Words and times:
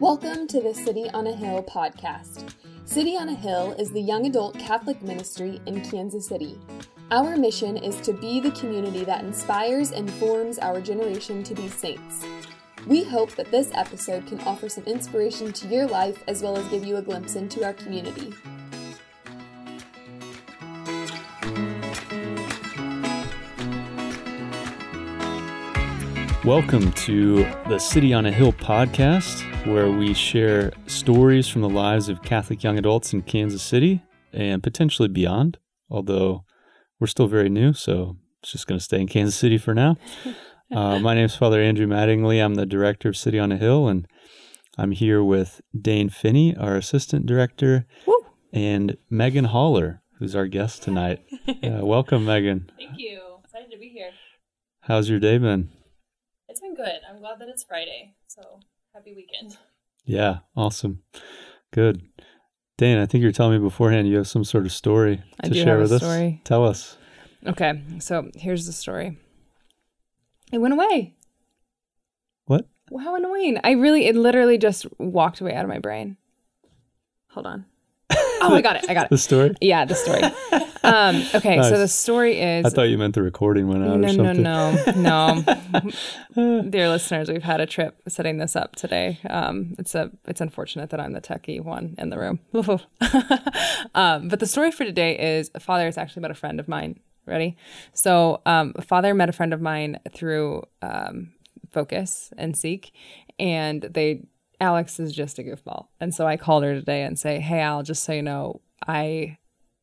Welcome 0.00 0.48
to 0.48 0.60
the 0.60 0.74
City 0.74 1.08
on 1.10 1.28
a 1.28 1.32
Hill 1.32 1.62
podcast. 1.62 2.52
City 2.84 3.16
on 3.16 3.28
a 3.28 3.34
Hill 3.34 3.76
is 3.78 3.92
the 3.92 4.00
young 4.00 4.26
adult 4.26 4.58
Catholic 4.58 5.00
ministry 5.02 5.60
in 5.66 5.88
Kansas 5.88 6.26
City. 6.26 6.58
Our 7.12 7.36
mission 7.36 7.76
is 7.76 8.00
to 8.00 8.12
be 8.12 8.40
the 8.40 8.50
community 8.50 9.04
that 9.04 9.22
inspires 9.22 9.92
and 9.92 10.10
forms 10.14 10.58
our 10.58 10.80
generation 10.80 11.44
to 11.44 11.54
be 11.54 11.68
saints. 11.68 12.24
We 12.88 13.04
hope 13.04 13.36
that 13.36 13.52
this 13.52 13.70
episode 13.72 14.26
can 14.26 14.40
offer 14.40 14.68
some 14.68 14.82
inspiration 14.82 15.52
to 15.52 15.68
your 15.68 15.86
life 15.86 16.24
as 16.26 16.42
well 16.42 16.56
as 16.56 16.66
give 16.66 16.84
you 16.84 16.96
a 16.96 17.02
glimpse 17.02 17.36
into 17.36 17.64
our 17.64 17.72
community. 17.72 18.34
Welcome 26.44 26.92
to 26.92 27.44
the 27.68 27.78
City 27.78 28.14
on 28.14 28.26
a 28.26 28.32
Hill 28.32 28.54
podcast, 28.54 29.47
where 29.64 29.90
we 29.90 30.14
share 30.14 30.72
stories 30.86 31.48
from 31.48 31.62
the 31.62 31.68
lives 31.68 32.08
of 32.08 32.22
Catholic 32.22 32.62
young 32.62 32.78
adults 32.78 33.12
in 33.12 33.22
Kansas 33.22 33.62
City 33.62 34.02
and 34.32 34.62
potentially 34.62 35.08
beyond. 35.08 35.58
Although 35.90 36.44
we're 37.00 37.06
still 37.06 37.26
very 37.28 37.48
new, 37.48 37.72
so 37.72 38.16
it's 38.42 38.52
just 38.52 38.66
going 38.66 38.78
to 38.78 38.84
stay 38.84 39.00
in 39.00 39.08
Kansas 39.08 39.36
City 39.36 39.58
for 39.58 39.74
now. 39.74 39.96
Uh, 40.70 40.98
my 40.98 41.14
name 41.14 41.24
is 41.24 41.34
Father 41.34 41.62
Andrew 41.62 41.86
Mattingly. 41.86 42.44
I'm 42.44 42.56
the 42.56 42.66
director 42.66 43.08
of 43.08 43.16
City 43.16 43.38
on 43.38 43.50
a 43.50 43.56
Hill, 43.56 43.88
and 43.88 44.06
I'm 44.76 44.90
here 44.90 45.24
with 45.24 45.62
Dane 45.74 46.10
Finney, 46.10 46.54
our 46.54 46.76
assistant 46.76 47.24
director, 47.24 47.86
Woo. 48.06 48.26
and 48.52 48.98
Megan 49.08 49.46
Haller, 49.46 50.02
who's 50.18 50.36
our 50.36 50.46
guest 50.46 50.82
tonight. 50.82 51.24
Uh, 51.62 51.80
welcome, 51.86 52.26
Megan. 52.26 52.70
Thank 52.76 52.98
you. 52.98 53.38
Excited 53.42 53.70
to 53.70 53.78
be 53.78 53.88
here. 53.88 54.10
How's 54.80 55.08
your 55.08 55.18
day 55.18 55.38
been? 55.38 55.70
It's 56.50 56.60
been 56.60 56.74
good. 56.74 57.00
I'm 57.10 57.20
glad 57.20 57.38
that 57.38 57.48
it's 57.48 57.64
Friday. 57.64 58.14
So 58.26 58.60
happy 58.98 59.14
weekend. 59.14 59.56
Yeah, 60.04 60.38
awesome. 60.56 61.02
Good. 61.70 62.02
Dane, 62.78 62.98
I 62.98 63.06
think 63.06 63.22
you're 63.22 63.30
telling 63.30 63.52
me 63.52 63.58
beforehand 63.64 64.08
you 64.08 64.16
have 64.16 64.26
some 64.26 64.42
sort 64.42 64.66
of 64.66 64.72
story 64.72 65.22
I 65.40 65.46
to 65.46 65.52
do 65.54 65.60
share 65.62 65.78
have 65.78 65.78
a 65.78 65.82
with 65.82 65.92
us. 65.92 66.00
story. 66.02 66.40
Tell 66.42 66.64
us. 66.66 66.96
Okay, 67.46 67.80
so 68.00 68.28
here's 68.34 68.66
the 68.66 68.72
story. 68.72 69.16
It 70.50 70.58
went 70.58 70.74
away. 70.74 71.14
What? 72.46 72.66
How 73.00 73.14
annoying. 73.14 73.60
I 73.62 73.72
really, 73.72 74.06
it 74.06 74.16
literally 74.16 74.58
just 74.58 74.86
walked 74.98 75.40
away 75.40 75.54
out 75.54 75.64
of 75.64 75.68
my 75.68 75.78
brain. 75.78 76.16
Hold 77.28 77.46
on. 77.46 77.66
Oh, 78.10 78.54
I 78.54 78.60
got 78.62 78.76
it. 78.76 78.86
I 78.88 78.94
got 78.94 79.04
it. 79.06 79.10
The 79.10 79.18
story? 79.18 79.54
Yeah, 79.60 79.84
the 79.84 79.94
story. 79.94 80.22
Um, 80.88 81.22
okay, 81.34 81.56
Nice. 81.56 81.68
so 81.68 81.78
the 81.78 81.88
story 81.88 82.40
is. 82.40 82.64
I 82.64 82.70
thought 82.70 82.88
you 82.88 82.96
meant 82.98 83.14
the 83.14 83.22
recording 83.22 83.68
went 83.68 83.84
out 83.84 83.98
no, 84.00 84.08
or 84.08 84.34
no, 84.34 84.74
something. 84.74 85.02
no, 85.02 85.42
no. 86.34 86.62
Dear 86.70 86.88
listeners, 86.88 87.28
we've 87.28 87.42
had 87.42 87.60
a 87.60 87.66
trip 87.66 88.00
setting 88.08 88.38
this 88.38 88.56
up 88.56 88.74
today. 88.76 89.18
Um, 89.28 89.74
it's 89.78 89.94
a, 89.94 90.10
it's 90.26 90.40
unfortunate 90.40 90.90
that 90.90 91.00
I'm 91.00 91.12
the 91.12 91.20
techie 91.20 91.60
one 91.60 91.94
in 91.98 92.10
the 92.10 92.18
room. 92.18 92.40
um, 93.94 94.28
but 94.28 94.40
the 94.40 94.46
story 94.46 94.70
for 94.70 94.84
today 94.84 95.36
is 95.38 95.50
Father. 95.60 95.86
It's 95.86 95.98
actually 95.98 96.20
about 96.20 96.30
a 96.30 96.34
friend 96.34 96.58
of 96.60 96.68
mine. 96.68 97.00
Ready? 97.26 97.58
So, 97.92 98.40
um, 98.46 98.72
Father 98.74 99.12
met 99.12 99.28
a 99.28 99.32
friend 99.32 99.52
of 99.52 99.60
mine 99.60 100.00
through 100.14 100.62
um, 100.80 101.32
Focus 101.70 102.32
and 102.38 102.56
Seek, 102.56 102.92
and 103.38 103.82
they 103.82 104.22
Alex 104.60 104.98
is 104.98 105.12
just 105.12 105.38
a 105.38 105.42
goofball, 105.42 105.88
and 106.00 106.14
so 106.14 106.26
I 106.26 106.36
called 106.38 106.64
her 106.64 106.74
today 106.74 107.02
and 107.02 107.18
say, 107.18 107.38
"Hey, 107.40 107.60
Al, 107.60 107.82
just 107.82 108.02
so 108.02 108.12
you 108.12 108.22
know, 108.22 108.60
I, 108.86 109.36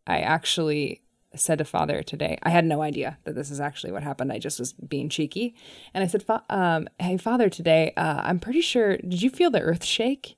I 0.08 0.20
actually." 0.20 1.02
said 1.38 1.58
to 1.58 1.66
father 1.66 2.02
today 2.02 2.38
i 2.44 2.50
had 2.50 2.64
no 2.64 2.81
idea 2.81 3.17
that 3.25 3.36
this 3.36 3.52
is 3.52 3.59
actually 3.59 3.92
what 3.92 4.03
happened. 4.03 4.31
I 4.31 4.39
just 4.39 4.58
was 4.58 4.72
being 4.72 5.09
cheeky. 5.09 5.53
And 5.94 6.02
i 6.03 6.08
said 6.08 6.23
um, 6.50 6.88
hey 7.00 7.17
father 7.17 7.50
today 7.50 7.94
uh, 7.98 8.22
i'm 8.23 8.39
pretty 8.39 8.61
sure 8.61 8.98
did 8.98 9.22
you 9.22 9.30
feel 9.30 9.52
the 9.52 9.59
earth 9.59 9.83
shake? 9.83 10.38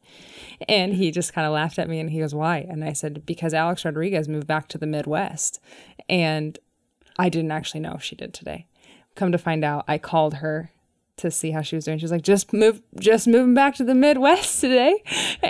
And 0.68 0.96
he 0.96 1.12
just 1.12 1.34
kind 1.34 1.46
of 1.46 1.54
laughed 1.54 1.78
at 1.78 1.88
me 1.88 2.00
and 2.00 2.10
he 2.10 2.20
goes 2.20 2.34
why? 2.34 2.66
And 2.68 2.84
i 2.84 2.94
said 2.94 3.26
because 3.26 3.54
alex 3.54 3.86
rodriguez 3.86 4.28
moved 4.28 4.48
back 4.48 4.68
to 4.70 4.78
the 4.78 4.88
midwest. 4.88 5.60
And 6.10 6.58
i 7.20 7.30
didn't 7.30 7.52
actually 7.52 7.82
know 7.82 7.94
if 7.94 8.04
she 8.04 8.16
did 8.16 8.34
today. 8.34 8.66
Come 9.16 9.32
to 9.32 9.38
find 9.38 9.64
out 9.64 9.86
i 9.88 9.98
called 9.98 10.36
her 10.36 10.72
to 11.18 11.32
see 11.32 11.52
how 11.52 11.62
she 11.62 11.76
was 11.76 11.86
doing. 11.86 11.98
She 11.98 12.04
was 12.04 12.12
like, 12.12 12.22
just 12.22 12.54
move, 12.54 12.82
just 13.00 13.28
moving 13.28 13.54
back 13.54 13.76
to 13.76 13.84
the 13.84 13.96
Midwest 13.96 14.62
today. 14.62 15.04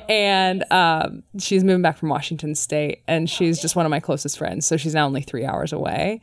And 0.09 0.63
um, 0.72 1.23
she's 1.39 1.63
moving 1.63 1.81
back 1.81 1.97
from 1.97 2.09
Washington 2.09 2.55
State 2.55 3.03
and 3.07 3.29
she's 3.29 3.61
just 3.61 3.75
one 3.75 3.85
of 3.85 3.89
my 3.89 4.00
closest 4.00 4.38
friends. 4.38 4.66
So 4.66 4.77
she's 4.77 4.95
now 4.95 5.06
only 5.06 5.22
three 5.22 5.45
hours 5.45 5.73
away. 5.73 6.22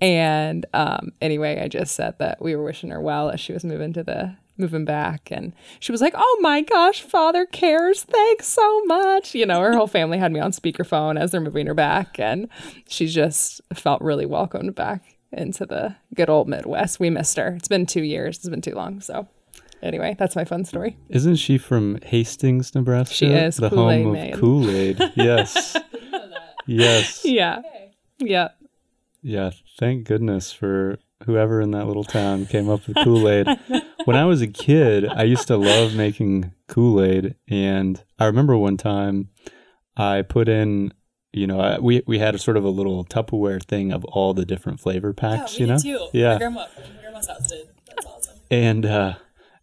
And 0.00 0.66
um, 0.74 1.12
anyway, 1.20 1.60
I 1.60 1.68
just 1.68 1.94
said 1.94 2.18
that 2.18 2.42
we 2.42 2.54
were 2.54 2.64
wishing 2.64 2.90
her 2.90 3.00
well 3.00 3.30
as 3.30 3.40
she 3.40 3.52
was 3.52 3.64
moving 3.64 3.92
to 3.94 4.02
the, 4.02 4.36
moving 4.58 4.84
back. 4.84 5.30
And 5.30 5.54
she 5.80 5.92
was 5.92 6.02
like, 6.02 6.14
oh 6.16 6.38
my 6.42 6.60
gosh, 6.60 7.00
father 7.00 7.46
cares. 7.46 8.04
Thanks 8.04 8.46
so 8.46 8.84
much. 8.84 9.34
You 9.34 9.46
know, 9.46 9.60
her 9.60 9.74
whole 9.74 9.86
family 9.86 10.18
had 10.18 10.32
me 10.32 10.40
on 10.40 10.52
speakerphone 10.52 11.18
as 11.18 11.30
they're 11.30 11.40
moving 11.40 11.66
her 11.66 11.74
back. 11.74 12.18
And 12.18 12.48
she 12.88 13.06
just 13.06 13.62
felt 13.74 14.02
really 14.02 14.26
welcomed 14.26 14.74
back 14.74 15.16
into 15.32 15.66
the 15.66 15.96
good 16.14 16.28
old 16.30 16.48
Midwest. 16.48 17.00
We 17.00 17.10
missed 17.10 17.36
her. 17.36 17.48
It's 17.56 17.68
been 17.68 17.86
two 17.86 18.02
years. 18.02 18.36
It's 18.38 18.48
been 18.48 18.60
too 18.60 18.74
long. 18.74 19.00
So, 19.00 19.28
anyway, 19.82 20.14
that's 20.18 20.36
my 20.36 20.44
fun 20.44 20.64
story. 20.64 20.96
Isn't 21.08 21.36
she 21.36 21.58
from 21.58 21.98
Hastings, 22.04 22.74
Nebraska? 22.74 23.14
She 23.14 23.26
is, 23.26 23.56
the 23.56 23.70
Kool-Aid 23.70 24.04
home 24.04 24.12
Maid. 24.12 24.34
of 24.34 24.40
Kool 24.40 24.70
Aid. 24.70 24.98
Yes, 25.16 25.72
Didn't 25.92 26.10
know 26.10 26.28
that. 26.28 26.54
yes, 26.66 27.20
Yeah. 27.24 27.62
Yeah. 28.18 28.48
yeah. 29.22 29.50
Thank 29.78 30.06
goodness 30.06 30.52
for 30.52 30.98
whoever 31.24 31.60
in 31.60 31.70
that 31.70 31.86
little 31.86 32.04
town 32.04 32.46
came 32.46 32.68
up 32.68 32.86
with 32.86 32.96
Kool 33.04 33.28
Aid. 33.28 33.46
when 34.04 34.16
I 34.16 34.24
was 34.24 34.42
a 34.42 34.46
kid, 34.48 35.06
I 35.08 35.22
used 35.22 35.46
to 35.48 35.56
love 35.56 35.94
making 35.94 36.52
Kool 36.68 37.02
Aid, 37.02 37.36
and 37.48 38.02
I 38.18 38.26
remember 38.26 38.56
one 38.56 38.76
time 38.76 39.28
I 39.96 40.22
put 40.22 40.48
in. 40.48 40.92
You 41.32 41.46
know, 41.46 41.60
I, 41.60 41.78
we 41.78 42.02
we 42.06 42.18
had 42.18 42.34
a 42.34 42.38
sort 42.38 42.56
of 42.56 42.64
a 42.64 42.68
little 42.68 43.04
Tupperware 43.04 43.62
thing 43.62 43.92
of 43.92 44.04
all 44.04 44.34
the 44.34 44.44
different 44.44 44.80
flavor 44.80 45.12
packs. 45.14 45.54
yeah, 45.54 45.60
you 45.60 45.66
know, 45.66 45.78
too. 45.78 46.08
yeah. 46.12 46.32
My 46.34 46.38
grandma, 46.38 46.66
my 46.76 47.00
grandma's 47.00 47.26
house 47.28 47.48
did. 47.48 47.68
That's 47.86 48.06
awesome. 48.06 48.36
and 48.50 48.86
uh 48.86 49.14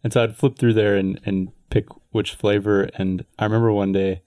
and 0.02 0.12
so 0.12 0.22
I'd 0.24 0.36
flip 0.36 0.58
through 0.58 0.74
there 0.74 0.96
and 0.96 1.20
and 1.24 1.48
pick 1.70 1.86
which 2.10 2.34
flavor 2.34 2.88
and 2.94 3.24
I 3.38 3.44
remember 3.44 3.70
one 3.72 3.92
day 3.92 4.22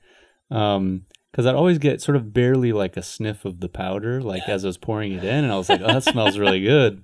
um 0.52 1.06
because 1.32 1.46
I'd 1.46 1.56
always 1.56 1.80
get 1.80 2.02
sort 2.02 2.16
of 2.16 2.32
barely 2.34 2.72
like 2.72 2.96
a 2.96 3.02
sniff 3.04 3.44
of 3.44 3.60
the 3.60 3.68
powder 3.70 4.22
like 4.22 4.48
as 4.48 4.64
I 4.64 4.68
was 4.68 4.78
pouring 4.78 5.12
it 5.14 5.24
in 5.24 5.44
and 5.44 5.52
I 5.52 5.58
was 5.58 5.68
like 5.68 5.82
oh 5.82 5.88
that 5.88 6.04
smells 6.04 6.38
really 6.38 6.62
good 6.62 7.04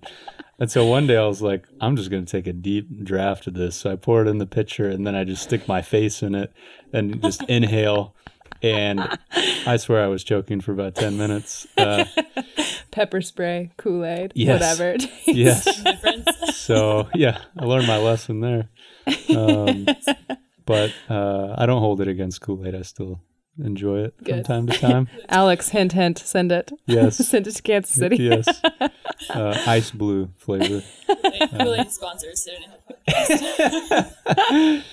and 0.59 0.69
so 0.71 0.85
one 0.85 1.07
day 1.07 1.17
I 1.17 1.25
was 1.25 1.41
like 1.41 1.65
I'm 1.81 1.95
just 1.95 2.09
gonna 2.11 2.25
take 2.25 2.47
a 2.47 2.53
deep 2.53 3.03
draft 3.03 3.47
of 3.47 3.53
this 3.55 3.75
so 3.75 3.91
I 3.91 3.95
pour 3.95 4.21
it 4.21 4.27
in 4.29 4.37
the 4.37 4.45
pitcher 4.45 4.87
and 4.89 5.05
then 5.05 5.15
I 5.15 5.23
just 5.25 5.43
stick 5.43 5.67
my 5.67 5.81
face 5.81 6.21
in 6.21 6.35
it 6.35 6.53
and 6.93 7.21
just 7.21 7.43
inhale 7.49 8.15
and 8.61 9.17
I 9.65 9.77
swear 9.77 10.03
I 10.03 10.07
was 10.07 10.23
choking 10.23 10.61
for 10.61 10.71
about 10.71 10.95
10 10.95 11.17
minutes 11.17 11.67
uh, 11.77 12.05
Pepper 12.91 13.21
spray, 13.21 13.71
Kool 13.77 14.05
Aid, 14.05 14.31
Yes. 14.35 14.59
whatever. 14.59 14.91
it 14.95 14.99
takes. 15.25 15.27
yes 15.27 16.55
so 16.57 17.07
yeah, 17.15 17.41
I 17.57 17.65
learned 17.65 17.87
my 17.87 17.97
lesson 17.97 18.39
there. 18.41 18.69
Um, 19.35 19.87
but 20.65 20.91
uh, 21.09 21.55
I 21.57 21.65
don't 21.65 21.79
hold 21.81 22.01
it 22.01 22.07
against 22.07 22.41
Kool 22.41 22.65
Aid. 22.67 22.75
I 22.75 22.81
still 22.83 23.21
enjoy 23.63 23.99
it 24.05 24.13
from 24.25 24.43
time 24.43 24.67
to 24.67 24.77
time. 24.77 25.07
Alex, 25.29 25.69
hint, 25.69 25.91
hint, 25.93 26.17
send 26.19 26.51
it. 26.51 26.71
Yes, 26.85 27.17
send 27.17 27.47
it 27.47 27.55
to 27.55 27.61
Kansas 27.61 27.93
City. 27.95 28.17
yes. 28.17 28.47
Uh, 29.29 29.61
ice 29.67 29.91
blue 29.91 30.29
flavor. 30.37 30.81
Kool-Aid 31.57 31.91
sponsors 31.91 32.43
City 32.43 32.57
on 32.65 32.73
a 33.07 34.83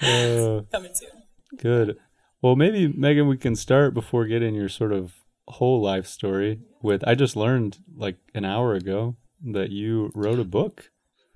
Hill 0.00 0.58
Uh, 0.60 0.62
coming 0.72 0.94
soon. 0.94 1.10
good. 1.58 1.98
Well, 2.42 2.56
maybe 2.56 2.88
Megan, 2.88 3.28
we 3.28 3.36
can 3.36 3.54
start 3.54 3.92
before 3.94 4.24
getting 4.24 4.54
your 4.54 4.68
sort 4.68 4.92
of 4.92 5.12
whole 5.48 5.80
life 5.82 6.06
story. 6.06 6.60
With 6.82 7.06
I 7.06 7.14
just 7.14 7.36
learned 7.36 7.78
like 7.94 8.16
an 8.34 8.44
hour 8.44 8.74
ago 8.74 9.16
that 9.44 9.70
you 9.70 10.10
wrote 10.14 10.38
a 10.38 10.44
book. 10.44 10.90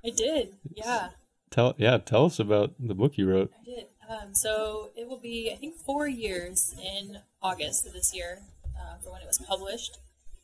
I 0.04 0.10
did. 0.10 0.54
Yeah, 0.74 1.10
Tell 1.54 1.76
yeah, 1.78 1.98
tell 1.98 2.24
us 2.24 2.40
about 2.40 2.74
the 2.80 2.96
book 2.96 3.16
you 3.16 3.30
wrote. 3.30 3.52
I 3.60 3.64
did. 3.64 3.86
Um, 4.10 4.34
so 4.34 4.90
it 4.96 5.08
will 5.08 5.20
be, 5.20 5.52
I 5.52 5.56
think, 5.56 5.76
four 5.76 6.08
years 6.08 6.74
in 6.82 7.18
August 7.40 7.86
of 7.86 7.92
this 7.92 8.12
year 8.12 8.40
uh, 8.76 8.96
for 9.02 9.12
when 9.12 9.22
it 9.22 9.28
was 9.28 9.38
published. 9.38 9.98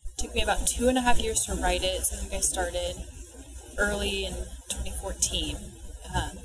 It 0.07 0.23
took 0.23 0.35
me 0.37 0.41
about 0.41 0.69
two 0.69 0.87
and 0.87 0.97
a 0.97 1.01
half 1.01 1.19
years 1.19 1.41
to 1.47 1.55
write 1.55 1.83
it. 1.83 2.05
So 2.05 2.17
I 2.17 2.21
think 2.21 2.33
I 2.33 2.39
started 2.39 2.95
early 3.77 4.27
in 4.27 4.35
2014. 4.69 5.57
Um, 6.15 6.39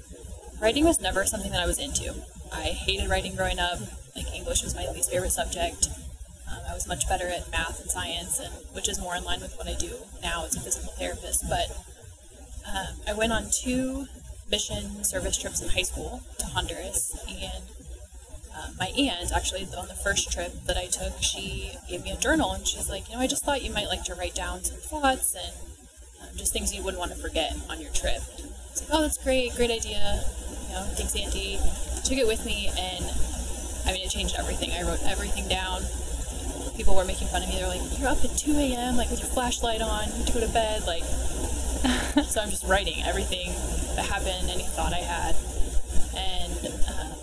writing 0.60 0.84
was 0.84 1.00
never 1.00 1.26
something 1.26 1.52
that 1.52 1.62
I 1.62 1.68
was 1.68 1.78
into. 1.78 2.16
I 2.52 2.70
hated 2.70 3.08
writing 3.08 3.36
growing 3.36 3.60
up. 3.60 3.78
Like 4.16 4.34
English 4.34 4.64
was 4.64 4.74
my 4.76 4.88
least 4.92 5.12
favorite 5.12 5.32
subject. 5.32 5.90
Um, 6.50 6.60
I 6.70 6.74
was 6.74 6.88
much 6.88 7.08
better 7.10 7.28
at 7.28 7.52
math 7.52 7.82
and 7.82 7.90
science, 7.90 8.40
and 8.40 8.54
which 8.74 8.88
is 8.88 9.00
more 9.00 9.16
in 9.16 9.24
line 9.24 9.42
with 9.42 9.58
what 9.58 9.68
I 9.68 9.74
do 9.74 9.92
now 10.22 10.46
as 10.46 10.56
a 10.56 10.62
physical 10.62 10.92
therapist. 10.94 11.50
But 11.50 11.70
um, 12.68 12.96
I 13.08 13.14
went 13.14 13.34
on 13.34 13.50
two 13.52 14.08
mission 14.50 15.04
service 15.04 15.38
trips 15.38 15.62
in 15.62 15.70
high 15.70 15.82
school 15.82 16.22
to 16.40 16.46
Honduras, 16.46 17.18
and 17.28 17.64
uh, 18.56 18.70
my 18.80 18.88
aunt 18.98 19.32
actually 19.34 19.68
on 19.78 19.88
the 19.88 19.96
first 19.96 20.32
trip 20.32 20.54
that 20.66 20.78
I 20.78 20.86
took, 20.86 21.22
she 21.22 21.74
gave 21.90 22.04
me 22.04 22.12
a 22.12 22.18
journal, 22.18 22.54
and 22.54 22.66
she's 22.66 22.90
like, 22.90 23.10
you 23.10 23.16
know, 23.16 23.22
I 23.22 23.28
just 23.28 23.44
thought 23.44 23.64
you 23.64 23.72
might 23.74 23.88
like 23.88 24.04
to 24.06 24.16
write 24.16 24.36
down 24.36 24.64
some 24.64 24.78
thoughts 24.78 25.36
and 25.36 25.54
um, 26.22 26.38
just 26.38 26.54
things 26.54 26.74
you 26.74 26.84
wouldn't 26.84 27.00
want 27.00 27.12
to 27.12 27.18
forget 27.18 27.54
on 27.70 27.82
your 27.82 27.92
trip. 27.92 28.22
I 28.22 28.72
was 28.72 28.82
like, 28.82 28.90
oh, 28.92 29.02
that's 29.02 29.18
great, 29.18 29.56
great 29.56 29.72
idea. 29.72 30.24
You 30.68 30.74
know, 30.76 30.84
thanks, 30.94 31.16
Auntie. 31.16 31.60
Took 32.04 32.18
it 32.18 32.28
with 32.28 32.46
me, 32.46 32.70
and 32.78 33.06
I 33.86 33.94
mean, 33.94 34.06
it 34.06 34.10
changed 34.10 34.36
everything. 34.38 34.72
I 34.72 34.84
wrote 34.84 35.04
everything 35.04 35.48
down. 35.48 35.84
People 36.76 36.96
were 36.96 37.06
making 37.06 37.28
fun 37.28 37.44
of 37.44 37.50
me. 37.50 37.56
They're 37.56 37.68
like, 37.68 37.82
"You're 38.00 38.10
up 38.10 38.24
at 38.24 38.38
2 38.38 38.52
a.m. 38.58 38.98
like 38.98 39.10
with 39.10 39.20
your 39.20 39.30
flashlight 39.30 39.82
on. 39.82 40.10
You 40.10 40.18
need 40.20 40.28
to 40.28 40.34
go 40.34 40.40
to 40.42 40.52
bed." 40.52 40.86
Like, 40.86 41.04
so 42.26 42.42
I'm 42.42 42.50
just 42.50 42.66
writing 42.66 43.04
everything 43.06 43.52
that 43.96 44.06
happened, 44.06 44.50
any 44.50 44.64
thought 44.64 44.94
I 44.94 45.04
had, 45.06 45.36
and 46.16 46.74
uh, 46.90 47.16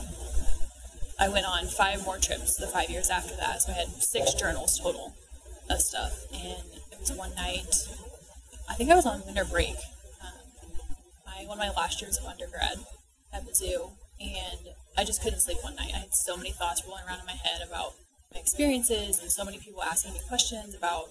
I 1.19 1.29
went 1.29 1.47
on 1.47 1.67
five 1.67 2.05
more 2.05 2.19
trips 2.19 2.56
the 2.56 2.67
five 2.67 2.88
years 2.91 3.11
after 3.11 3.35
that. 3.37 3.62
So 3.62 3.73
I 3.73 3.76
had 3.76 3.88
six 4.03 4.35
journals 4.35 4.79
total 4.79 5.14
of 5.69 5.81
stuff, 5.81 6.25
and 6.32 6.64
it 6.93 6.99
was 6.99 7.12
one 7.12 7.35
night. 7.35 7.88
I 8.69 8.75
think 8.75 8.91
I 8.91 8.94
was 8.94 9.06
on 9.06 9.23
winter 9.26 9.44
break. 9.44 9.76
Um, 10.23 10.73
my 11.26 11.44
one 11.47 11.59
of 11.59 11.64
my 11.64 11.70
last 11.70 12.00
years 12.00 12.19
of 12.19 12.25
undergrad 12.25 12.79
at 13.32 13.44
Mizzou, 13.47 13.93
and 14.22 14.74
I 14.96 15.04
just 15.04 15.22
couldn't 15.22 15.40
sleep 15.40 15.58
one 15.62 15.76
night. 15.76 15.92
I 15.94 15.98
had 15.98 16.14
so 16.14 16.36
many 16.36 16.52
thoughts 16.52 16.82
rolling 16.86 17.04
around 17.06 17.20
in 17.20 17.26
my 17.26 17.32
head 17.32 17.66
about 17.66 17.92
my 18.32 18.40
experiences, 18.40 19.20
and 19.20 19.30
so 19.30 19.44
many 19.44 19.58
people 19.58 19.82
asking 19.82 20.12
me 20.14 20.20
questions 20.28 20.74
about, 20.74 21.08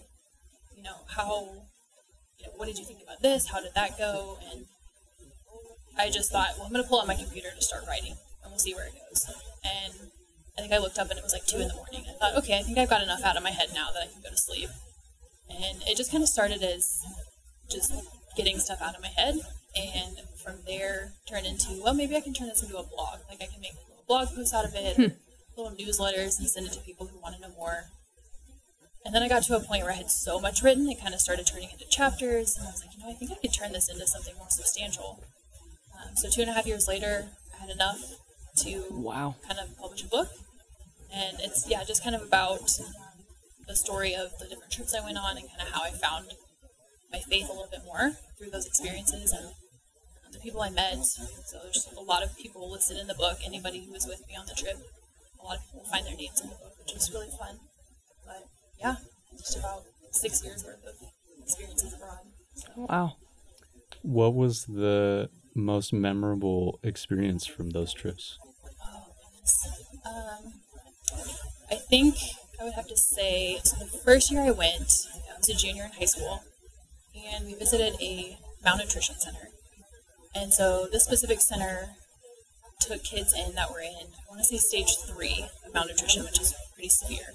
you 0.75 0.83
know, 0.83 1.05
how, 1.07 1.67
you 2.39 2.45
know, 2.47 2.53
what 2.55 2.67
did 2.67 2.77
you 2.77 2.85
think 2.85 3.01
about 3.03 3.21
this? 3.21 3.49
How 3.49 3.61
did 3.61 3.73
that 3.75 3.97
go? 3.97 4.37
And 4.51 4.65
I 5.97 6.09
just 6.09 6.31
thought, 6.31 6.55
well, 6.57 6.65
I'm 6.67 6.71
going 6.71 6.83
to 6.83 6.89
pull 6.89 7.01
out 7.01 7.07
my 7.07 7.15
computer 7.15 7.49
to 7.55 7.61
start 7.61 7.83
writing, 7.87 8.15
and 8.43 8.51
we'll 8.51 8.59
see 8.59 8.73
where 8.73 8.87
it 8.87 8.93
goes. 8.93 9.25
And 9.63 10.11
I 10.57 10.61
think 10.61 10.73
I 10.73 10.77
looked 10.77 10.99
up 10.99 11.09
and 11.09 11.17
it 11.17 11.23
was 11.23 11.33
like 11.33 11.45
two 11.45 11.59
in 11.59 11.67
the 11.67 11.75
morning. 11.75 12.05
I 12.07 12.17
thought, 12.19 12.43
okay, 12.43 12.57
I 12.57 12.63
think 12.63 12.77
I've 12.77 12.89
got 12.89 13.03
enough 13.03 13.23
out 13.23 13.37
of 13.37 13.43
my 13.43 13.51
head 13.51 13.69
now 13.73 13.89
that 13.93 14.03
I 14.03 14.11
can 14.11 14.21
go 14.21 14.29
to 14.29 14.37
sleep. 14.37 14.69
And 15.49 15.81
it 15.87 15.97
just 15.97 16.11
kind 16.11 16.23
of 16.23 16.29
started 16.29 16.61
as 16.63 17.01
just 17.69 17.93
getting 18.35 18.59
stuff 18.59 18.81
out 18.81 18.95
of 18.95 19.01
my 19.01 19.09
head, 19.09 19.35
and 19.75 20.17
from 20.43 20.59
there 20.65 21.13
turned 21.29 21.45
into, 21.45 21.81
well, 21.83 21.93
maybe 21.93 22.15
I 22.15 22.21
can 22.21 22.33
turn 22.33 22.47
this 22.47 22.61
into 22.61 22.77
a 22.77 22.83
blog. 22.83 23.19
Like 23.29 23.41
I 23.41 23.47
can 23.51 23.61
make 23.61 23.73
little 23.87 24.03
blog 24.07 24.29
posts 24.35 24.53
out 24.53 24.65
of 24.65 24.73
it, 24.75 24.97
little 25.57 25.75
newsletters, 25.75 26.39
and 26.39 26.47
send 26.47 26.67
it 26.67 26.73
to 26.73 26.79
people 26.81 27.07
who 27.07 27.19
want 27.19 27.35
to 27.35 27.41
know 27.41 27.53
more. 27.55 27.85
And 29.05 29.15
then 29.15 29.23
I 29.23 29.29
got 29.29 29.43
to 29.43 29.55
a 29.55 29.59
point 29.59 29.83
where 29.83 29.91
I 29.91 29.95
had 29.95 30.11
so 30.11 30.39
much 30.39 30.61
written, 30.61 30.87
it 30.89 30.99
kind 31.01 31.13
of 31.13 31.19
started 31.19 31.47
turning 31.47 31.69
into 31.71 31.87
chapters, 31.89 32.55
and 32.57 32.67
I 32.67 32.71
was 32.71 32.83
like, 32.85 32.95
you 32.95 33.03
know, 33.03 33.09
I 33.09 33.13
think 33.13 33.31
I 33.31 33.35
could 33.35 33.53
turn 33.53 33.71
this 33.71 33.89
into 33.89 34.05
something 34.05 34.35
more 34.37 34.49
substantial. 34.49 35.23
Um, 35.95 36.15
so 36.15 36.29
two 36.29 36.41
and 36.41 36.49
a 36.49 36.53
half 36.53 36.67
years 36.67 36.87
later, 36.87 37.29
I 37.55 37.61
had 37.61 37.69
enough 37.69 37.99
to 38.57 38.85
Wow. 38.91 39.35
kind 39.47 39.59
of 39.59 39.75
publish 39.77 40.03
a 40.03 40.07
book, 40.07 40.29
and 41.11 41.37
it's 41.39 41.67
yeah, 41.67 41.83
just 41.83 42.03
kind 42.03 42.15
of 42.15 42.21
about 42.21 42.79
the 43.67 43.75
story 43.75 44.13
of 44.13 44.37
the 44.39 44.47
different 44.47 44.71
trips 44.71 44.93
I 44.93 45.03
went 45.03 45.17
on 45.17 45.37
and 45.37 45.47
kind 45.47 45.61
of 45.61 45.69
how 45.73 45.83
I 45.83 45.91
found 45.91 46.27
my 47.11 47.19
faith 47.19 47.49
a 47.49 47.53
little 47.53 47.69
bit 47.71 47.81
more 47.85 48.13
through 48.37 48.49
those 48.49 48.65
experiences 48.65 49.31
and 49.31 49.51
the 50.31 50.39
people 50.39 50.61
I 50.61 50.69
met. 50.69 51.03
So 51.03 51.59
there's 51.63 51.87
a 51.97 52.01
lot 52.01 52.23
of 52.23 52.37
people 52.37 52.71
listed 52.71 52.97
in 52.97 53.07
the 53.07 53.13
book. 53.13 53.39
Anybody 53.45 53.85
who 53.85 53.91
was 53.91 54.07
with 54.07 54.25
me 54.27 54.35
on 54.39 54.45
the 54.45 54.53
trip, 54.53 54.77
a 55.41 55.45
lot 55.45 55.57
of 55.57 55.65
people 55.65 55.83
find 55.91 56.05
their 56.05 56.15
names 56.15 56.41
in 56.41 56.49
the 56.49 56.55
book, 56.55 56.73
which 56.79 56.93
was 56.93 57.11
really 57.11 57.29
fun. 57.37 57.59
But 58.25 58.47
yeah, 58.79 58.95
just 59.37 59.57
about 59.57 59.83
six 60.11 60.43
years 60.43 60.63
worth 60.63 60.85
of 60.85 60.95
experiences 61.43 61.93
abroad. 61.93 62.19
So. 62.55 62.67
Wow. 62.75 63.13
What 64.03 64.33
was 64.33 64.65
the 64.65 65.29
most 65.53 65.93
memorable 65.93 66.79
experience 66.83 67.45
from 67.45 67.71
those 67.71 67.93
trips? 67.93 68.39
Oh. 68.83 69.11
Um, 70.05 70.53
I 71.69 71.75
think 71.75 72.15
I 72.59 72.63
would 72.63 72.73
have 72.73 72.87
to 72.87 72.97
say 72.97 73.59
so 73.63 73.77
the 73.77 73.85
first 73.85 74.31
year 74.31 74.41
I 74.41 74.51
went, 74.51 75.07
I 75.33 75.37
was 75.37 75.49
a 75.49 75.55
junior 75.55 75.85
in 75.85 75.91
high 75.91 76.05
school, 76.05 76.41
and 77.15 77.45
we 77.45 77.55
visited 77.55 77.95
a 78.01 78.37
malnutrition 78.63 79.15
center. 79.19 79.49
And 80.33 80.53
so 80.53 80.87
this 80.91 81.03
specific 81.03 81.41
center 81.41 81.89
took 82.79 83.03
kids 83.03 83.33
in 83.33 83.55
that 83.55 83.69
were 83.69 83.81
in, 83.81 83.93
I 83.93 84.29
want 84.29 84.39
to 84.39 84.45
say 84.45 84.57
stage 84.57 84.97
three 85.05 85.45
of 85.65 85.73
malnutrition, 85.73 86.23
which 86.23 86.39
is 86.39 86.55
pretty 86.73 86.89
severe, 86.89 87.33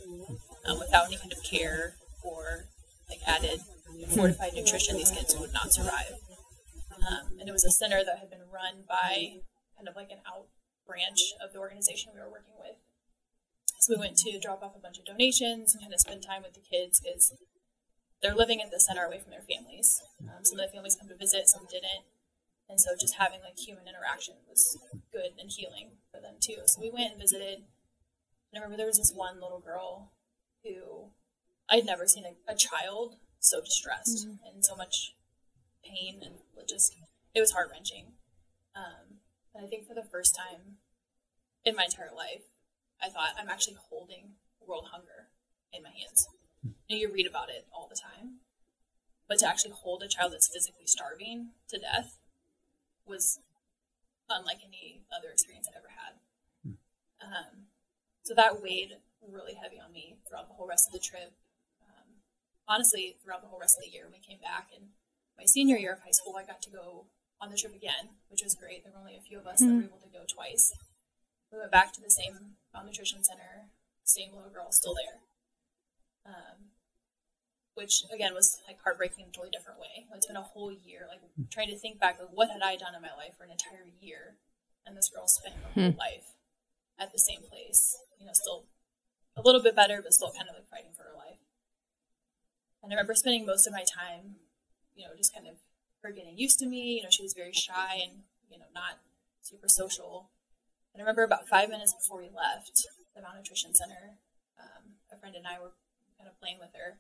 um, 0.67 0.79
without 0.79 1.07
any 1.07 1.17
kind 1.17 1.33
of 1.33 1.43
care 1.43 1.97
or 2.23 2.67
like 3.09 3.21
added 3.27 3.61
fortified 4.09 4.55
nutrition. 4.55 4.97
These 4.97 5.13
kids 5.13 5.37
would 5.39 5.53
not 5.53 5.73
survive. 5.73 6.15
Um, 6.97 7.39
and 7.39 7.49
it 7.49 7.53
was 7.53 7.65
a 7.65 7.71
center 7.71 8.03
that 8.05 8.19
had 8.19 8.31
been 8.31 8.49
run 8.51 8.85
by 8.89 9.39
kind 9.77 9.89
of 9.89 9.95
like 9.95 10.11
an 10.11 10.25
out 10.27 10.49
branch 10.87 11.35
of 11.45 11.53
the 11.53 11.61
organization 11.61 12.13
we 12.15 12.21
were 12.21 12.31
working 12.31 12.57
with. 12.59 12.81
So 13.79 13.95
we 13.95 14.01
went 14.01 14.17
to 14.25 14.41
drop 14.41 14.63
off 14.63 14.75
a 14.75 14.81
bunch 14.81 14.99
of 14.99 15.05
donations 15.05 15.75
and 15.75 15.83
kind 15.83 15.93
of 15.93 16.01
spend 16.01 16.25
time 16.25 16.43
with 16.43 16.55
the 16.55 16.65
kids 16.65 16.99
because 16.99 17.37
they're 18.23 18.35
living 18.35 18.61
at 18.61 18.71
the 18.71 18.81
center 18.81 19.05
away 19.05 19.21
from 19.21 19.31
their 19.31 19.45
families. 19.45 20.01
Um, 20.21 20.43
some 20.43 20.59
of 20.59 20.67
the 20.67 20.73
families 20.73 20.97
come 20.97 21.09
to 21.09 21.17
visit, 21.17 21.49
some 21.49 21.67
didn't. 21.71 22.07
And 22.69 22.81
so 22.81 22.91
just 22.99 23.17
having 23.17 23.41
like 23.43 23.59
human 23.59 23.87
interaction 23.87 24.35
was 24.49 24.79
good 25.13 25.39
and 25.39 25.51
healing 25.51 26.03
for 26.11 26.21
them 26.21 26.35
too. 26.41 26.67
So 26.67 26.81
we 26.81 26.91
went 26.91 27.13
and 27.13 27.21
visited. 27.21 27.63
And 28.51 28.55
I 28.55 28.59
remember 28.59 28.77
there 28.77 28.91
was 28.91 28.99
this 28.99 29.13
one 29.15 29.41
little 29.41 29.61
girl 29.61 30.13
who 30.65 31.13
I'd 31.71 31.87
never 31.87 32.07
seen 32.07 32.25
a, 32.25 32.35
a 32.51 32.57
child 32.57 33.17
so 33.39 33.61
distressed 33.61 34.27
and 34.27 34.65
so 34.65 34.75
much 34.75 35.15
pain 35.85 36.21
and 36.25 36.35
just 36.69 36.97
it 37.35 37.41
was 37.41 37.53
heart 37.53 37.69
wrenching. 37.71 38.13
Um, 38.75 39.21
and 39.55 39.65
I 39.65 39.69
think 39.69 39.87
for 39.87 39.95
the 39.95 40.09
first 40.11 40.35
time 40.35 40.79
in 41.65 41.77
my 41.77 41.85
entire 41.85 42.11
life, 42.15 42.43
I 43.01 43.09
thought 43.09 43.37
I'm 43.39 43.49
actually 43.49 43.77
holding 43.89 44.35
world 44.67 44.89
hunger 44.91 45.31
in 45.73 45.83
my 45.83 45.91
hands. 45.91 46.27
You, 46.89 46.97
know, 46.97 47.01
you 47.01 47.13
read 47.13 47.27
about 47.27 47.51
it 47.51 47.67
all 47.75 47.89
the 47.89 47.99
time, 47.99 48.41
but 49.29 49.39
to 49.39 49.49
actually 49.49 49.73
hold 49.73 50.03
a 50.03 50.09
child 50.09 50.33
that's 50.33 50.49
physically 50.53 50.87
starving 50.87 51.51
to 51.69 51.79
death 51.79 52.19
was 53.07 53.41
unlike 54.29 54.59
any 54.67 55.03
other 55.17 55.31
experience 55.31 55.69
I'd 55.69 55.79
ever 55.79 55.91
had. 55.91 56.15
Um, 57.23 57.71
so 58.23 58.35
that 58.35 58.63
weighed 58.63 58.99
really 59.23 59.55
heavy 59.55 59.81
on 59.83 59.93
me 59.93 60.19
throughout 60.27 60.49
the 60.49 60.55
whole 60.55 60.67
rest 60.67 60.89
of 60.89 60.93
the 60.93 61.03
trip. 61.03 61.35
Um, 61.83 62.23
honestly, 62.69 63.17
throughout 63.23 63.43
the 63.43 63.49
whole 63.49 63.59
rest 63.59 63.79
of 63.79 63.85
the 63.85 63.91
year, 63.91 64.07
we 64.11 64.19
came 64.19 64.39
back 64.39 64.71
and 64.75 64.91
my 65.39 65.45
senior 65.45 65.77
year 65.77 65.93
of 65.93 66.01
high 66.01 66.15
school, 66.15 66.37
I 66.39 66.45
got 66.45 66.63
to 66.63 66.71
go 66.71 67.07
on 67.41 67.51
the 67.51 67.57
trip 67.57 67.75
again, 67.75 68.17
which 68.29 68.43
was 68.43 68.55
great. 68.55 68.85
There 68.85 68.93
were 68.93 69.01
only 69.01 69.17
a 69.17 69.21
few 69.21 69.39
of 69.39 69.47
us 69.47 69.61
that 69.61 69.69
were 69.69 69.85
able 69.85 70.01
to 70.01 70.09
go 70.09 70.25
twice. 70.27 70.73
We 71.53 71.59
went 71.59 71.71
back 71.71 71.93
to 71.95 72.01
the 72.01 72.11
same 72.11 72.57
malnutrition 72.73 73.23
center, 73.23 73.69
same 74.05 74.33
little 74.35 74.51
girl 74.51 74.73
still 74.73 74.95
there. 74.95 75.21
Um, 76.25 76.73
which 77.77 78.03
again 78.13 78.33
was 78.35 78.59
like 78.67 78.81
heartbreaking 78.83 79.25
in 79.25 79.31
a 79.31 79.33
totally 79.33 79.53
different 79.53 79.79
way. 79.79 80.09
It's 80.17 80.27
been 80.27 80.41
a 80.41 80.43
whole 80.43 80.73
year, 80.73 81.07
like 81.09 81.21
trying 81.53 81.69
to 81.69 81.79
think 81.79 82.01
back, 82.01 82.19
like 82.19 82.33
what 82.33 82.51
had 82.51 82.65
I 82.65 82.77
done 82.77 82.97
in 82.97 83.03
my 83.05 83.15
life 83.15 83.37
for 83.37 83.45
an 83.45 83.53
entire 83.53 83.87
year, 84.01 84.37
and 84.85 84.97
this 84.97 85.09
girl 85.09 85.29
spent 85.29 85.55
her 85.61 85.71
whole 85.73 85.97
life 85.99 86.35
at 86.99 87.13
the 87.13 87.21
same 87.21 87.45
place. 87.45 87.95
You 88.19 88.27
know, 88.27 88.33
still 88.35 88.67
a 89.37 89.43
little 89.45 89.63
bit 89.63 89.77
better, 89.77 90.01
but 90.03 90.13
still 90.13 90.33
kind 90.33 90.49
of 90.49 90.57
like 90.57 90.69
fighting 90.73 90.97
for 90.97 91.05
her 91.05 91.15
life. 91.15 91.39
And 92.83 92.93
I 92.93 92.97
remember 92.97 93.15
spending 93.15 93.45
most 93.45 93.67
of 93.67 93.73
my 93.73 93.85
time 93.85 94.41
you 94.97 95.05
know, 95.05 95.13
just 95.15 95.33
kind 95.33 95.47
of 95.47 95.61
her 96.03 96.11
getting 96.11 96.37
used 96.37 96.59
to 96.59 96.67
me. 96.67 96.97
You 96.97 97.03
know, 97.05 97.13
she 97.13 97.23
was 97.23 97.37
very 97.37 97.53
shy 97.53 98.01
and, 98.03 98.25
you 98.51 98.59
know, 98.59 98.73
not 98.75 99.05
super 99.43 99.69
social. 99.69 100.33
And 100.93 101.01
I 101.01 101.05
remember 101.05 101.23
about 101.23 101.47
five 101.47 101.69
minutes 101.69 101.93
before 101.93 102.19
we 102.19 102.33
left 102.33 102.81
the 103.15 103.21
malnutrition 103.21 103.77
center, 103.77 104.17
um, 104.59 104.97
a 105.13 105.21
friend 105.21 105.37
and 105.37 105.47
I 105.47 105.61
were 105.61 105.77
kind 106.17 106.29
of 106.29 106.41
playing 106.41 106.57
with 106.59 106.73
her. 106.75 106.99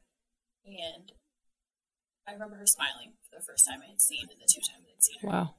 And 0.67 1.15
I 2.27 2.35
remember 2.35 2.57
her 2.57 2.67
smiling 2.67 3.15
for 3.23 3.39
the 3.39 3.47
first 3.47 3.65
time 3.65 3.81
I 3.81 3.95
had 3.95 4.03
seen 4.03 4.27
in 4.27 4.39
the 4.43 4.51
two 4.51 4.61
times 4.61 4.83
I'd 4.91 5.03
seen 5.03 5.23
her. 5.23 5.29
Wow. 5.31 5.55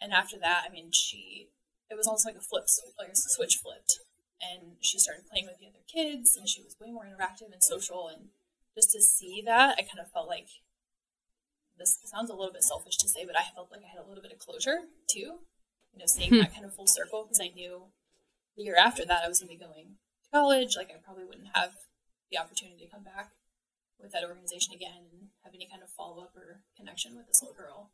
And 0.00 0.12
after 0.12 0.38
that, 0.38 0.64
I 0.66 0.70
mean, 0.70 0.94
she, 0.94 1.50
it 1.90 1.98
was 1.98 2.06
almost 2.06 2.26
like 2.26 2.38
a 2.38 2.40
flip, 2.40 2.64
like 2.98 3.10
a 3.10 3.16
switch 3.16 3.58
flipped. 3.58 3.98
And 4.42 4.78
she 4.80 4.98
started 4.98 5.26
playing 5.26 5.46
with 5.46 5.58
the 5.58 5.66
other 5.66 5.82
kids 5.86 6.34
and 6.38 6.48
she 6.48 6.62
was 6.62 6.78
way 6.80 6.90
more 6.90 7.06
interactive 7.06 7.50
and 7.50 7.62
social. 7.62 8.08
And 8.08 8.30
just 8.74 8.90
to 8.94 9.02
see 9.02 9.42
that, 9.46 9.78
I 9.78 9.82
kind 9.82 10.02
of 10.02 10.10
felt 10.10 10.26
like 10.26 10.50
this 11.78 11.98
sounds 12.04 12.30
a 12.30 12.34
little 12.34 12.52
bit 12.52 12.62
selfish 12.62 12.96
to 12.98 13.08
say, 13.08 13.26
but 13.26 13.38
I 13.38 13.50
felt 13.54 13.70
like 13.70 13.82
I 13.82 13.90
had 13.90 14.02
a 14.02 14.08
little 14.08 14.22
bit 14.22 14.32
of 14.32 14.38
closure 14.38 14.90
too. 15.10 15.42
You 15.92 15.98
know, 15.98 16.06
seeing 16.06 16.30
hmm. 16.30 16.38
that 16.38 16.54
kind 16.54 16.64
of 16.64 16.74
full 16.74 16.86
circle 16.86 17.24
because 17.24 17.40
I 17.42 17.54
knew 17.54 17.90
the 18.56 18.62
year 18.62 18.76
after 18.76 19.04
that 19.04 19.22
I 19.24 19.28
was 19.28 19.38
going 19.38 19.50
to 19.50 19.58
be 19.58 19.64
going 19.64 19.98
to 19.98 20.30
college. 20.30 20.74
Like 20.76 20.90
I 20.90 20.98
probably 21.04 21.24
wouldn't 21.24 21.54
have 21.54 21.74
the 22.30 22.38
opportunity 22.38 22.86
to 22.86 22.90
come 22.90 23.04
back 23.04 23.30
with 24.02 24.12
that 24.12 24.24
organization 24.24 24.74
again 24.74 25.06
and 25.10 25.28
have 25.44 25.54
any 25.54 25.68
kind 25.70 25.82
of 25.82 25.90
follow 25.90 26.22
up 26.22 26.34
or 26.36 26.62
connection 26.76 27.14
with 27.16 27.26
this 27.26 27.40
little 27.40 27.54
girl. 27.56 27.90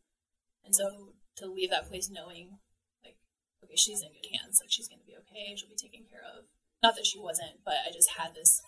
And 0.64 0.74
so 0.74 1.12
to 1.36 1.46
leave 1.46 1.70
that 1.70 1.88
place 1.88 2.10
knowing, 2.10 2.58
like, 3.04 3.16
okay, 3.62 3.76
she's 3.76 4.00
in 4.02 4.08
good 4.12 4.28
hands. 4.32 4.58
Like 4.62 4.70
she's 4.72 4.88
going 4.88 5.00
to 5.00 5.06
be 5.06 5.16
okay. 5.28 5.54
She'll 5.56 5.68
be 5.68 5.76
taken 5.76 6.04
care 6.10 6.24
of. 6.24 6.44
Not 6.82 6.96
that 6.96 7.06
she 7.06 7.18
wasn't, 7.18 7.60
but 7.64 7.74
I 7.86 7.92
just 7.92 8.10
had 8.18 8.34
this 8.34 8.60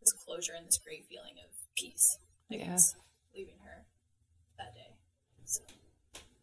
this 0.00 0.12
closure 0.12 0.52
and 0.56 0.66
this 0.66 0.78
great 0.82 1.06
feeling 1.08 1.38
of 1.38 1.50
peace. 1.76 2.18
I 2.50 2.56
Yeah. 2.56 2.66
guess 2.66 2.96
leaving 3.34 3.58
her 3.64 3.86
that 4.58 4.74
day. 4.74 4.96
So 5.44 5.62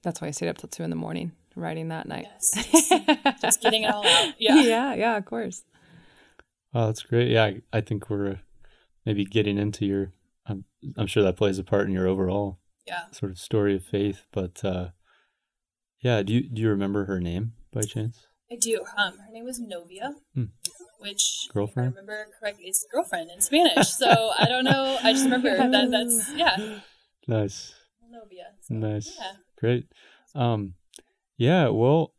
That's 0.01 0.21
why 0.21 0.27
I 0.29 0.31
stayed 0.31 0.47
up 0.49 0.57
till 0.57 0.69
two 0.69 0.83
in 0.83 0.89
the 0.89 0.95
morning 0.95 1.33
writing 1.55 1.89
that 1.89 2.07
night. 2.07 2.25
yes, 2.29 2.71
just, 2.71 3.41
just 3.41 3.61
getting 3.61 3.83
it 3.83 3.93
all 3.93 4.07
out. 4.07 4.33
Yeah. 4.39 4.61
yeah, 4.61 4.93
yeah, 4.95 5.17
of 5.17 5.25
course. 5.25 5.63
Oh, 6.73 6.85
that's 6.85 7.01
great. 7.03 7.29
Yeah, 7.31 7.45
I, 7.45 7.61
I 7.73 7.81
think 7.81 8.09
we're 8.09 8.39
maybe 9.05 9.25
getting 9.25 9.57
into 9.57 9.85
your. 9.85 10.13
I'm, 10.45 10.65
I'm 10.97 11.07
sure 11.07 11.21
that 11.23 11.37
plays 11.37 11.59
a 11.59 11.63
part 11.63 11.85
in 11.87 11.93
your 11.93 12.07
overall 12.07 12.59
Yeah. 12.87 13.03
sort 13.11 13.31
of 13.31 13.37
story 13.39 13.75
of 13.75 13.83
faith, 13.83 14.25
but 14.31 14.63
uh, 14.65 14.89
Yeah. 16.01 16.23
Do 16.23 16.33
you 16.33 16.49
do 16.49 16.61
you 16.61 16.69
remember 16.69 17.05
her 17.05 17.19
name 17.19 17.53
by 17.71 17.81
chance? 17.81 18.27
I 18.51 18.55
do. 18.55 18.83
Um, 18.97 19.17
her 19.19 19.31
name 19.31 19.45
was 19.45 19.59
Novia, 19.59 20.15
Hmm. 20.33 20.45
which 20.99 21.47
Girlfriend? 21.53 21.89
if 21.89 21.97
I 21.97 21.99
remember 22.01 22.25
correctly, 22.39 22.65
is 22.65 22.85
girlfriend 22.91 23.29
in 23.29 23.41
Spanish. 23.41 23.89
so 23.89 24.31
I 24.39 24.45
don't 24.47 24.63
know. 24.63 24.97
I 25.03 25.13
just 25.13 25.25
remember 25.25 25.55
that. 25.55 25.91
That's 25.91 26.31
yeah, 26.35 26.79
Nice. 27.27 27.73
Novia. 28.09 28.47
So, 28.61 28.73
Nice. 28.73 29.15
Yeah. 29.19 29.33
Great. 29.59 29.91
Um, 30.33 30.73
yeah. 31.37 31.67
Well, 31.67 32.13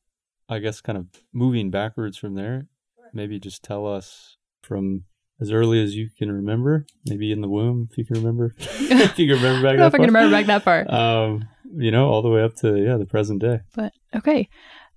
I 0.48 0.60
guess 0.60 0.80
kind 0.80 0.98
of 0.98 1.06
moving 1.32 1.70
backwards 1.72 2.16
from 2.16 2.34
there. 2.36 2.68
Sure. 2.96 3.10
Maybe 3.12 3.40
just 3.40 3.64
tell 3.64 3.86
us 3.88 4.36
from 4.62 5.04
as 5.40 5.50
early 5.50 5.82
as 5.82 5.94
you 5.94 6.10
can 6.16 6.30
remember, 6.30 6.86
maybe 7.06 7.32
in 7.32 7.40
the 7.40 7.48
womb, 7.48 7.88
if 7.90 7.98
you 7.98 8.04
can 8.04 8.16
remember, 8.16 8.54
if 8.58 9.18
you 9.18 9.26
can 9.26 9.42
remember 9.42 9.62
back. 9.62 9.74
I 9.74 9.76
don't 9.76 9.78
know 9.78 9.84
that 9.84 9.86
if 9.86 9.94
I 9.94 9.98
can 9.98 10.06
remember 10.06 10.36
back 10.36 10.46
that 10.46 10.62
far. 10.62 10.90
Um, 10.92 11.48
you 11.76 11.90
know, 11.90 12.08
all 12.08 12.22
the 12.22 12.28
way 12.28 12.42
up 12.42 12.56
to 12.56 12.76
yeah, 12.76 12.96
the 12.96 13.06
present 13.06 13.40
day. 13.40 13.60
But 13.74 13.92
okay. 14.14 14.48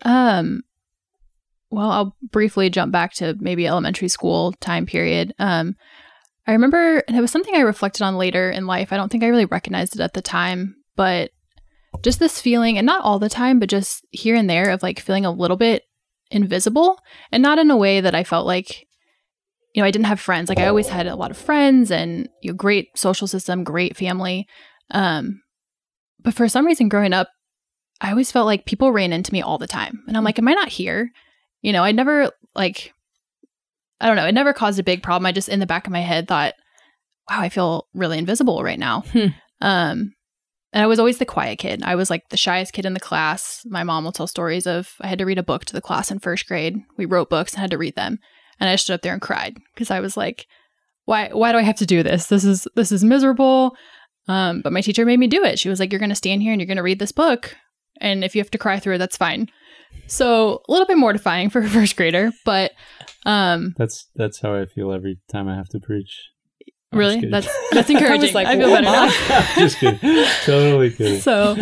Um 0.03 0.63
well, 1.69 1.89
I'll 1.89 2.17
briefly 2.21 2.69
jump 2.69 2.91
back 2.91 3.13
to 3.15 3.35
maybe 3.39 3.67
elementary 3.67 4.07
school 4.07 4.53
time 4.53 4.85
period. 4.85 5.33
Um 5.39 5.75
I 6.45 6.53
remember 6.53 7.03
and 7.07 7.15
it 7.15 7.21
was 7.21 7.31
something 7.31 7.55
I 7.55 7.61
reflected 7.61 8.03
on 8.03 8.17
later 8.17 8.49
in 8.49 8.67
life. 8.67 8.91
I 8.91 8.97
don't 8.97 9.11
think 9.11 9.23
I 9.23 9.27
really 9.27 9.45
recognized 9.45 9.95
it 9.95 10.01
at 10.01 10.13
the 10.13 10.21
time, 10.21 10.75
but 10.95 11.31
just 12.01 12.19
this 12.19 12.41
feeling 12.41 12.77
and 12.77 12.85
not 12.85 13.03
all 13.03 13.19
the 13.19 13.29
time, 13.29 13.59
but 13.59 13.69
just 13.69 14.05
here 14.11 14.35
and 14.35 14.49
there 14.49 14.71
of 14.71 14.83
like 14.83 14.99
feeling 14.99 15.25
a 15.25 15.31
little 15.31 15.57
bit 15.57 15.83
invisible 16.31 16.99
and 17.31 17.43
not 17.43 17.59
in 17.59 17.69
a 17.69 17.77
way 17.77 18.01
that 18.01 18.15
I 18.15 18.23
felt 18.23 18.47
like 18.47 18.87
you 19.73 19.81
know, 19.81 19.87
I 19.87 19.91
didn't 19.91 20.05
have 20.05 20.19
friends. 20.19 20.49
Like 20.49 20.59
I 20.59 20.67
always 20.67 20.87
had 20.87 21.07
a 21.07 21.15
lot 21.15 21.31
of 21.31 21.37
friends 21.37 21.91
and 21.91 22.29
you 22.41 22.51
know, 22.51 22.55
great 22.55 22.89
social 22.95 23.27
system, 23.27 23.63
great 23.63 23.97
family. 23.97 24.47
Um 24.91 25.41
but 26.19 26.33
for 26.33 26.47
some 26.47 26.65
reason 26.65 26.89
growing 26.89 27.13
up 27.13 27.29
I 27.99 28.11
always 28.11 28.31
felt 28.31 28.45
like 28.45 28.65
people 28.65 28.91
ran 28.91 29.13
into 29.13 29.33
me 29.33 29.41
all 29.41 29.57
the 29.57 29.67
time. 29.67 30.03
And 30.07 30.15
I'm 30.17 30.23
like, 30.23 30.37
am 30.37 30.47
I 30.47 30.53
not 30.53 30.69
here? 30.69 31.09
You 31.61 31.73
know, 31.73 31.83
I 31.83 31.91
never 31.91 32.31
like 32.55 32.93
I 33.99 34.07
don't 34.07 34.15
know, 34.15 34.25
it 34.25 34.33
never 34.33 34.53
caused 34.53 34.79
a 34.79 34.83
big 34.83 35.01
problem. 35.01 35.25
I 35.25 35.31
just 35.31 35.49
in 35.49 35.59
the 35.59 35.65
back 35.65 35.87
of 35.87 35.93
my 35.93 36.01
head 36.01 36.27
thought, 36.27 36.53
wow, 37.29 37.39
I 37.39 37.49
feel 37.49 37.87
really 37.93 38.17
invisible 38.17 38.63
right 38.63 38.79
now. 38.79 39.01
Hmm. 39.11 39.27
Um 39.61 40.13
and 40.71 40.81
I 40.81 40.87
was 40.87 40.97
always 40.97 41.19
the 41.19 41.25
quiet 41.25 41.59
kid. 41.59 41.83
I 41.83 41.95
was 41.95 42.09
like 42.09 42.29
the 42.29 42.37
shyest 42.37 42.73
kid 42.73 42.85
in 42.85 42.93
the 42.93 42.99
class. 42.99 43.61
My 43.65 43.83
mom 43.83 44.03
will 44.03 44.11
tell 44.11 44.27
stories 44.27 44.67
of 44.67 44.93
I 45.01 45.07
had 45.07 45.19
to 45.19 45.25
read 45.25 45.37
a 45.37 45.43
book 45.43 45.65
to 45.65 45.73
the 45.73 45.81
class 45.81 46.11
in 46.11 46.19
first 46.19 46.47
grade. 46.47 46.77
We 46.97 47.05
wrote 47.05 47.29
books 47.29 47.53
and 47.53 47.61
had 47.61 47.71
to 47.71 47.77
read 47.77 47.95
them. 47.95 48.19
And 48.63 48.69
I 48.69 48.77
stood 48.77 48.93
up 48.93 49.01
there 49.01 49.11
and 49.11 49.21
cried 49.21 49.57
because 49.73 49.91
I 49.91 49.99
was 49.99 50.15
like, 50.15 50.47
why 51.03 51.27
why 51.33 51.51
do 51.51 51.57
I 51.57 51.63
have 51.63 51.75
to 51.79 51.85
do 51.85 52.01
this? 52.01 52.27
This 52.27 52.45
is 52.45 52.65
this 52.77 52.93
is 52.93 53.03
miserable. 53.03 53.75
Um, 54.29 54.61
but 54.61 54.71
my 54.71 54.79
teacher 54.79 55.05
made 55.05 55.19
me 55.19 55.27
do 55.27 55.43
it. 55.43 55.59
She 55.59 55.67
was 55.67 55.81
like, 55.81 55.91
You're 55.91 55.99
gonna 55.99 56.15
stand 56.15 56.41
here 56.41 56.53
and 56.53 56.61
you're 56.61 56.67
gonna 56.67 56.81
read 56.81 56.99
this 56.99 57.11
book 57.11 57.57
and 57.99 58.23
if 58.23 58.35
you 58.35 58.41
have 58.41 58.51
to 58.51 58.57
cry 58.57 58.79
through 58.79 58.95
it, 58.95 58.99
that's 58.99 59.17
fine. 59.17 59.49
So 60.07 60.61
a 60.69 60.71
little 60.71 60.87
bit 60.87 60.97
mortifying 60.97 61.49
for 61.49 61.59
a 61.59 61.69
first 61.69 61.97
grader, 61.97 62.31
but 62.45 62.71
um, 63.25 63.73
That's 63.77 64.09
that's 64.15 64.39
how 64.39 64.55
I 64.55 64.65
feel 64.65 64.93
every 64.93 65.19
time 65.29 65.49
I 65.49 65.55
have 65.55 65.69
to 65.69 65.79
preach. 65.79 66.29
I'm 66.91 66.99
really, 66.99 67.29
that's 67.29 67.47
that's 67.71 67.89
encouraging. 67.89 68.29
I, 68.29 68.33
like, 68.33 68.47
I 68.47 68.57
feel 68.57 68.69
better 68.69 68.83
now. 68.83 69.55
just 69.57 69.79
kidding. 69.79 70.27
Totally 70.43 70.91
kidding. 70.91 71.21
So, 71.21 71.55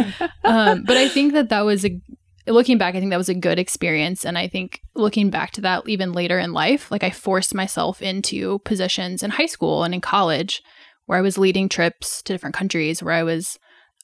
um, 0.43 0.83
but 0.83 0.97
I 0.97 1.07
think 1.07 1.33
that 1.33 1.49
that 1.49 1.61
was 1.61 1.85
a 1.85 1.99
looking 2.47 2.77
back. 2.77 2.95
I 2.95 2.99
think 2.99 3.11
that 3.11 3.17
was 3.17 3.29
a 3.29 3.35
good 3.35 3.59
experience, 3.59 4.25
and 4.25 4.37
I 4.37 4.47
think 4.47 4.81
looking 4.95 5.29
back 5.29 5.51
to 5.51 5.61
that 5.61 5.87
even 5.87 6.13
later 6.13 6.39
in 6.39 6.53
life, 6.53 6.91
like 6.91 7.03
I 7.03 7.09
forced 7.09 7.53
myself 7.53 8.01
into 8.01 8.59
positions 8.59 9.23
in 9.23 9.31
high 9.31 9.45
school 9.45 9.83
and 9.83 9.93
in 9.93 10.01
college 10.01 10.61
where 11.05 11.17
I 11.17 11.21
was 11.21 11.37
leading 11.37 11.67
trips 11.67 12.21
to 12.23 12.33
different 12.33 12.55
countries, 12.55 13.03
where 13.03 13.13
I 13.13 13.23
was 13.23 13.59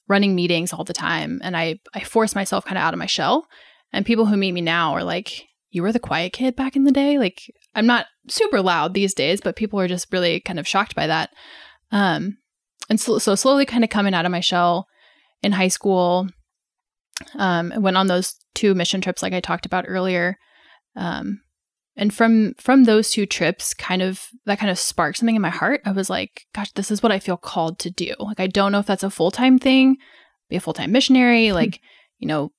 running 0.08 0.34
meetings 0.34 0.72
all 0.72 0.84
the 0.84 0.92
time, 0.92 1.40
and 1.42 1.56
I 1.56 1.80
I 1.94 2.00
forced 2.00 2.34
myself 2.34 2.64
kind 2.64 2.78
of 2.78 2.82
out 2.82 2.94
of 2.94 2.98
my 2.98 3.06
shell. 3.06 3.46
And 3.92 4.04
people 4.04 4.26
who 4.26 4.36
meet 4.36 4.52
me 4.52 4.60
now 4.60 4.92
are 4.92 5.04
like, 5.04 5.46
"You 5.70 5.82
were 5.82 5.92
the 5.92 5.98
quiet 5.98 6.32
kid 6.32 6.56
back 6.56 6.76
in 6.76 6.84
the 6.84 6.92
day." 6.92 7.18
Like 7.18 7.42
I'm 7.74 7.86
not 7.86 8.06
super 8.28 8.60
loud 8.60 8.94
these 8.94 9.14
days, 9.14 9.40
but 9.40 9.56
people 9.56 9.80
are 9.80 9.88
just 9.88 10.12
really 10.12 10.40
kind 10.40 10.58
of 10.58 10.66
shocked 10.66 10.94
by 10.94 11.06
that. 11.06 11.30
Um, 11.90 12.38
and 12.90 13.00
so, 13.00 13.18
so 13.18 13.34
slowly 13.34 13.66
kind 13.66 13.84
of 13.84 13.90
coming 13.90 14.14
out 14.14 14.24
of 14.24 14.32
my 14.32 14.40
shell 14.40 14.88
in 15.42 15.52
high 15.52 15.68
school. 15.68 16.28
Um, 17.36 17.72
I 17.72 17.78
went 17.78 17.96
on 17.96 18.06
those 18.06 18.36
two 18.54 18.74
mission 18.74 19.00
trips, 19.00 19.22
like 19.22 19.32
I 19.32 19.40
talked 19.40 19.66
about 19.66 19.84
earlier. 19.88 20.38
Um, 20.96 21.40
and 21.96 22.14
from 22.14 22.54
from 22.58 22.84
those 22.84 23.10
two 23.10 23.26
trips, 23.26 23.74
kind 23.74 24.02
of 24.02 24.28
that 24.46 24.60
kind 24.60 24.70
of 24.70 24.78
sparked 24.78 25.18
something 25.18 25.34
in 25.34 25.42
my 25.42 25.50
heart. 25.50 25.80
I 25.84 25.90
was 25.90 26.08
like, 26.08 26.46
"Gosh, 26.54 26.70
this 26.72 26.92
is 26.92 27.02
what 27.02 27.10
I 27.10 27.18
feel 27.18 27.36
called 27.36 27.80
to 27.80 27.90
do." 27.90 28.14
Like, 28.20 28.38
I 28.38 28.46
don't 28.46 28.70
know 28.70 28.78
if 28.78 28.86
that's 28.86 29.02
a 29.02 29.10
full 29.10 29.32
time 29.32 29.58
thing, 29.58 29.96
be 30.48 30.56
a 30.56 30.60
full 30.60 30.72
time 30.72 30.92
missionary, 30.92 31.50
like 31.50 31.80
you 32.18 32.28
know, 32.28 32.52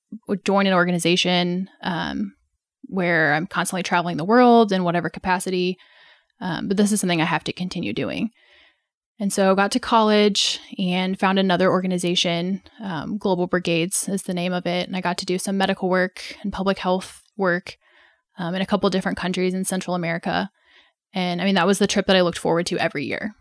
join 0.44 0.66
an 0.66 0.74
organization 0.74 1.70
um, 1.82 2.34
where 2.82 3.34
I'm 3.34 3.46
constantly 3.46 3.82
traveling 3.82 4.16
the 4.16 4.24
world 4.24 4.72
in 4.72 4.84
whatever 4.84 5.08
capacity. 5.08 5.78
Um, 6.40 6.68
but 6.68 6.76
this 6.76 6.92
is 6.92 7.00
something 7.00 7.20
I 7.20 7.26
have 7.26 7.44
to 7.44 7.52
continue 7.52 7.92
doing. 7.92 8.30
And 9.20 9.30
so 9.30 9.52
I 9.52 9.54
got 9.54 9.70
to 9.72 9.78
college 9.78 10.58
and 10.78 11.20
found 11.20 11.38
another 11.38 11.70
organization, 11.70 12.62
um, 12.80 13.18
Global 13.18 13.46
Brigades 13.46 14.08
is 14.08 14.22
the 14.22 14.32
name 14.32 14.54
of 14.54 14.66
it. 14.66 14.88
And 14.88 14.96
I 14.96 15.02
got 15.02 15.18
to 15.18 15.26
do 15.26 15.38
some 15.38 15.58
medical 15.58 15.90
work 15.90 16.22
and 16.42 16.50
public 16.50 16.78
health 16.78 17.22
work 17.36 17.76
um, 18.38 18.54
in 18.54 18.62
a 18.62 18.66
couple 18.66 18.88
different 18.88 19.18
countries 19.18 19.52
in 19.52 19.66
Central 19.66 19.94
America. 19.94 20.50
And 21.12 21.42
I 21.42 21.44
mean, 21.44 21.54
that 21.56 21.66
was 21.66 21.78
the 21.78 21.86
trip 21.86 22.06
that 22.06 22.16
I 22.16 22.22
looked 22.22 22.38
forward 22.38 22.64
to 22.66 22.78
every 22.78 23.04
year. 23.04 23.34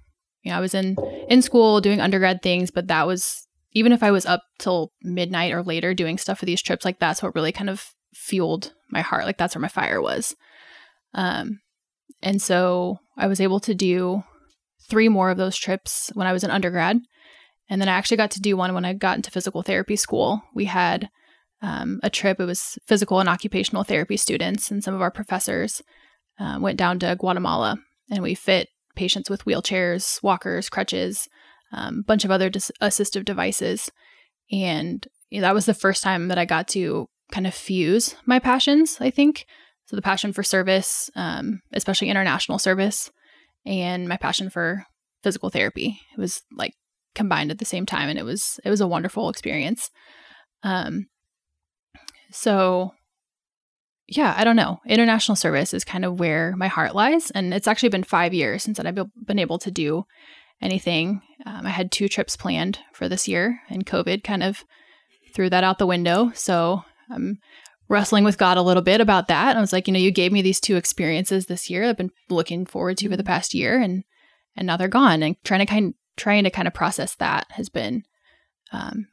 You 0.44 0.52
know, 0.52 0.58
I 0.58 0.62
was 0.62 0.74
in 0.74 0.98
in 1.30 1.42
school 1.42 1.80
doing 1.80 2.02
undergrad 2.02 2.42
things, 2.42 2.72
but 2.72 2.88
that 2.88 3.08
was 3.08 3.48
even 3.72 3.94
if 3.94 4.04
I 4.04 4.12
was 4.12 4.26
up 4.26 4.44
till 4.58 4.92
midnight 5.02 5.54
or 5.54 5.64
later 5.64 5.94
doing 5.94 6.18
stuff 6.18 6.40
for 6.40 6.46
these 6.46 6.62
trips, 6.62 6.84
like 6.84 7.00
that's 7.00 7.24
what 7.24 7.36
really 7.36 7.52
kind 7.54 7.70
of 7.70 7.94
fueled 8.14 8.74
my 8.90 9.02
heart. 9.02 9.26
Like 9.26 9.38
that's 9.38 9.56
where 9.56 9.62
my 9.62 9.70
fire 9.70 10.02
was. 10.02 10.36
Um, 11.14 11.62
and 12.22 12.42
so 12.42 13.00
I 13.18 13.28
was 13.28 13.40
able 13.40 13.60
to 13.62 13.74
do 13.74 14.24
three 14.90 15.10
more 15.10 15.30
of 15.30 15.38
those 15.38 15.58
trips 15.58 16.12
when 16.14 16.28
I 16.28 16.34
was 16.34 16.44
an 16.44 16.52
undergrad. 16.52 17.00
And 17.70 17.80
then 17.80 17.88
I 17.88 17.94
actually 17.94 18.18
got 18.18 18.32
to 18.32 18.42
do 18.42 18.58
one 18.58 18.74
when 18.74 18.86
I 18.86 18.94
got 18.94 19.16
into 19.16 19.32
physical 19.32 19.62
therapy 19.62 19.96
school. 19.96 20.42
We 20.56 20.66
had 20.66 21.10
um, 21.62 22.00
a 22.04 22.10
trip, 22.10 22.40
it 22.40 22.46
was 22.46 22.80
physical 22.88 23.20
and 23.20 23.30
occupational 23.30 23.84
therapy 23.84 24.18
students, 24.18 24.72
and 24.72 24.84
some 24.84 24.96
of 24.96 25.02
our 25.02 25.12
professors 25.12 25.82
uh, 26.40 26.58
went 26.60 26.78
down 26.78 27.00
to 27.00 27.16
Guatemala 27.20 27.78
and 28.10 28.24
we 28.24 28.34
fit 28.34 28.70
patients 28.96 29.30
with 29.30 29.46
wheelchairs, 29.46 30.22
walkers, 30.24 30.70
crutches, 30.70 31.28
a 31.72 31.80
um, 31.80 32.02
bunch 32.02 32.26
of 32.26 32.32
other 32.32 32.50
dis- 32.50 32.72
assistive 32.82 33.26
devices. 33.26 33.92
And 34.52 35.06
you 35.30 35.42
know, 35.42 35.48
that 35.48 35.54
was 35.54 35.66
the 35.66 35.74
first 35.74 36.02
time 36.02 36.28
that 36.30 36.40
I 36.40 36.46
got 36.46 36.68
to 36.70 37.08
kind 37.32 37.46
of 37.46 37.54
fuse 37.54 38.16
my 38.26 38.40
passions, 38.40 38.98
I 39.00 39.12
think. 39.12 39.46
So 39.86 39.96
the 39.96 40.02
passion 40.02 40.34
for 40.34 40.44
service, 40.44 41.10
um, 41.16 41.62
especially 41.74 42.10
international 42.10 42.60
service, 42.60 43.12
and 43.66 44.08
my 44.08 44.18
passion 44.18 44.50
for 44.50 44.84
physical 45.24 45.50
therapy. 45.50 46.00
It 46.16 46.20
was 46.20 46.42
like 46.56 46.74
combined 47.16 47.52
at 47.52 47.60
the 47.60 47.66
same 47.66 47.86
time, 47.86 48.10
and 48.10 48.20
it 48.20 48.26
was 48.26 48.60
it 48.64 48.70
was 48.70 48.82
a 48.82 48.88
wonderful 48.88 49.30
experience. 49.30 49.90
Um, 50.64 51.08
so 52.32 52.94
yeah, 54.08 54.34
I 54.36 54.44
don't 54.44 54.56
know. 54.56 54.80
International 54.88 55.36
service 55.36 55.74
is 55.74 55.84
kind 55.84 56.04
of 56.04 56.20
where 56.20 56.56
my 56.56 56.68
heart 56.68 56.96
lies, 56.96 57.32
and 57.32 57.54
it's 57.54 57.68
actually 57.68 57.90
been 57.90 58.04
five 58.04 58.34
years 58.34 58.64
since 58.64 58.80
I've 58.80 58.98
been 59.26 59.40
able 59.40 59.60
to 59.60 59.72
do 59.72 60.06
anything. 60.62 61.22
Um, 61.46 61.66
I 61.66 61.70
had 61.70 61.92
two 61.92 62.08
trips 62.08 62.36
planned 62.36 62.80
for 62.94 63.08
this 63.08 63.28
year, 63.28 63.62
and 63.70 63.86
COVID 63.86 64.24
kind 64.24 64.44
of 64.44 64.64
threw 65.36 65.50
that 65.50 65.64
out 65.64 65.78
the 65.78 65.88
window. 65.88 66.32
So 66.34 66.84
I'm 67.12 67.38
wrestling 67.90 68.24
with 68.24 68.38
God 68.38 68.58
a 68.58 68.62
little 68.62 68.84
bit 68.84 69.02
about 69.02 69.28
that. 69.28 69.58
I 69.58 69.60
was 69.60 69.74
like, 69.74 69.88
you 69.88 69.94
know, 69.94 70.00
you 70.00 70.12
gave 70.12 70.32
me 70.32 70.42
these 70.42 70.60
two 70.60 70.78
experiences 70.78 71.48
this 71.48 71.70
year. 71.70 71.84
I've 71.84 71.98
been 71.98 72.12
looking 72.30 72.66
forward 72.66 72.98
to 73.00 73.10
for 73.10 73.18
the 73.18 73.24
past 73.24 73.54
year, 73.54 73.80
and 73.82 74.04
and 74.56 74.68
now 74.68 74.78
they're 74.78 74.88
gone. 74.88 75.24
And 75.24 75.36
trying 75.44 75.60
to 75.60 75.66
kind 75.66 75.96
trying 76.16 76.44
to 76.44 76.52
kind 76.52 76.68
of 76.68 76.74
process 76.74 77.16
that 77.16 77.48
has 77.52 77.70
been 77.70 78.04
um, 78.72 79.08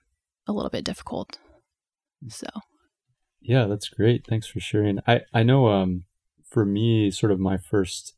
a 0.47 0.53
little 0.53 0.71
bit 0.71 0.85
difficult. 0.85 1.39
So 2.29 2.47
Yeah, 3.41 3.67
that's 3.67 3.89
great. 3.89 4.27
Thanks 4.27 4.47
for 4.47 4.61
sharing. 4.61 5.01
I 5.07 5.23
I 5.33 5.43
know 5.43 5.69
um 5.69 6.05
for 6.45 6.65
me 6.65 7.11
sort 7.11 7.33
of 7.33 7.41
my 7.41 7.57
first 7.57 8.15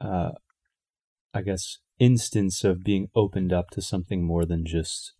uh 0.00 0.32
I 1.32 1.42
guess 1.42 1.78
instance 1.98 2.64
of 2.64 2.84
being 2.84 3.08
opened 3.14 3.52
up 3.52 3.70
to 3.70 3.82
something 3.82 4.24
more 4.24 4.44
than 4.44 4.64
just 4.64 5.12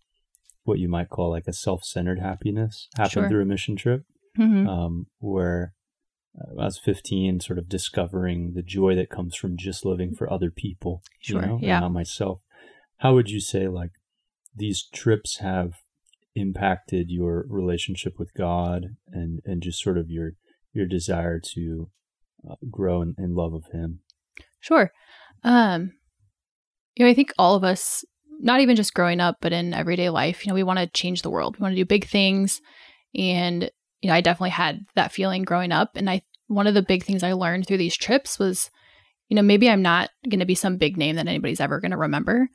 what 0.64 0.78
you 0.78 0.88
might 0.88 1.09
call 1.11 1.30
like 1.30 1.47
a 1.47 1.52
self-centered 1.52 2.18
happiness 2.21 2.88
happened 2.97 3.12
Sure. 3.12 3.28
through 3.28 3.42
a 3.42 3.47
mission 3.47 3.76
trip 3.76 4.02
mhm. 4.38 4.66
um 4.68 5.06
where 5.18 5.75
uh, 6.38 6.61
I 6.61 6.64
was 6.64 6.78
15 6.78 7.40
sort 7.40 7.59
of 7.59 7.68
discovering 7.68 8.52
the 8.54 8.62
joy 8.62 8.94
that 8.97 9.09
comes 9.11 9.37
from 9.37 9.56
just 9.56 9.85
living 9.85 10.14
for 10.16 10.33
other 10.33 10.50
people, 10.50 11.02
Sure, 11.21 11.40
you 11.40 11.47
know, 11.47 11.59
yeah. 11.62 11.76
and 11.76 11.83
not 11.85 11.92
myself. 11.92 12.40
How 12.99 13.14
would 13.14 13.30
you 13.30 13.40
say 13.40 13.68
like 13.68 13.92
these 14.56 14.85
trips 14.92 15.38
have 15.38 15.75
impacted 16.35 17.11
your 17.11 17.44
relationship 17.49 18.18
with 18.18 18.35
God 18.35 18.97
and 19.12 19.40
and 19.44 19.62
just 19.62 19.80
sort 19.80 19.97
of 19.99 20.11
your 20.11 20.33
your 20.73 20.87
desire 20.87 21.38
to 21.54 21.90
uh, 22.50 22.56
grow 22.71 23.00
in, 23.02 23.14
in 23.18 23.35
love 23.37 23.54
of 23.54 23.66
Him? 23.73 24.00
Sure. 24.61 24.90
Um, 25.44 25.92
you 26.97 27.04
know, 27.04 27.11
I 27.11 27.14
think 27.14 27.33
all 27.38 27.54
of 27.54 27.62
us, 27.64 28.04
not 28.40 28.60
even 28.60 28.76
just 28.76 28.94
growing 28.94 29.20
up, 29.20 29.36
but 29.40 29.52
in 29.52 29.74
everyday 29.74 30.10
life, 30.10 30.44
you 30.44 30.50
know, 30.50 30.54
we 30.54 30.62
want 30.62 30.78
to 30.78 30.86
change 30.86 31.22
the 31.22 31.30
world. 31.30 31.56
We 31.58 31.62
want 31.62 31.72
to 31.72 31.80
do 31.80 31.84
big 31.86 32.06
things, 32.06 32.60
And, 33.16 33.70
you 34.00 34.08
know, 34.08 34.14
I 34.14 34.20
definitely 34.20 34.50
had 34.50 34.84
that 34.96 35.12
feeling 35.12 35.44
growing 35.44 35.72
up. 35.72 35.90
And 35.94 36.10
I, 36.10 36.22
one 36.48 36.66
of 36.66 36.74
the 36.74 36.82
big 36.82 37.04
things 37.04 37.22
I 37.22 37.32
learned 37.32 37.66
through 37.66 37.78
these 37.78 37.96
trips 37.96 38.38
was, 38.38 38.70
you 39.28 39.36
know, 39.36 39.42
maybe 39.42 39.70
I'm 39.70 39.82
not 39.82 40.10
going 40.28 40.40
to 40.40 40.46
be 40.46 40.54
some 40.54 40.76
big 40.76 40.96
name 40.96 41.16
that 41.16 41.26
anybody's 41.26 41.60
ever 41.60 41.80
going 41.80 41.92
to 41.92 41.96
remember, 41.96 42.48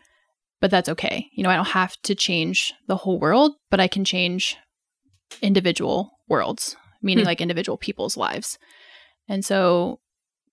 but 0.62 0.70
that's 0.70 0.90
okay. 0.90 1.28
You 1.34 1.44
know, 1.44 1.50
I 1.50 1.56
don't 1.56 1.70
have 1.70 1.96
to 2.04 2.14
change 2.14 2.74
the 2.88 2.98
whole 2.98 3.20
world, 3.20 3.54
but 3.72 3.80
I 3.80 3.88
can 3.88 4.06
change 4.06 4.58
individual 5.42 6.12
worlds, 6.28 6.76
meaning 7.02 7.24
Hmm. 7.24 7.30
like 7.30 7.42
individual 7.42 7.78
people's 7.78 8.18
lives. 8.18 8.60
And 9.28 9.44
so 9.46 10.00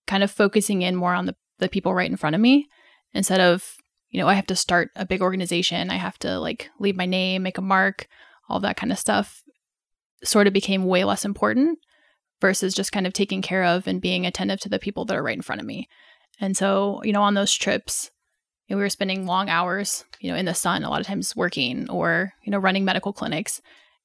kind 0.06 0.22
of 0.22 0.30
focusing 0.30 0.82
in 0.82 0.94
more 0.96 1.14
on 1.14 1.26
the, 1.26 1.34
the 1.58 1.68
people 1.68 1.92
right 1.92 2.10
in 2.10 2.16
front 2.16 2.36
of 2.36 2.40
me 2.40 2.68
instead 3.12 3.40
of, 3.40 3.74
you 4.16 4.22
know, 4.22 4.28
I 4.28 4.34
have 4.34 4.46
to 4.46 4.56
start 4.56 4.90
a 4.96 5.04
big 5.04 5.20
organization. 5.20 5.90
I 5.90 5.96
have 5.96 6.18
to 6.20 6.40
like 6.40 6.70
leave 6.78 6.96
my 6.96 7.04
name, 7.04 7.42
make 7.42 7.58
a 7.58 7.62
mark, 7.62 8.08
all 8.48 8.58
that 8.60 8.78
kind 8.78 8.90
of 8.90 8.98
stuff 8.98 9.42
sort 10.24 10.46
of 10.46 10.54
became 10.54 10.86
way 10.86 11.04
less 11.04 11.26
important 11.26 11.78
versus 12.40 12.72
just 12.72 12.92
kind 12.92 13.06
of 13.06 13.12
taking 13.12 13.42
care 13.42 13.62
of 13.62 13.86
and 13.86 14.00
being 14.00 14.24
attentive 14.24 14.58
to 14.60 14.70
the 14.70 14.78
people 14.78 15.04
that 15.04 15.14
are 15.18 15.22
right 15.22 15.36
in 15.36 15.42
front 15.42 15.60
of 15.60 15.66
me. 15.66 15.86
And 16.40 16.56
so, 16.56 17.02
you 17.04 17.12
know, 17.12 17.20
on 17.20 17.34
those 17.34 17.52
trips, 17.52 18.10
you 18.66 18.74
know, 18.74 18.78
we 18.78 18.84
were 18.84 18.88
spending 18.88 19.26
long 19.26 19.50
hours, 19.50 20.06
you 20.18 20.30
know, 20.30 20.38
in 20.38 20.46
the 20.46 20.54
sun, 20.54 20.82
a 20.82 20.88
lot 20.88 21.02
of 21.02 21.06
times 21.06 21.36
working 21.36 21.90
or, 21.90 22.32
you 22.42 22.50
know, 22.50 22.58
running 22.58 22.86
medical 22.86 23.12
clinics. 23.12 23.60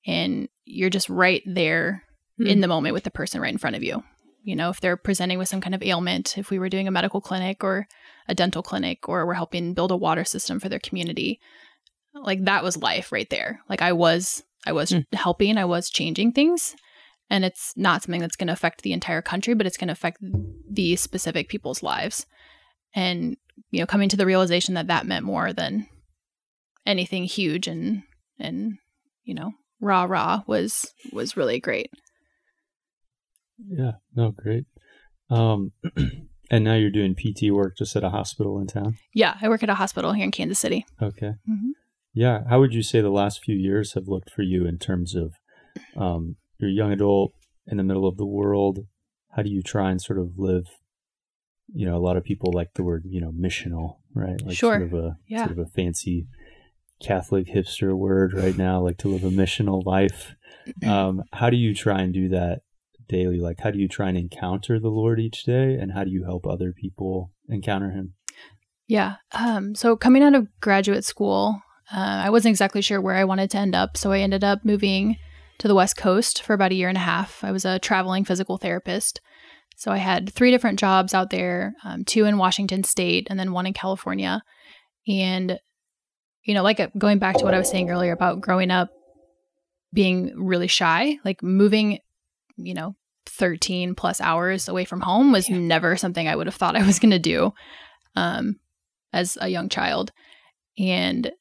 And 0.05 0.49
you're 0.65 0.89
just 0.89 1.09
right 1.09 1.41
there 1.45 2.03
Hmm. 2.37 2.47
in 2.47 2.61
the 2.61 2.67
moment 2.67 2.93
with 2.93 3.03
the 3.03 3.11
person 3.11 3.39
right 3.39 3.51
in 3.51 3.59
front 3.59 3.77
of 3.77 3.83
you. 3.83 4.03
You 4.43 4.55
know, 4.55 4.69
if 4.69 4.81
they're 4.81 4.97
presenting 4.97 5.37
with 5.37 5.47
some 5.47 5.61
kind 5.61 5.75
of 5.75 5.83
ailment, 5.83 6.37
if 6.37 6.49
we 6.49 6.59
were 6.59 6.69
doing 6.69 6.87
a 6.87 6.91
medical 6.91 7.21
clinic 7.21 7.63
or 7.63 7.87
a 8.31 8.35
dental 8.35 8.63
clinic, 8.63 9.09
or 9.09 9.25
we're 9.27 9.33
helping 9.33 9.73
build 9.73 9.91
a 9.91 9.97
water 9.97 10.23
system 10.23 10.57
for 10.57 10.69
their 10.69 10.79
community, 10.79 11.37
like 12.13 12.45
that 12.45 12.63
was 12.63 12.77
life 12.77 13.11
right 13.11 13.29
there. 13.29 13.59
Like 13.69 13.81
I 13.81 13.91
was, 13.91 14.41
I 14.65 14.71
was 14.71 14.91
Hmm. 14.91 14.99
helping, 15.11 15.57
I 15.57 15.65
was 15.65 15.89
changing 15.89 16.31
things. 16.31 16.75
And 17.29 17.43
it's 17.45 17.73
not 17.75 18.03
something 18.03 18.21
that's 18.21 18.37
going 18.37 18.47
to 18.47 18.53
affect 18.53 18.81
the 18.81 18.93
entire 18.93 19.21
country, 19.21 19.53
but 19.53 19.65
it's 19.65 19.77
going 19.77 19.89
to 19.89 19.93
affect 19.93 20.17
these 20.69 21.01
specific 21.01 21.49
people's 21.49 21.83
lives. 21.83 22.25
And, 22.93 23.35
you 23.69 23.79
know, 23.79 23.85
coming 23.85 24.09
to 24.09 24.17
the 24.17 24.25
realization 24.25 24.75
that 24.75 24.87
that 24.87 25.05
meant 25.05 25.25
more 25.25 25.51
than 25.53 25.87
anything 26.85 27.25
huge 27.25 27.67
and, 27.67 28.03
and, 28.39 28.77
you 29.23 29.33
know, 29.33 29.51
rah 29.81 30.03
rah 30.03 30.43
was, 30.47 30.93
was 31.11 31.37
really 31.37 31.59
great. 31.59 31.89
Yeah, 33.69 33.93
no, 34.15 34.31
great. 34.31 34.65
Um, 35.29 35.71
and 36.51 36.63
now 36.63 36.75
you're 36.75 36.91
doing 36.91 37.15
PT 37.15 37.49
work 37.51 37.75
just 37.77 37.95
at 37.95 38.03
a 38.03 38.09
hospital 38.11 38.59
in 38.59 38.67
town. 38.67 38.97
Yeah, 39.13 39.37
I 39.41 39.49
work 39.49 39.63
at 39.63 39.69
a 39.69 39.73
hospital 39.75 40.11
here 40.13 40.25
in 40.25 40.31
Kansas 40.31 40.59
City. 40.59 40.85
Okay. 41.01 41.33
Mhm. 41.49 41.71
Yeah. 42.13 42.43
How 42.49 42.59
would 42.59 42.73
you 42.73 42.83
say 42.83 43.01
the 43.01 43.09
last 43.09 43.43
few 43.43 43.55
years 43.55 43.93
have 43.93 44.07
looked 44.07 44.29
for 44.29 44.43
you 44.43 44.65
in 44.67 44.77
terms 44.77 45.15
of 45.15 45.33
um, 45.95 46.35
you're 46.59 46.69
young 46.69 46.91
adult 46.91 47.33
in 47.65 47.77
the 47.77 47.83
middle 47.83 48.05
of 48.05 48.17
the 48.17 48.25
world? 48.25 48.85
How 49.35 49.41
do 49.41 49.49
you 49.49 49.63
try 49.63 49.89
and 49.91 50.01
sort 50.01 50.19
of 50.19 50.37
live? 50.37 50.65
You 51.73 51.85
know, 51.85 51.95
a 51.95 52.03
lot 52.07 52.17
of 52.17 52.23
people 52.25 52.51
like 52.53 52.73
the 52.73 52.83
word, 52.83 53.03
you 53.07 53.21
know, 53.21 53.31
missional, 53.31 53.99
right? 54.13 54.41
Like 54.45 54.57
Sure. 54.57 54.73
sort 54.77 54.81
of 54.83 54.93
a 54.93 55.17
Yeah. 55.27 55.45
sort 55.45 55.57
of 55.57 55.65
a 55.65 55.67
fancy 55.67 56.27
Catholic 57.01 57.47
hipster 57.47 57.97
word 57.97 58.33
right 58.33 58.57
now, 58.57 58.81
like 58.81 58.97
to 58.99 59.07
live 59.07 59.23
a 59.23 59.29
missional 59.29 59.83
life. 59.85 60.35
Um, 60.87 61.23
how 61.33 61.49
do 61.49 61.57
you 61.57 61.73
try 61.73 62.01
and 62.03 62.13
do 62.13 62.29
that 62.29 62.61
daily? 63.11 63.39
Like, 63.39 63.59
how 63.59 63.69
do 63.69 63.77
you 63.77 63.87
try 63.87 64.09
and 64.09 64.17
encounter 64.17 64.79
the 64.79 64.89
Lord 64.89 65.19
each 65.19 65.43
day, 65.43 65.75
and 65.75 65.91
how 65.91 66.03
do 66.03 66.09
you 66.09 66.23
help 66.23 66.47
other 66.47 66.73
people 66.73 67.31
encounter 67.47 67.91
Him? 67.91 68.13
Yeah. 68.87 69.15
Um, 69.31 69.75
so 69.75 69.95
coming 69.95 70.23
out 70.23 70.33
of 70.35 70.47
graduate 70.59 71.05
school, 71.05 71.61
uh, 71.93 72.23
I 72.25 72.29
wasn't 72.29 72.51
exactly 72.51 72.81
sure 72.81 72.99
where 72.99 73.15
I 73.15 73.25
wanted 73.25 73.51
to 73.51 73.57
end 73.57 73.75
up. 73.75 73.95
So 73.95 74.11
I 74.11 74.19
ended 74.19 74.43
up 74.43 74.65
moving 74.65 75.17
to 75.59 75.67
the 75.67 75.75
West 75.75 75.95
Coast 75.95 76.41
for 76.41 76.53
about 76.53 76.71
a 76.71 76.75
year 76.75 76.89
and 76.89 76.97
a 76.97 77.01
half. 77.01 77.43
I 77.43 77.51
was 77.51 77.65
a 77.65 77.79
traveling 77.79 78.25
physical 78.25 78.57
therapist. 78.57 79.21
So 79.77 79.91
I 79.91 79.97
had 79.97 80.33
three 80.33 80.51
different 80.51 80.79
jobs 80.79 81.13
out 81.13 81.29
there, 81.29 81.73
um, 81.83 82.03
two 82.03 82.25
in 82.25 82.37
Washington 82.37 82.83
State 82.83 83.27
and 83.29 83.39
then 83.39 83.51
one 83.51 83.65
in 83.65 83.73
California. 83.73 84.41
And, 85.07 85.59
you 86.43 86.53
know, 86.53 86.63
like 86.63 86.79
uh, 86.79 86.87
going 86.97 87.19
back 87.19 87.37
to 87.37 87.45
what 87.45 87.53
I 87.53 87.59
was 87.59 87.69
saying 87.69 87.89
earlier 87.89 88.11
about 88.11 88.41
growing 88.41 88.71
up 88.71 88.89
being 89.93 90.33
really 90.35 90.67
shy, 90.67 91.17
like 91.23 91.41
moving, 91.43 91.99
you 92.57 92.73
know, 92.73 92.95
13 93.25 93.95
plus 93.95 94.19
hours 94.21 94.67
away 94.67 94.85
from 94.85 95.01
home 95.01 95.31
was 95.31 95.49
never 95.49 95.95
something 95.95 96.27
I 96.27 96.35
would 96.35 96.47
have 96.47 96.55
thought 96.55 96.75
I 96.75 96.85
was 96.85 96.99
going 96.99 97.11
to 97.11 97.19
do 97.19 97.53
um, 98.15 98.59
as 99.13 99.37
a 99.41 99.49
young 99.49 99.69
child. 99.69 100.11
And, 100.77 101.31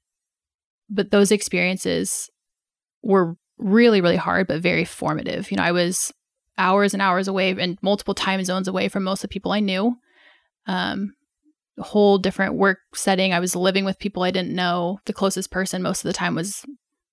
but 0.89 1.11
those 1.11 1.31
experiences 1.31 2.31
were 3.03 3.37
really, 3.59 4.01
really 4.01 4.17
hard, 4.17 4.47
but 4.47 4.63
very 4.63 4.85
formative. 4.85 5.51
You 5.51 5.57
know, 5.57 5.63
I 5.63 5.73
was 5.73 6.13
hours 6.59 6.93
and 6.93 7.03
hours 7.03 7.29
away 7.29 7.51
and 7.51 7.79
multiple 7.83 8.15
time 8.15 8.45
zones 8.45 8.69
away 8.69 8.89
from 8.89 9.05
most 9.05 9.25
of 9.25 9.31
the 9.31 9.33
people 9.33 9.53
I 9.53 9.61
knew. 9.61 9.97
Um, 10.67 11.15
a 11.79 11.83
whole 11.83 12.19
different 12.19 12.55
work 12.55 12.79
setting. 12.95 13.33
I 13.33 13.41
was 13.41 13.57
living 13.57 13.85
with 13.85 13.99
people 13.99 14.23
I 14.23 14.31
didn't 14.31 14.55
know. 14.55 15.01
The 15.07 15.13
closest 15.13 15.51
person 15.51 15.83
most 15.83 16.05
of 16.05 16.09
the 16.09 16.13
time 16.13 16.35
was 16.35 16.65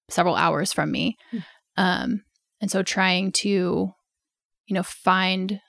several 0.09 0.35
hours 0.35 0.73
from 0.73 0.91
me. 0.91 1.17
Um, 1.77 2.23
and 2.59 2.69
so 2.69 2.83
trying 2.83 3.31
to, 3.33 3.91
you 4.67 4.73
know, 4.73 4.83
find 4.83 5.59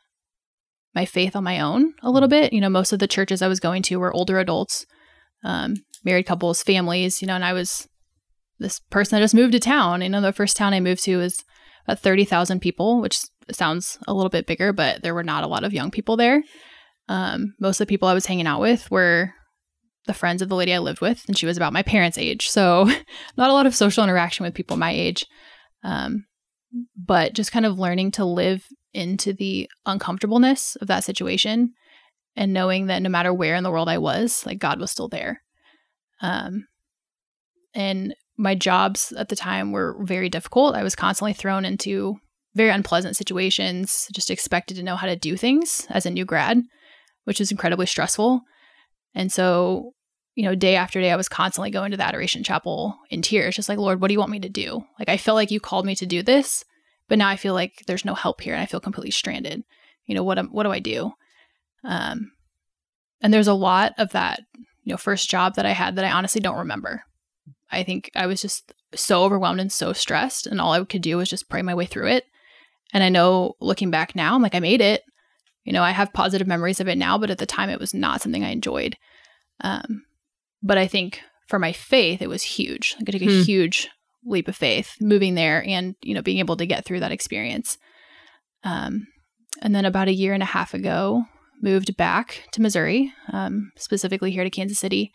my 0.94 1.04
faith 1.04 1.36
on 1.36 1.44
my 1.44 1.60
own 1.60 1.94
a 2.02 2.10
little 2.10 2.28
bit. 2.28 2.52
You 2.52 2.60
know, 2.60 2.68
most 2.68 2.92
of 2.92 2.98
the 2.98 3.06
churches 3.06 3.40
I 3.40 3.48
was 3.48 3.60
going 3.60 3.82
to 3.84 3.96
were 3.96 4.12
older 4.12 4.38
adults, 4.38 4.84
um, 5.44 5.76
married 6.04 6.26
couples, 6.26 6.62
families, 6.62 7.22
you 7.22 7.28
know, 7.28 7.34
and 7.34 7.44
I 7.44 7.52
was 7.52 7.88
this 8.58 8.80
person 8.90 9.16
that 9.16 9.22
just 9.22 9.34
moved 9.34 9.52
to 9.52 9.60
town. 9.60 10.02
You 10.02 10.08
know, 10.08 10.20
the 10.20 10.32
first 10.32 10.56
town 10.56 10.74
I 10.74 10.80
moved 10.80 11.04
to 11.04 11.18
was 11.18 11.44
about 11.86 12.00
30,000 12.00 12.60
people, 12.60 13.00
which 13.00 13.20
sounds 13.52 13.98
a 14.06 14.14
little 14.14 14.30
bit 14.30 14.46
bigger, 14.46 14.72
but 14.72 15.02
there 15.02 15.14
were 15.14 15.22
not 15.22 15.44
a 15.44 15.48
lot 15.48 15.64
of 15.64 15.72
young 15.72 15.90
people 15.90 16.16
there. 16.16 16.42
Um, 17.08 17.54
most 17.60 17.80
of 17.80 17.86
the 17.86 17.90
people 17.90 18.08
I 18.08 18.14
was 18.14 18.26
hanging 18.26 18.46
out 18.46 18.60
with 18.60 18.90
were 18.90 19.32
the 20.06 20.14
friends 20.14 20.42
of 20.42 20.48
the 20.48 20.56
lady 20.56 20.74
I 20.74 20.78
lived 20.78 21.00
with, 21.00 21.24
and 21.28 21.38
she 21.38 21.46
was 21.46 21.56
about 21.56 21.72
my 21.72 21.82
parents' 21.82 22.18
age. 22.18 22.48
So, 22.48 22.84
not 23.36 23.50
a 23.50 23.52
lot 23.52 23.66
of 23.66 23.74
social 23.74 24.04
interaction 24.04 24.44
with 24.44 24.54
people 24.54 24.76
my 24.76 24.90
age. 24.90 25.24
Um, 25.84 26.24
but 26.96 27.34
just 27.34 27.52
kind 27.52 27.64
of 27.64 27.78
learning 27.78 28.10
to 28.12 28.24
live 28.24 28.66
into 28.94 29.32
the 29.32 29.68
uncomfortableness 29.86 30.76
of 30.76 30.88
that 30.88 31.04
situation 31.04 31.72
and 32.36 32.52
knowing 32.52 32.86
that 32.86 33.02
no 33.02 33.08
matter 33.08 33.32
where 33.32 33.54
in 33.54 33.64
the 33.64 33.70
world 33.70 33.88
I 33.88 33.98
was, 33.98 34.44
like 34.46 34.58
God 34.58 34.80
was 34.80 34.90
still 34.90 35.08
there. 35.08 35.42
Um, 36.20 36.66
and 37.74 38.14
my 38.36 38.54
jobs 38.54 39.12
at 39.12 39.28
the 39.28 39.36
time 39.36 39.72
were 39.72 39.96
very 40.00 40.28
difficult. 40.28 40.74
I 40.74 40.84
was 40.84 40.94
constantly 40.94 41.32
thrown 41.32 41.64
into 41.64 42.16
very 42.54 42.70
unpleasant 42.70 43.16
situations, 43.16 44.08
just 44.12 44.30
expected 44.30 44.76
to 44.76 44.82
know 44.82 44.96
how 44.96 45.06
to 45.06 45.16
do 45.16 45.36
things 45.36 45.86
as 45.90 46.06
a 46.06 46.10
new 46.10 46.24
grad, 46.24 46.62
which 47.24 47.40
was 47.40 47.50
incredibly 47.50 47.86
stressful. 47.86 48.40
And 49.14 49.32
so, 49.32 49.92
you 50.34 50.44
know, 50.44 50.54
day 50.54 50.76
after 50.76 51.00
day, 51.00 51.10
I 51.10 51.16
was 51.16 51.28
constantly 51.28 51.70
going 51.70 51.90
to 51.90 51.96
the 51.96 52.06
Adoration 52.06 52.44
Chapel 52.44 52.96
in 53.10 53.22
tears, 53.22 53.56
just 53.56 53.68
like, 53.68 53.78
Lord, 53.78 54.00
what 54.00 54.08
do 54.08 54.14
you 54.14 54.20
want 54.20 54.30
me 54.30 54.40
to 54.40 54.48
do? 54.48 54.84
Like, 54.98 55.08
I 55.08 55.16
felt 55.16 55.34
like 55.34 55.50
you 55.50 55.60
called 55.60 55.86
me 55.86 55.96
to 55.96 56.06
do 56.06 56.22
this, 56.22 56.64
but 57.08 57.18
now 57.18 57.28
I 57.28 57.36
feel 57.36 57.54
like 57.54 57.84
there's 57.86 58.04
no 58.04 58.14
help 58.14 58.40
here 58.40 58.54
and 58.54 58.62
I 58.62 58.66
feel 58.66 58.80
completely 58.80 59.10
stranded. 59.10 59.64
You 60.06 60.14
know, 60.14 60.24
what, 60.24 60.38
am, 60.38 60.48
what 60.48 60.62
do 60.64 60.70
I 60.72 60.78
do? 60.78 61.12
Um, 61.84 62.32
and 63.20 63.32
there's 63.32 63.48
a 63.48 63.54
lot 63.54 63.94
of 63.98 64.10
that, 64.12 64.40
you 64.84 64.92
know, 64.92 64.96
first 64.96 65.28
job 65.28 65.56
that 65.56 65.66
I 65.66 65.72
had 65.72 65.96
that 65.96 66.04
I 66.04 66.10
honestly 66.10 66.40
don't 66.40 66.58
remember. 66.58 67.02
I 67.70 67.82
think 67.82 68.10
I 68.14 68.26
was 68.26 68.40
just 68.40 68.72
so 68.94 69.24
overwhelmed 69.24 69.60
and 69.60 69.70
so 69.70 69.92
stressed, 69.92 70.46
and 70.46 70.60
all 70.60 70.72
I 70.72 70.82
could 70.84 71.02
do 71.02 71.18
was 71.18 71.28
just 71.28 71.50
pray 71.50 71.60
my 71.60 71.74
way 71.74 71.84
through 71.84 72.08
it. 72.08 72.24
And 72.94 73.04
I 73.04 73.10
know 73.10 73.54
looking 73.60 73.90
back 73.90 74.14
now, 74.16 74.34
I'm 74.34 74.40
like, 74.42 74.54
I 74.54 74.60
made 74.60 74.80
it. 74.80 75.02
You 75.64 75.74
know, 75.74 75.82
I 75.82 75.90
have 75.90 76.14
positive 76.14 76.46
memories 76.46 76.80
of 76.80 76.88
it 76.88 76.96
now, 76.96 77.18
but 77.18 77.28
at 77.28 77.36
the 77.36 77.44
time, 77.44 77.68
it 77.68 77.80
was 77.80 77.92
not 77.92 78.22
something 78.22 78.42
I 78.42 78.50
enjoyed. 78.50 78.96
Um, 79.60 80.04
but 80.62 80.78
I 80.78 80.86
think 80.86 81.20
for 81.46 81.58
my 81.58 81.72
faith, 81.72 82.22
it 82.22 82.28
was 82.30 82.42
huge. 82.42 82.96
Like, 82.98 83.10
I 83.10 83.12
took 83.12 83.22
a 83.22 83.26
Hmm. 83.26 83.42
huge 83.42 83.90
leap 84.24 84.48
of 84.48 84.56
faith 84.56 84.96
moving 85.00 85.34
there 85.34 85.64
and, 85.66 85.94
you 86.02 86.14
know, 86.14 86.22
being 86.22 86.38
able 86.38 86.56
to 86.56 86.66
get 86.66 86.84
through 86.84 87.00
that 87.00 87.12
experience. 87.12 87.78
Um, 88.64 89.06
and 89.62 89.74
then 89.74 89.84
about 89.84 90.08
a 90.08 90.12
year 90.12 90.34
and 90.34 90.42
a 90.42 90.46
half 90.46 90.74
ago, 90.74 91.24
moved 91.60 91.96
back 91.96 92.44
to 92.52 92.62
Missouri, 92.62 93.12
um, 93.32 93.72
specifically 93.76 94.30
here 94.30 94.44
to 94.44 94.50
Kansas 94.50 94.78
City. 94.78 95.12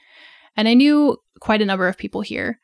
And 0.55 0.67
I 0.67 0.73
knew 0.73 1.17
quite 1.39 1.61
a 1.61 1.65
number 1.65 1.87
of 1.87 1.97
people 1.97 2.21
here. 2.21 2.59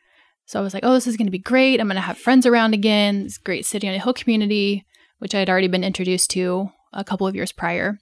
So 0.45 0.59
I 0.59 0.63
was 0.63 0.73
like, 0.73 0.83
oh, 0.83 0.93
this 0.93 1.07
is 1.07 1.17
going 1.17 1.27
to 1.27 1.31
be 1.31 1.39
great. 1.39 1.79
I'm 1.79 1.87
going 1.87 1.95
to 1.95 2.01
have 2.01 2.17
friends 2.17 2.45
around 2.45 2.73
again. 2.73 3.23
This 3.23 3.37
great 3.37 3.65
city 3.65 3.87
on 3.87 3.93
a 3.93 3.99
hill 3.99 4.13
community, 4.13 4.85
which 5.19 5.35
I 5.35 5.39
had 5.39 5.49
already 5.49 5.67
been 5.67 5.83
introduced 5.83 6.31
to 6.31 6.69
a 6.91 7.03
couple 7.03 7.27
of 7.27 7.35
years 7.35 7.51
prior, 7.51 7.97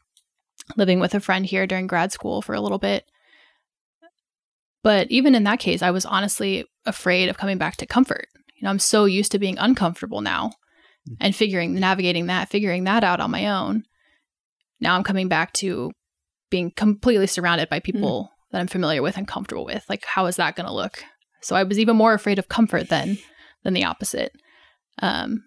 living 0.78 1.00
with 1.00 1.14
a 1.14 1.20
friend 1.20 1.46
here 1.46 1.68
during 1.68 1.88
grad 1.88 2.12
school 2.12 2.42
for 2.42 2.56
a 2.56 2.62
little 2.62 2.80
bit. 2.80 3.06
But 4.84 5.10
even 5.10 5.36
in 5.36 5.44
that 5.44 5.60
case, 5.60 5.82
I 5.82 5.92
was 5.92 6.06
honestly 6.06 6.66
afraid 6.86 7.30
of 7.30 7.38
coming 7.38 7.58
back 7.58 7.78
to 7.78 7.86
comfort. 7.86 8.28
You 8.56 8.64
know, 8.64 8.70
I'm 8.70 8.80
so 8.80 9.06
used 9.06 9.32
to 9.34 9.40
being 9.40 9.58
uncomfortable 9.58 10.22
now 10.22 10.52
and 11.20 11.36
figuring, 11.36 11.76
navigating 11.76 12.28
that, 12.28 12.50
figuring 12.50 12.84
that 12.86 13.04
out 13.04 13.20
on 13.20 13.32
my 13.32 13.48
own. 13.48 13.84
Now 14.80 14.96
I'm 14.96 15.04
coming 15.04 15.28
back 15.28 15.54
to 15.54 15.92
being 16.50 16.72
completely 16.72 17.28
surrounded 17.28 17.70
by 17.70 17.80
people 17.80 18.32
that 18.52 18.60
I'm 18.60 18.68
familiar 18.68 19.02
with 19.02 19.18
and 19.18 19.28
comfortable 19.28 19.66
with. 19.66 19.84
Like, 19.90 20.06
how 20.06 20.26
is 20.26 20.38
that 20.38 20.56
going 20.56 20.68
to 20.68 20.74
look? 20.74 21.04
So 21.42 21.56
I 21.56 21.64
was 21.64 21.80
even 21.80 21.96
more 21.96 22.14
afraid 22.14 22.40
of 22.40 22.50
comfort 22.50 22.90
than 22.90 23.18
than 23.64 23.74
the 23.74 23.84
opposite. 23.84 24.32
Um, 25.00 25.44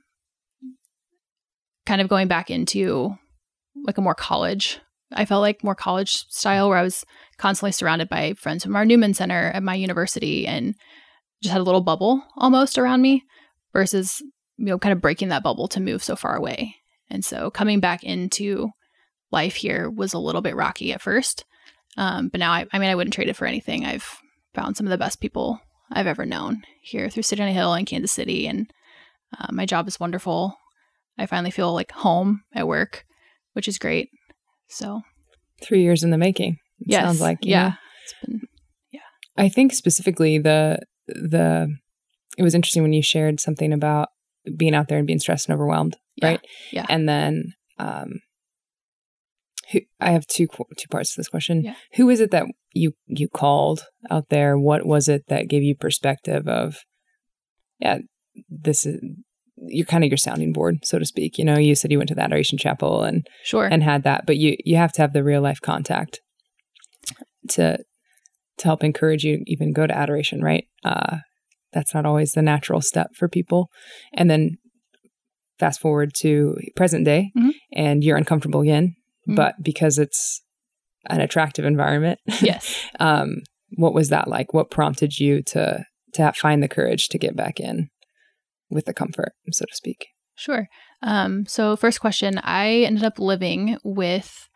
kind 1.86 2.00
of 2.00 2.08
going 2.08 2.28
back 2.28 2.50
into 2.50 3.16
like 3.84 3.98
a 3.98 4.02
more 4.02 4.14
college. 4.14 4.78
I 5.12 5.24
felt 5.24 5.42
like 5.42 5.64
more 5.64 5.74
college 5.74 6.26
style 6.28 6.68
where 6.68 6.78
I 6.78 6.82
was 6.82 7.04
constantly 7.36 7.72
surrounded 7.72 8.08
by 8.08 8.34
friends 8.34 8.62
from 8.62 8.76
our 8.76 8.84
Newman 8.84 9.14
Center 9.14 9.50
at 9.54 9.62
my 9.62 9.74
university 9.74 10.46
and 10.46 10.74
just 11.42 11.52
had 11.52 11.60
a 11.60 11.64
little 11.64 11.80
bubble 11.80 12.22
almost 12.36 12.78
around 12.78 13.02
me 13.02 13.24
versus, 13.72 14.22
you 14.56 14.66
know, 14.66 14.78
kind 14.78 14.92
of 14.92 15.00
breaking 15.00 15.28
that 15.28 15.42
bubble 15.42 15.68
to 15.68 15.80
move 15.80 16.04
so 16.04 16.16
far 16.16 16.36
away. 16.36 16.76
And 17.08 17.24
so 17.24 17.50
coming 17.50 17.80
back 17.80 18.04
into 18.04 18.70
life 19.32 19.56
here 19.56 19.90
was 19.90 20.12
a 20.12 20.18
little 20.18 20.42
bit 20.42 20.56
rocky 20.56 20.92
at 20.92 21.02
first. 21.02 21.44
Um, 21.96 22.28
but 22.28 22.38
now, 22.38 22.52
I, 22.52 22.66
I 22.72 22.78
mean, 22.78 22.90
I 22.90 22.94
wouldn't 22.94 23.14
trade 23.14 23.28
it 23.28 23.36
for 23.36 23.46
anything. 23.46 23.84
I've 23.84 24.20
found 24.54 24.76
some 24.76 24.86
of 24.86 24.90
the 24.90 24.98
best 24.98 25.20
people 25.20 25.60
I've 25.90 26.06
ever 26.06 26.24
known 26.24 26.62
here 26.82 27.10
through 27.10 27.24
City 27.24 27.42
on 27.42 27.48
a 27.48 27.52
Hill 27.52 27.72
and 27.74 27.86
Kansas 27.86 28.12
City. 28.12 28.46
And 28.46 28.72
uh, 29.36 29.48
my 29.50 29.66
job 29.66 29.88
is 29.88 29.98
wonderful. 29.98 30.56
I 31.18 31.26
finally 31.26 31.50
feel 31.50 31.72
like 31.72 31.90
home 31.90 32.42
at 32.54 32.68
work, 32.68 33.04
which 33.54 33.66
is 33.66 33.78
great. 33.78 34.10
So, 34.70 35.02
three 35.62 35.82
years 35.82 36.02
in 36.02 36.10
the 36.10 36.18
making. 36.18 36.56
Yes, 36.78 37.04
sounds 37.04 37.20
like 37.20 37.38
yeah, 37.42 37.68
know? 37.68 37.74
it's 38.04 38.14
been 38.24 38.40
yeah. 38.90 39.00
I 39.36 39.48
think 39.48 39.72
specifically 39.72 40.38
the 40.38 40.78
the 41.06 41.76
it 42.38 42.42
was 42.42 42.54
interesting 42.54 42.82
when 42.82 42.92
you 42.92 43.02
shared 43.02 43.40
something 43.40 43.72
about 43.72 44.08
being 44.56 44.74
out 44.74 44.88
there 44.88 44.98
and 44.98 45.06
being 45.06 45.18
stressed 45.18 45.48
and 45.48 45.54
overwhelmed, 45.54 45.96
Yeah, 46.16 46.26
right? 46.28 46.40
yeah. 46.72 46.86
And 46.88 47.08
then 47.08 47.52
um 47.78 48.20
who, 49.72 49.80
I 50.00 50.12
have 50.12 50.26
two 50.26 50.46
two 50.46 50.88
parts 50.90 51.14
to 51.14 51.20
this 51.20 51.28
question. 51.28 51.62
Yeah. 51.62 51.74
Who 51.94 52.08
is 52.08 52.20
it 52.20 52.30
that 52.30 52.46
you 52.72 52.92
you 53.06 53.28
called 53.28 53.84
out 54.10 54.28
there? 54.30 54.56
What 54.58 54.86
was 54.86 55.08
it 55.08 55.24
that 55.28 55.48
gave 55.48 55.62
you 55.62 55.74
perspective 55.74 56.48
of 56.48 56.78
yeah, 57.78 57.98
this 58.48 58.86
is 58.86 59.00
you're 59.70 59.86
kind 59.86 60.04
of 60.04 60.10
your 60.10 60.16
sounding 60.18 60.52
board, 60.52 60.78
so 60.84 60.98
to 60.98 61.04
speak. 61.04 61.38
You 61.38 61.44
know, 61.44 61.58
you 61.58 61.74
said 61.74 61.90
you 61.92 61.98
went 61.98 62.08
to 62.08 62.14
the 62.14 62.22
Adoration 62.22 62.58
Chapel 62.58 63.02
and 63.02 63.26
sure. 63.44 63.66
and 63.66 63.82
had 63.82 64.02
that 64.04 64.26
but 64.26 64.36
you 64.36 64.56
you 64.64 64.76
have 64.76 64.92
to 64.92 65.02
have 65.02 65.12
the 65.12 65.24
real 65.24 65.40
life 65.42 65.60
contact 65.60 66.20
to 67.50 67.78
to 68.58 68.64
help 68.64 68.84
encourage 68.84 69.24
you 69.24 69.38
to 69.38 69.44
even 69.46 69.72
go 69.72 69.86
to 69.86 69.96
adoration 69.96 70.42
right 70.42 70.64
uh 70.84 71.18
that's 71.72 71.94
not 71.94 72.04
always 72.04 72.32
the 72.32 72.42
natural 72.42 72.80
step 72.80 73.08
for 73.16 73.28
people 73.28 73.68
and 74.12 74.30
then 74.30 74.56
fast 75.58 75.80
forward 75.80 76.12
to 76.14 76.56
present 76.76 77.04
day 77.04 77.30
Mhm. 77.36 77.52
and 77.72 78.04
you're 78.04 78.16
uncomfortable 78.18 78.60
again 78.60 78.94
Mhm. 79.28 79.36
but 79.36 79.54
because 79.62 79.98
it's 79.98 80.42
an 81.08 81.20
attractive 81.20 81.64
environment 81.64 82.18
yes. 82.42 82.74
um 82.98 83.36
what 83.76 83.94
was 83.94 84.08
that 84.10 84.28
like 84.28 84.52
what 84.52 84.70
prompted 84.70 85.18
you 85.18 85.42
to 85.44 85.84
to 86.12 86.22
have, 86.22 86.36
find 86.36 86.62
the 86.62 86.68
courage 86.68 87.08
to 87.08 87.18
get 87.18 87.34
back 87.36 87.60
in 87.60 87.88
with 88.70 88.84
the 88.86 88.94
comfort 88.94 89.32
so 89.50 89.64
to 89.64 89.74
speak 89.74 90.08
Sure. 90.40 90.70
Um, 91.02 91.44
so, 91.46 91.76
first 91.76 92.00
question 92.00 92.38
I 92.38 92.84
ended 92.86 93.04
up 93.04 93.18
living 93.18 93.76
with, 93.84 94.48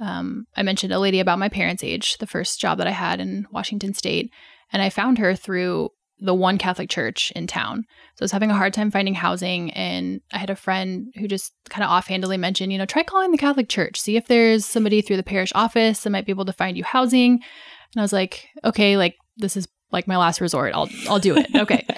um, 0.00 0.46
I 0.56 0.64
mentioned 0.64 0.92
a 0.92 0.98
lady 0.98 1.20
about 1.20 1.38
my 1.38 1.48
parents' 1.48 1.84
age, 1.84 2.18
the 2.18 2.26
first 2.26 2.58
job 2.58 2.78
that 2.78 2.88
I 2.88 2.92
had 2.92 3.20
in 3.20 3.46
Washington 3.52 3.94
State. 3.94 4.32
And 4.72 4.82
I 4.82 4.90
found 4.90 5.18
her 5.18 5.36
through 5.36 5.90
the 6.18 6.34
one 6.34 6.58
Catholic 6.58 6.90
church 6.90 7.30
in 7.36 7.46
town. 7.46 7.84
So, 8.16 8.22
I 8.22 8.24
was 8.24 8.32
having 8.32 8.50
a 8.50 8.56
hard 8.56 8.74
time 8.74 8.90
finding 8.90 9.14
housing. 9.14 9.70
And 9.74 10.22
I 10.32 10.38
had 10.38 10.50
a 10.50 10.56
friend 10.56 11.12
who 11.14 11.28
just 11.28 11.52
kind 11.70 11.84
of 11.84 11.90
offhandedly 11.90 12.36
mentioned, 12.36 12.72
you 12.72 12.78
know, 12.78 12.84
try 12.84 13.04
calling 13.04 13.30
the 13.30 13.38
Catholic 13.38 13.68
church, 13.68 14.00
see 14.00 14.16
if 14.16 14.26
there's 14.26 14.66
somebody 14.66 15.02
through 15.02 15.18
the 15.18 15.22
parish 15.22 15.52
office 15.54 16.02
that 16.02 16.10
might 16.10 16.26
be 16.26 16.32
able 16.32 16.46
to 16.46 16.52
find 16.52 16.76
you 16.76 16.82
housing. 16.82 17.34
And 17.34 18.00
I 18.00 18.02
was 18.02 18.12
like, 18.12 18.48
okay, 18.64 18.96
like 18.96 19.14
this 19.36 19.56
is 19.56 19.68
like 19.90 20.06
my 20.06 20.16
last 20.16 20.40
resort. 20.40 20.72
I'll, 20.74 20.88
I'll 21.08 21.18
do 21.18 21.36
it. 21.36 21.54
Okay. 21.54 21.86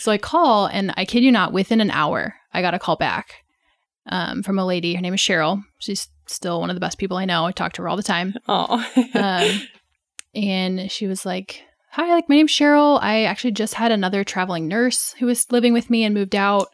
So 0.00 0.10
I 0.10 0.16
call, 0.16 0.64
and 0.64 0.94
I 0.96 1.04
kid 1.04 1.24
you 1.24 1.30
not, 1.30 1.52
within 1.52 1.82
an 1.82 1.90
hour, 1.90 2.34
I 2.54 2.62
got 2.62 2.72
a 2.72 2.78
call 2.78 2.96
back 2.96 3.44
um, 4.06 4.42
from 4.42 4.58
a 4.58 4.64
lady. 4.64 4.94
Her 4.94 5.02
name 5.02 5.12
is 5.12 5.20
Cheryl. 5.20 5.62
She's 5.78 6.08
still 6.26 6.58
one 6.58 6.70
of 6.70 6.74
the 6.74 6.80
best 6.80 6.96
people 6.96 7.18
I 7.18 7.26
know. 7.26 7.44
I 7.44 7.52
talk 7.52 7.74
to 7.74 7.82
her 7.82 7.88
all 7.88 7.98
the 7.98 8.02
time. 8.02 8.34
oh 8.48 8.82
Um, 9.14 9.60
and 10.34 10.90
she 10.90 11.06
was 11.06 11.26
like, 11.26 11.62
Hi, 11.90 12.14
like 12.14 12.30
my 12.30 12.36
name's 12.36 12.50
Cheryl. 12.50 12.98
I 13.02 13.24
actually 13.24 13.50
just 13.50 13.74
had 13.74 13.92
another 13.92 14.24
traveling 14.24 14.68
nurse 14.68 15.14
who 15.18 15.26
was 15.26 15.52
living 15.52 15.74
with 15.74 15.90
me 15.90 16.04
and 16.04 16.14
moved 16.14 16.34
out. 16.34 16.68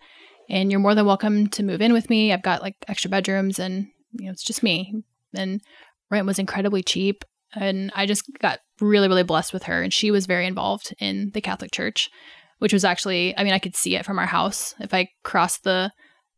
And 0.48 0.70
you're 0.70 0.79
more 0.79 0.94
than 0.94 1.07
welcome 1.07 1.48
to 1.48 1.64
move 1.64 1.81
in 1.81 1.92
with 1.92 2.09
me. 2.09 2.33
I've 2.33 2.42
got 2.42 2.62
like 2.62 2.76
extra 2.87 3.11
bedrooms 3.11 3.59
and, 3.59 3.88
you 4.12 4.26
know, 4.26 4.31
it's 4.31 4.44
just 4.44 4.62
me. 4.62 5.02
And 5.35 5.61
rent 6.11 6.26
was 6.26 6.38
incredibly 6.38 6.85
cheap. 6.85 7.24
And 7.55 7.90
I 7.96 8.07
just 8.07 8.24
got 8.38 8.61
really, 8.81 9.09
really 9.09 9.23
blessed 9.23 9.53
with 9.53 9.65
her. 9.65 9.83
And 9.83 9.93
she 9.93 10.11
was 10.11 10.27
very 10.27 10.47
involved 10.47 10.95
in 10.99 11.31
the 11.35 11.41
Catholic 11.41 11.73
Church, 11.73 12.11
which 12.59 12.73
was 12.73 12.85
actually, 12.85 13.37
I 13.37 13.45
mean, 13.45 13.53
I 13.53 13.59
could 13.59 13.77
see 13.77 13.97
it 13.97 14.05
from 14.05 14.19
our 14.19 14.27
house. 14.27 14.75
If 14.81 14.93
I 14.95 15.09
crossed 15.23 15.65
the 15.65 15.91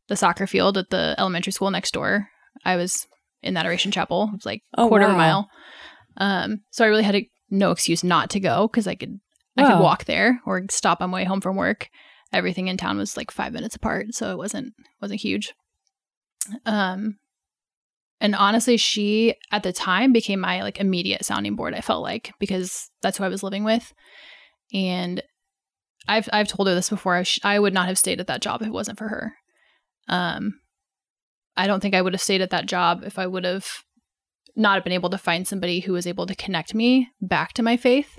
the 0.09 0.17
soccer 0.17 0.47
field 0.47 0.79
at 0.79 0.89
the 0.89 1.15
elementary 1.19 1.53
school 1.53 1.71
next 1.71 1.93
door, 1.93 2.29
I 2.65 2.77
was 2.77 3.07
in 3.43 3.55
that 3.55 3.61
Adoration 3.61 3.93
Chapel. 3.93 4.31
It 4.33 4.37
was 4.37 4.47
like 4.47 4.63
Oh, 4.77 4.89
quarter 4.89 5.05
of 5.05 5.13
a 5.13 5.17
mile. 5.17 5.49
Um, 6.17 6.61
so 6.71 6.85
I 6.85 6.89
really 6.89 7.03
had 7.03 7.15
a, 7.15 7.31
no 7.51 7.71
excuse 7.71 8.03
not 8.03 8.31
to 8.31 8.41
go 8.41 8.69
because 8.69 8.87
I 8.87 8.95
could 8.95 9.21
I 9.57 9.67
could 9.67 9.81
walk 9.83 10.05
there 10.05 10.41
or 10.47 10.63
stop 10.71 11.01
on 11.01 11.11
my 11.11 11.17
way 11.17 11.25
home 11.25 11.41
from 11.41 11.57
work. 11.57 11.89
Everything 12.33 12.69
in 12.69 12.77
town 12.77 12.99
was 12.99 13.17
like 13.17 13.31
five 13.31 13.53
minutes 13.53 13.75
apart, 13.77 14.15
so 14.15 14.31
it 14.31 14.39
wasn't 14.39 14.75
wasn't 15.01 15.21
huge. 15.21 15.53
Um, 16.65 17.17
and 18.21 18.35
honestly, 18.35 18.77
she 18.77 19.35
at 19.53 19.63
the 19.63 19.73
time 19.73 20.13
became 20.13 20.41
my 20.41 20.63
like 20.63 20.81
immediate 20.81 21.25
sounding 21.25 21.57
board. 21.57 21.75
I 21.75 21.81
felt 21.81 22.03
like 22.03 22.33
because 22.39 22.91
that's 23.03 23.19
who 23.19 23.25
I 23.25 23.29
was 23.29 23.43
living 23.43 23.65
with, 23.65 23.93
and 24.73 25.23
I've 26.09 26.29
I've 26.33 26.49
told 26.49 26.69
her 26.69 26.75
this 26.75 26.91
before. 26.91 27.17
I, 27.17 27.23
sh- 27.23 27.41
I 27.45 27.59
would 27.59 27.75
not 27.75 27.87
have 27.87 27.99
stayed 27.99 28.21
at 28.21 28.27
that 28.27 28.43
job 28.43 28.63
if 28.63 28.69
it 28.69 28.73
wasn't 28.73 28.99
for 28.99 29.09
her. 29.09 29.35
Um, 30.09 30.61
I 31.57 31.67
don't 31.67 31.81
think 31.81 31.95
I 31.95 32.03
would 32.03 32.15
have 32.15 32.23
stayed 32.23 32.41
at 32.41 32.51
that 32.51 32.67
job 32.67 33.03
if 33.05 33.19
I 33.19 33.27
would 33.27 33.45
have 33.45 33.67
not 34.57 34.83
been 34.83 34.93
able 34.93 35.11
to 35.11 35.19
find 35.19 35.47
somebody 35.47 35.81
who 35.81 35.93
was 35.93 36.07
able 36.07 36.27
to 36.27 36.35
connect 36.35 36.75
me 36.75 37.09
back 37.21 37.53
to 37.55 37.63
my 37.63 37.77
faith. 37.77 38.19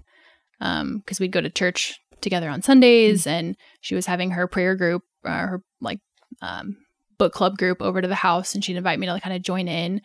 Um, 0.61 0.99
because 0.99 1.19
we'd 1.19 1.31
go 1.31 1.41
to 1.41 1.49
church 1.49 1.99
together 2.21 2.49
on 2.49 2.61
Sundays, 2.61 3.25
and 3.25 3.55
she 3.81 3.95
was 3.95 4.05
having 4.05 4.31
her 4.31 4.47
prayer 4.47 4.75
group, 4.75 5.03
uh, 5.25 5.47
her 5.47 5.63
like 5.81 5.99
um, 6.41 6.77
book 7.19 7.33
club 7.33 7.57
group 7.57 7.81
over 7.81 8.01
to 8.01 8.07
the 8.07 8.15
house, 8.15 8.55
and 8.55 8.65
she'd 8.65 8.77
invite 8.77 8.97
me 8.97 9.05
to 9.05 9.13
like, 9.13 9.21
kind 9.21 9.35
of 9.35 9.43
join 9.43 9.67
in. 9.67 10.01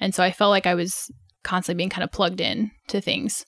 And 0.00 0.14
so 0.14 0.22
I 0.22 0.32
felt 0.32 0.50
like 0.50 0.66
I 0.66 0.74
was 0.74 1.10
constantly 1.44 1.78
being 1.78 1.90
kind 1.90 2.04
of 2.04 2.12
plugged 2.12 2.40
in 2.40 2.70
to 2.88 3.00
things 3.00 3.44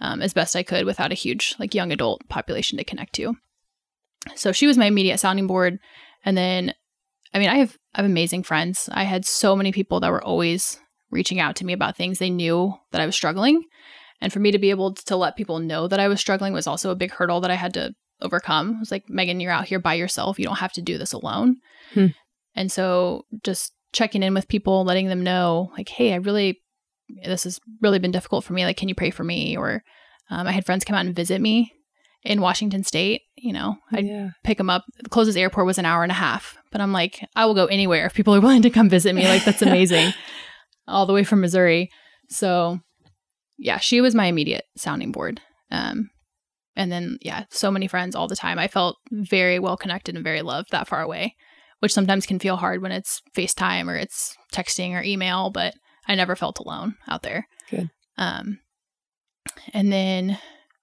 um, 0.00 0.22
as 0.22 0.32
best 0.32 0.54
I 0.54 0.62
could 0.62 0.86
without 0.86 1.10
a 1.10 1.16
huge 1.16 1.56
like 1.58 1.74
young 1.74 1.90
adult 1.90 2.22
population 2.28 2.78
to 2.78 2.84
connect 2.84 3.14
to. 3.14 3.34
So 4.36 4.52
she 4.52 4.66
was 4.66 4.78
my 4.78 4.86
immediate 4.86 5.18
sounding 5.18 5.48
board, 5.48 5.78
and 6.24 6.36
then 6.36 6.72
I 7.34 7.38
mean 7.40 7.48
I 7.48 7.56
have 7.56 7.76
I 7.94 8.02
have 8.02 8.10
amazing 8.10 8.44
friends. 8.44 8.88
I 8.92 9.04
had 9.04 9.24
so 9.24 9.56
many 9.56 9.72
people 9.72 9.98
that 10.00 10.12
were 10.12 10.22
always 10.22 10.78
reaching 11.10 11.40
out 11.40 11.56
to 11.56 11.64
me 11.64 11.72
about 11.72 11.96
things 11.96 12.18
they 12.18 12.30
knew 12.30 12.74
that 12.92 13.00
I 13.00 13.06
was 13.06 13.16
struggling. 13.16 13.64
And 14.20 14.32
for 14.32 14.38
me 14.38 14.50
to 14.52 14.58
be 14.58 14.70
able 14.70 14.94
to 14.94 15.16
let 15.16 15.36
people 15.36 15.58
know 15.58 15.88
that 15.88 15.98
I 15.98 16.08
was 16.08 16.20
struggling 16.20 16.52
was 16.52 16.66
also 16.66 16.90
a 16.90 16.96
big 16.96 17.10
hurdle 17.10 17.40
that 17.40 17.50
I 17.50 17.54
had 17.54 17.74
to 17.74 17.92
overcome. 18.20 18.74
It 18.74 18.80
was 18.80 18.90
like, 18.90 19.08
Megan, 19.08 19.40
you're 19.40 19.52
out 19.52 19.66
here 19.66 19.78
by 19.78 19.94
yourself. 19.94 20.38
You 20.38 20.44
don't 20.44 20.58
have 20.58 20.74
to 20.74 20.82
do 20.82 20.98
this 20.98 21.12
alone. 21.12 21.56
Hmm. 21.94 22.06
And 22.54 22.70
so 22.70 23.26
just 23.44 23.72
checking 23.92 24.22
in 24.22 24.34
with 24.34 24.48
people, 24.48 24.84
letting 24.84 25.08
them 25.08 25.22
know, 25.22 25.70
like, 25.76 25.88
hey, 25.88 26.12
I 26.12 26.16
really, 26.16 26.60
this 27.24 27.44
has 27.44 27.60
really 27.80 27.98
been 27.98 28.10
difficult 28.10 28.44
for 28.44 28.52
me. 28.52 28.64
Like, 28.64 28.76
can 28.76 28.88
you 28.88 28.94
pray 28.94 29.10
for 29.10 29.24
me? 29.24 29.56
Or 29.56 29.82
um, 30.30 30.46
I 30.46 30.52
had 30.52 30.66
friends 30.66 30.84
come 30.84 30.96
out 30.96 31.06
and 31.06 31.14
visit 31.14 31.40
me 31.40 31.72
in 32.22 32.40
Washington 32.40 32.84
State. 32.84 33.22
You 33.36 33.52
know, 33.52 33.76
I'd 33.92 34.06
yeah. 34.06 34.30
pick 34.44 34.58
them 34.58 34.70
up. 34.70 34.84
The 35.02 35.08
closest 35.08 35.38
airport 35.38 35.66
was 35.66 35.78
an 35.78 35.86
hour 35.86 36.02
and 36.02 36.12
a 36.12 36.16
half, 36.16 36.56
but 36.70 36.80
I'm 36.80 36.92
like, 36.92 37.24
I 37.34 37.46
will 37.46 37.54
go 37.54 37.66
anywhere 37.66 38.06
if 38.06 38.14
people 38.14 38.34
are 38.34 38.40
willing 38.42 38.62
to 38.62 38.70
come 38.70 38.88
visit 38.88 39.14
me. 39.14 39.24
Like, 39.24 39.44
that's 39.44 39.62
amazing. 39.62 40.12
All 40.86 41.06
the 41.06 41.12
way 41.12 41.24
from 41.24 41.40
Missouri. 41.40 41.90
So, 42.28 42.80
yeah, 43.58 43.78
she 43.78 44.00
was 44.00 44.14
my 44.14 44.26
immediate 44.26 44.64
sounding 44.76 45.12
board. 45.12 45.40
Um, 45.70 46.10
and 46.76 46.90
then, 46.90 47.18
yeah, 47.20 47.44
so 47.50 47.70
many 47.70 47.86
friends 47.88 48.14
all 48.16 48.26
the 48.26 48.36
time. 48.36 48.58
I 48.58 48.68
felt 48.68 48.96
very 49.10 49.58
well 49.58 49.76
connected 49.76 50.14
and 50.14 50.24
very 50.24 50.40
loved 50.40 50.70
that 50.70 50.88
far 50.88 51.02
away, 51.02 51.36
which 51.80 51.92
sometimes 51.92 52.26
can 52.26 52.38
feel 52.38 52.56
hard 52.56 52.80
when 52.80 52.92
it's 52.92 53.20
FaceTime 53.36 53.88
or 53.88 53.96
it's 53.96 54.36
texting 54.52 54.92
or 54.92 55.02
email, 55.02 55.50
but 55.50 55.74
I 56.06 56.14
never 56.14 56.36
felt 56.36 56.58
alone 56.58 56.94
out 57.08 57.22
there. 57.22 57.46
Good. 57.70 57.90
Um, 58.16 58.60
and 59.72 59.92
then 59.92 60.38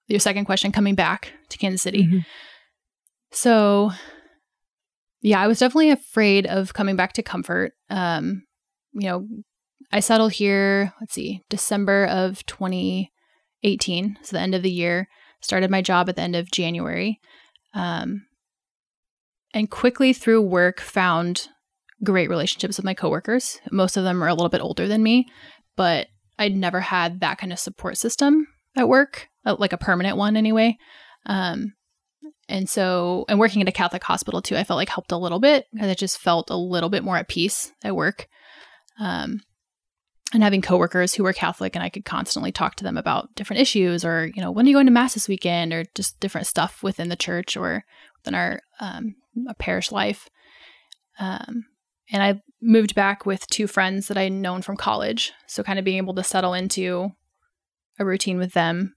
your 0.06 0.20
second 0.20 0.44
question 0.44 0.72
coming 0.72 0.94
back 0.94 1.32
to 1.48 1.58
Kansas 1.58 1.82
City. 1.82 2.04
Mhm. 2.04 2.24
So, 3.30 3.92
yeah, 5.20 5.40
I 5.40 5.46
was 5.46 5.58
definitely 5.58 5.90
afraid 5.90 6.46
of 6.46 6.74
coming 6.74 6.96
back 6.96 7.12
to 7.14 7.22
comfort. 7.22 7.72
Um, 7.90 8.44
you 8.92 9.08
know, 9.08 9.26
I 9.92 10.00
settled 10.00 10.32
here, 10.32 10.92
let's 11.00 11.14
see, 11.14 11.42
December 11.48 12.06
of 12.06 12.44
2018, 12.46 14.18
so 14.22 14.36
the 14.36 14.40
end 14.42 14.54
of 14.54 14.62
the 14.62 14.70
year. 14.70 15.08
Started 15.40 15.70
my 15.70 15.82
job 15.82 16.08
at 16.08 16.16
the 16.16 16.22
end 16.22 16.34
of 16.34 16.50
January. 16.50 17.20
Um, 17.74 18.26
and 19.54 19.70
quickly 19.70 20.12
through 20.12 20.42
work 20.42 20.80
found 20.80 21.48
great 22.04 22.28
relationships 22.28 22.76
with 22.76 22.84
my 22.84 22.94
coworkers. 22.94 23.60
Most 23.70 23.96
of 23.96 24.04
them 24.04 24.22
are 24.22 24.28
a 24.28 24.34
little 24.34 24.48
bit 24.48 24.60
older 24.60 24.86
than 24.86 25.02
me, 25.02 25.26
but 25.76 26.08
I'd 26.38 26.56
never 26.56 26.80
had 26.80 27.20
that 27.20 27.38
kind 27.38 27.52
of 27.52 27.58
support 27.58 27.98
system 27.98 28.46
at 28.76 28.88
work, 28.88 29.28
uh, 29.44 29.56
like 29.58 29.72
a 29.72 29.78
permanent 29.78 30.16
one 30.16 30.36
anyway. 30.36 30.76
Um, 31.26 31.74
and 32.48 32.68
so, 32.68 33.24
and 33.28 33.38
working 33.38 33.60
at 33.60 33.68
a 33.68 33.72
Catholic 33.72 34.04
hospital 34.04 34.40
too, 34.40 34.56
I 34.56 34.64
felt 34.64 34.78
like 34.78 34.88
helped 34.88 35.12
a 35.12 35.18
little 35.18 35.40
bit 35.40 35.66
because 35.72 35.88
I 35.88 35.94
just 35.94 36.18
felt 36.18 36.50
a 36.50 36.56
little 36.56 36.88
bit 36.88 37.04
more 37.04 37.16
at 37.16 37.28
peace 37.28 37.72
at 37.82 37.96
work. 37.96 38.28
Um, 39.00 39.40
and 40.32 40.42
having 40.42 40.60
coworkers 40.62 41.14
who 41.14 41.22
were 41.24 41.32
Catholic 41.32 41.74
and 41.74 41.82
I 41.82 41.88
could 41.88 42.04
constantly 42.04 42.52
talk 42.52 42.76
to 42.76 42.84
them 42.84 42.98
about 42.98 43.34
different 43.34 43.62
issues 43.62 44.04
or, 44.04 44.30
you 44.34 44.42
know, 44.42 44.50
when 44.50 44.66
are 44.66 44.68
you 44.68 44.74
going 44.74 44.86
to 44.86 44.92
mass 44.92 45.14
this 45.14 45.28
weekend 45.28 45.72
or 45.72 45.84
just 45.94 46.20
different 46.20 46.46
stuff 46.46 46.82
within 46.82 47.08
the 47.08 47.16
church 47.16 47.56
or 47.56 47.84
within 48.18 48.34
our 48.34 48.60
um, 48.80 49.16
a 49.48 49.54
parish 49.54 49.92
life. 49.92 50.28
Um, 51.18 51.66
and 52.10 52.22
I 52.22 52.42
moved 52.62 52.94
back 52.94 53.26
with 53.26 53.46
two 53.48 53.66
friends 53.66 54.08
that 54.08 54.16
I'd 54.16 54.32
known 54.32 54.62
from 54.62 54.76
college. 54.76 55.32
So 55.46 55.62
kind 55.62 55.78
of 55.78 55.84
being 55.84 55.98
able 55.98 56.14
to 56.14 56.24
settle 56.24 56.54
into 56.54 57.12
a 57.98 58.04
routine 58.04 58.38
with 58.38 58.52
them 58.52 58.94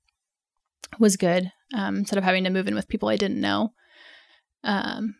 was 0.99 1.17
good 1.17 1.51
um, 1.73 1.97
instead 1.97 2.17
of 2.17 2.23
having 2.23 2.43
to 2.43 2.49
move 2.49 2.67
in 2.67 2.75
with 2.75 2.87
people 2.87 3.09
I 3.09 3.17
didn't 3.17 3.41
know. 3.41 3.73
Um, 4.63 5.15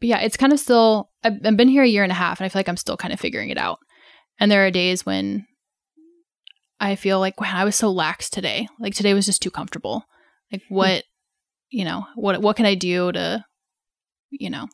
but 0.00 0.08
yeah, 0.08 0.20
it's 0.20 0.36
kind 0.36 0.52
of 0.52 0.60
still, 0.60 1.10
I've, 1.24 1.34
I've 1.44 1.56
been 1.56 1.68
here 1.68 1.82
a 1.82 1.88
year 1.88 2.02
and 2.02 2.12
a 2.12 2.16
half 2.16 2.40
and 2.40 2.44
I 2.44 2.48
feel 2.48 2.60
like 2.60 2.68
I'm 2.68 2.76
still 2.76 2.96
kind 2.96 3.12
of 3.12 3.20
figuring 3.20 3.50
it 3.50 3.58
out. 3.58 3.78
And 4.38 4.50
there 4.50 4.66
are 4.66 4.70
days 4.70 5.04
when 5.04 5.46
I 6.78 6.96
feel 6.96 7.20
like, 7.20 7.40
wow, 7.40 7.52
I 7.54 7.64
was 7.64 7.76
so 7.76 7.90
lax 7.90 8.30
today. 8.30 8.68
Like 8.78 8.94
today 8.94 9.14
was 9.14 9.26
just 9.26 9.42
too 9.42 9.50
comfortable. 9.50 10.04
Like 10.50 10.62
Hmm. 10.68 10.74
what, 10.74 11.04
you 11.70 11.84
know, 11.84 12.04
what, 12.14 12.40
what 12.42 12.56
can 12.56 12.66
I 12.66 12.74
do 12.74 13.12
to, 13.12 13.44
you 14.30 14.50
know, 14.50 14.66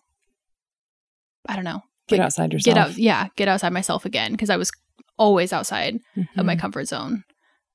I 1.48 1.54
don't 1.54 1.64
know, 1.64 1.80
Get 2.08 2.18
like, 2.18 2.26
outside 2.26 2.52
yourself. 2.52 2.74
get 2.74 2.76
out, 2.78 2.96
yeah, 2.98 3.28
get 3.36 3.48
outside 3.48 3.72
myself 3.72 4.04
again. 4.04 4.36
Cause 4.36 4.50
I 4.50 4.56
was 4.56 4.70
always 5.18 5.52
outside 5.52 5.98
of 6.36 6.44
my 6.44 6.56
Mhm. 6.56 6.60
comfort 6.60 6.86
zone 6.88 7.22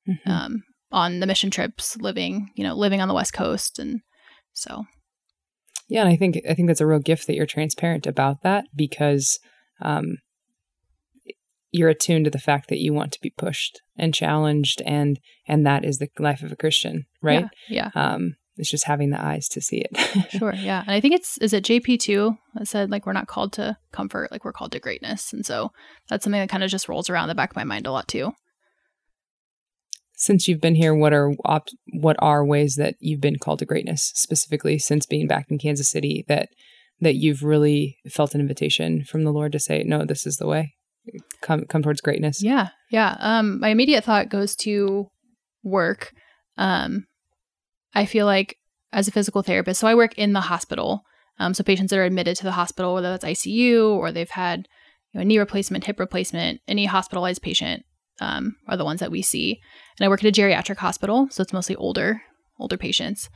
Mhm. 0.08 0.28
um, 0.28 0.64
on 0.92 1.20
the 1.20 1.26
mission 1.28 1.50
trips, 1.50 1.98
living, 1.98 2.50
you 2.56 2.64
know, 2.64 2.76
living 2.76 3.02
on 3.02 3.08
the 3.08 3.14
West 3.14 3.34
Coast. 3.34 3.80
And 3.80 4.02
so, 4.54 4.84
Yeah, 5.88 6.02
and 6.02 6.10
I 6.10 6.16
think 6.16 6.40
I 6.50 6.54
think 6.54 6.68
that's 6.68 6.82
a 6.82 6.88
real 6.88 7.00
gift 7.00 7.28
that 7.28 7.36
you're 7.36 7.46
transparent 7.46 8.08
about 8.08 8.44
that 8.44 8.66
because 8.76 9.40
um, 9.82 10.18
you're 11.72 11.90
attuned 11.90 12.26
to 12.26 12.32
the 12.32 12.40
fact 12.40 12.70
that 12.70 12.80
you 12.80 12.94
want 12.94 13.12
to 13.14 13.20
be 13.22 13.34
pushed 13.38 13.82
and 13.98 14.14
challenged, 14.14 14.82
and 14.86 15.20
and 15.48 15.66
that 15.66 15.84
is 15.84 15.98
the 15.98 16.08
life 16.20 16.44
of 16.44 16.52
a 16.52 16.56
Christian, 16.56 17.06
right? 17.22 17.46
Yeah. 17.70 17.90
Um, 17.96 18.36
it's 18.62 18.70
just 18.72 18.86
having 18.86 19.10
the 19.10 19.22
eyes 19.22 19.50
to 19.50 19.60
see 19.60 19.84
it. 19.84 20.30
sure. 20.32 20.54
Yeah. 20.56 20.82
And 20.82 20.92
I 20.92 21.02
think 21.02 21.16
it's, 21.16 21.38
is 21.40 21.52
it 21.52 21.66
JP2 21.66 22.38
that 22.54 22.68
said, 22.68 22.90
like, 22.92 23.06
we're 23.06 23.12
not 23.12 23.28
called 23.28 23.52
to 23.54 23.76
comfort, 23.92 24.32
like, 24.32 24.46
we're 24.46 24.54
called 24.54 24.72
to 24.72 24.80
greatness. 24.80 25.34
And 25.34 25.46
so 25.46 25.72
that's 26.08 26.24
something 26.24 26.40
that 26.40 26.50
kind 26.50 26.64
of 26.64 26.70
just 26.72 26.88
rolls 26.88 27.10
around 27.10 27.28
the 27.28 27.36
back 27.36 27.50
of 27.50 27.56
my 27.58 27.66
mind 27.66 27.86
a 27.88 27.92
lot 27.92 28.08
too. 28.08 28.32
since 30.16 30.48
you've 30.48 30.62
been 30.62 30.76
here, 30.76 30.94
what 30.94 31.14
are 31.14 31.34
op- 31.46 31.70
what 31.94 32.16
are 32.20 32.46
ways 32.46 32.76
that 32.76 32.96
you've 33.00 33.22
been 33.22 33.38
called 33.40 33.60
to 33.60 33.66
greatness 33.66 34.12
specifically 34.16 34.78
since 34.78 35.06
being 35.06 35.28
back 35.28 35.48
in 35.50 35.58
Kansas 35.58 35.90
City 35.90 36.24
that 36.28 36.50
that 37.00 37.16
you've 37.16 37.42
really 37.44 37.98
felt 38.12 38.36
an 38.36 38.42
invitation 38.42 39.04
from 39.04 39.24
the 39.24 39.32
Lord 39.32 39.52
to 39.54 39.60
say, 39.60 39.82
no, 39.84 40.06
this 40.06 40.28
is 40.28 40.38
the 40.38 40.46
way. 40.46 40.76
Come 41.42 41.66
come 41.66 41.82
towards 41.82 42.02
greatness. 42.02 42.44
Yeah. 42.44 42.70
Yeah. 42.92 43.18
Um, 43.20 43.60
my 43.60 43.70
immediate 43.70 44.04
thought 44.04 44.30
goes 44.30 44.56
to 44.58 45.08
work. 45.64 46.12
Um, 46.58 47.06
I 47.94 48.06
feel 48.06 48.26
like 48.26 48.58
as 48.94 49.08
a 49.08 49.12
physical 49.12 49.42
therapist, 49.42 49.80
so 49.80 49.88
I 49.88 49.96
work 49.96 50.14
in 50.18 50.34
the 50.34 50.42
hospital. 50.42 51.04
Um, 51.40 51.54
so 51.54 51.64
patients 51.64 51.90
that 51.90 52.00
are 52.00 52.04
admitted 52.04 52.38
to 52.38 52.44
the 52.44 52.52
hospital, 52.52 52.94
whether 52.94 53.10
that's 53.10 53.26
ICU 53.26 53.96
or 53.96 54.12
they've 54.12 54.30
had 54.30 54.68
you 55.12 55.18
know, 55.18 55.22
a 55.22 55.26
knee 55.26 55.40
replacement, 55.40 55.86
hip 55.86 56.00
replacement, 56.00 56.62
any 56.68 56.86
hospitalized 56.86 57.42
patient 57.42 57.84
um, 58.20 58.56
are 58.68 58.78
the 58.78 58.86
ones 58.86 59.00
that 59.00 59.12
we 59.12 59.22
see. 59.22 59.60
And 59.98 60.06
I 60.06 60.10
work 60.10 60.24
at 60.24 60.38
a 60.38 60.42
geriatric 60.42 60.78
hospital, 60.78 61.28
so 61.32 61.42
it's 61.42 61.54
mostly 61.54 61.76
older, 61.76 62.22
older 62.60 62.78
patients, 62.78 63.30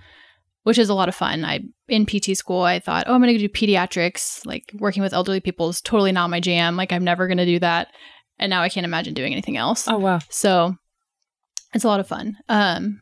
which 0.64 0.78
is 0.78 0.90
a 0.90 0.94
lot 0.94 1.10
of 1.10 1.16
fun. 1.16 1.44
I 1.44 1.62
in 1.88 2.06
PT 2.06 2.38
school, 2.38 2.62
I 2.62 2.80
thought, 2.80 3.06
oh, 3.08 3.14
I'm 3.14 3.22
going 3.22 3.36
to 3.36 3.48
do 3.48 3.50
pediatrics. 3.50 4.46
Like 4.46 4.72
working 4.80 5.02
with 5.04 5.14
elderly 5.14 5.40
people 5.40 5.70
is 5.70 5.82
totally 5.82 6.12
not 6.12 6.30
my 6.30 6.40
jam. 6.40 6.76
Like 6.76 6.94
I'm 6.94 7.04
never 7.04 7.28
going 7.28 7.38
to 7.38 7.46
do 7.46 7.60
that. 7.60 7.90
And 8.38 8.50
now 8.50 8.62
I 8.62 8.70
can't 8.70 8.86
imagine 8.86 9.14
doing 9.14 9.32
anything 9.32 9.58
else. 9.58 9.88
Oh 9.88 9.98
wow. 9.98 10.20
So 10.30 10.76
it's 11.74 11.84
a 11.84 11.88
lot 11.88 12.00
of 12.00 12.08
fun. 12.08 12.38
Um, 12.50 13.02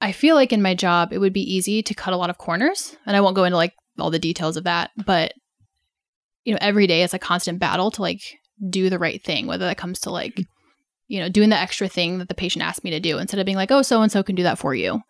I 0.00 0.12
feel 0.12 0.34
like 0.34 0.52
in 0.52 0.62
my 0.62 0.74
job, 0.74 1.12
it 1.12 1.18
would 1.18 1.32
be 1.32 1.54
easy 1.54 1.82
to 1.82 1.94
cut 1.94 2.12
a 2.12 2.16
lot 2.16 2.30
of 2.30 2.38
corners. 2.38 2.96
And 3.06 3.16
I 3.16 3.20
won't 3.20 3.36
go 3.36 3.44
into 3.44 3.56
like 3.56 3.74
all 3.98 4.10
the 4.10 4.18
details 4.18 4.56
of 4.56 4.64
that, 4.64 4.90
but 5.04 5.32
you 6.44 6.52
know, 6.52 6.58
every 6.60 6.86
day 6.86 7.02
it's 7.02 7.14
a 7.14 7.18
constant 7.18 7.58
battle 7.58 7.90
to 7.90 8.02
like 8.02 8.22
do 8.70 8.88
the 8.88 8.98
right 8.98 9.22
thing, 9.22 9.46
whether 9.46 9.66
that 9.66 9.76
comes 9.76 10.00
to 10.00 10.10
like, 10.10 10.40
you 11.08 11.20
know, 11.20 11.28
doing 11.28 11.50
the 11.50 11.56
extra 11.56 11.88
thing 11.88 12.18
that 12.18 12.28
the 12.28 12.34
patient 12.34 12.64
asked 12.64 12.84
me 12.84 12.90
to 12.90 13.00
do 13.00 13.18
instead 13.18 13.40
of 13.40 13.46
being 13.46 13.56
like, 13.56 13.70
oh, 13.70 13.82
so 13.82 14.00
and 14.02 14.10
so 14.10 14.22
can 14.22 14.34
do 14.34 14.44
that 14.44 14.58
for 14.58 14.74
you. 14.74 15.00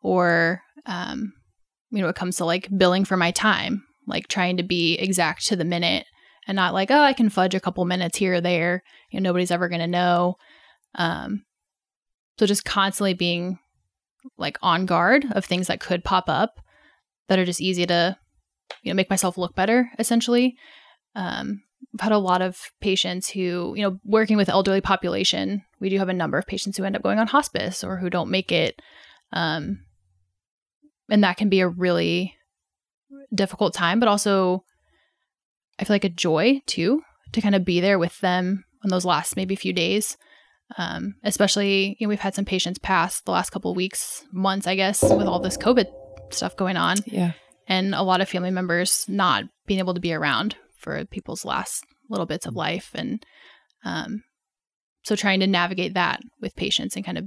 Or, 0.00 0.60
um, 0.86 1.32
you 1.90 2.02
know, 2.02 2.08
it 2.08 2.16
comes 2.16 2.36
to 2.36 2.44
like 2.44 2.68
billing 2.76 3.04
for 3.04 3.16
my 3.16 3.30
time, 3.30 3.84
like 4.06 4.28
trying 4.28 4.56
to 4.56 4.62
be 4.62 4.94
exact 4.94 5.46
to 5.46 5.56
the 5.56 5.64
minute 5.64 6.04
and 6.48 6.56
not 6.56 6.74
like, 6.74 6.90
oh, 6.90 7.00
I 7.00 7.12
can 7.12 7.30
fudge 7.30 7.54
a 7.54 7.60
couple 7.60 7.84
minutes 7.84 8.18
here 8.18 8.34
or 8.34 8.40
there. 8.40 8.82
You 9.10 9.20
know, 9.20 9.28
nobody's 9.28 9.50
ever 9.50 9.68
going 9.68 9.80
to 9.80 9.86
know. 9.86 10.36
Um, 10.94 11.44
so 12.38 12.46
just 12.46 12.64
constantly 12.64 13.14
being 13.14 13.58
like 14.36 14.58
on 14.62 14.86
guard 14.86 15.26
of 15.32 15.44
things 15.44 15.66
that 15.66 15.80
could 15.80 16.04
pop 16.04 16.24
up 16.28 16.60
that 17.28 17.38
are 17.38 17.44
just 17.44 17.60
easy 17.60 17.86
to, 17.86 18.16
you 18.82 18.92
know, 18.92 18.96
make 18.96 19.10
myself 19.10 19.38
look 19.38 19.54
better 19.54 19.90
essentially. 19.98 20.56
Um, 21.14 21.62
I've 21.94 22.00
had 22.00 22.12
a 22.12 22.18
lot 22.18 22.42
of 22.42 22.58
patients 22.80 23.28
who, 23.28 23.74
you 23.76 23.82
know, 23.82 23.98
working 24.04 24.36
with 24.36 24.48
elderly 24.48 24.80
population, 24.80 25.64
we 25.80 25.88
do 25.88 25.98
have 25.98 26.08
a 26.08 26.14
number 26.14 26.38
of 26.38 26.46
patients 26.46 26.76
who 26.76 26.84
end 26.84 26.96
up 26.96 27.02
going 27.02 27.18
on 27.18 27.26
hospice 27.26 27.82
or 27.82 27.96
who 27.96 28.08
don't 28.08 28.30
make 28.30 28.52
it. 28.52 28.80
Um, 29.32 29.80
and 31.10 31.24
that 31.24 31.36
can 31.36 31.48
be 31.48 31.60
a 31.60 31.68
really 31.68 32.34
difficult 33.34 33.74
time, 33.74 33.98
but 33.98 34.08
also 34.08 34.64
I 35.78 35.84
feel 35.84 35.94
like 35.94 36.04
a 36.04 36.08
joy 36.08 36.60
too 36.66 37.02
to 37.32 37.40
kind 37.40 37.54
of 37.54 37.64
be 37.64 37.80
there 37.80 37.98
with 37.98 38.20
them 38.20 38.64
on 38.84 38.90
those 38.90 39.04
last 39.04 39.36
maybe 39.36 39.56
few 39.56 39.72
days. 39.72 40.16
Um, 40.78 41.14
especially, 41.22 41.96
you 41.98 42.06
know, 42.06 42.08
we've 42.08 42.20
had 42.20 42.34
some 42.34 42.44
patients 42.44 42.78
pass 42.78 43.20
the 43.20 43.30
last 43.30 43.50
couple 43.50 43.70
of 43.70 43.76
weeks, 43.76 44.24
months, 44.32 44.66
I 44.66 44.74
guess, 44.74 45.02
with 45.02 45.26
all 45.26 45.40
this 45.40 45.56
COVID 45.58 45.86
stuff 46.30 46.56
going 46.56 46.76
on, 46.76 46.96
Yeah. 47.06 47.32
and 47.68 47.94
a 47.94 48.02
lot 48.02 48.20
of 48.20 48.28
family 48.28 48.50
members 48.50 49.04
not 49.08 49.44
being 49.66 49.80
able 49.80 49.94
to 49.94 50.00
be 50.00 50.12
around 50.14 50.56
for 50.78 51.04
people's 51.04 51.44
last 51.44 51.84
little 52.08 52.26
bits 52.26 52.46
of 52.46 52.54
life, 52.54 52.90
and 52.94 53.24
um, 53.84 54.22
so 55.04 55.14
trying 55.16 55.40
to 55.40 55.46
navigate 55.46 55.94
that 55.94 56.20
with 56.40 56.56
patients 56.56 56.96
and 56.96 57.04
kind 57.04 57.18
of, 57.18 57.24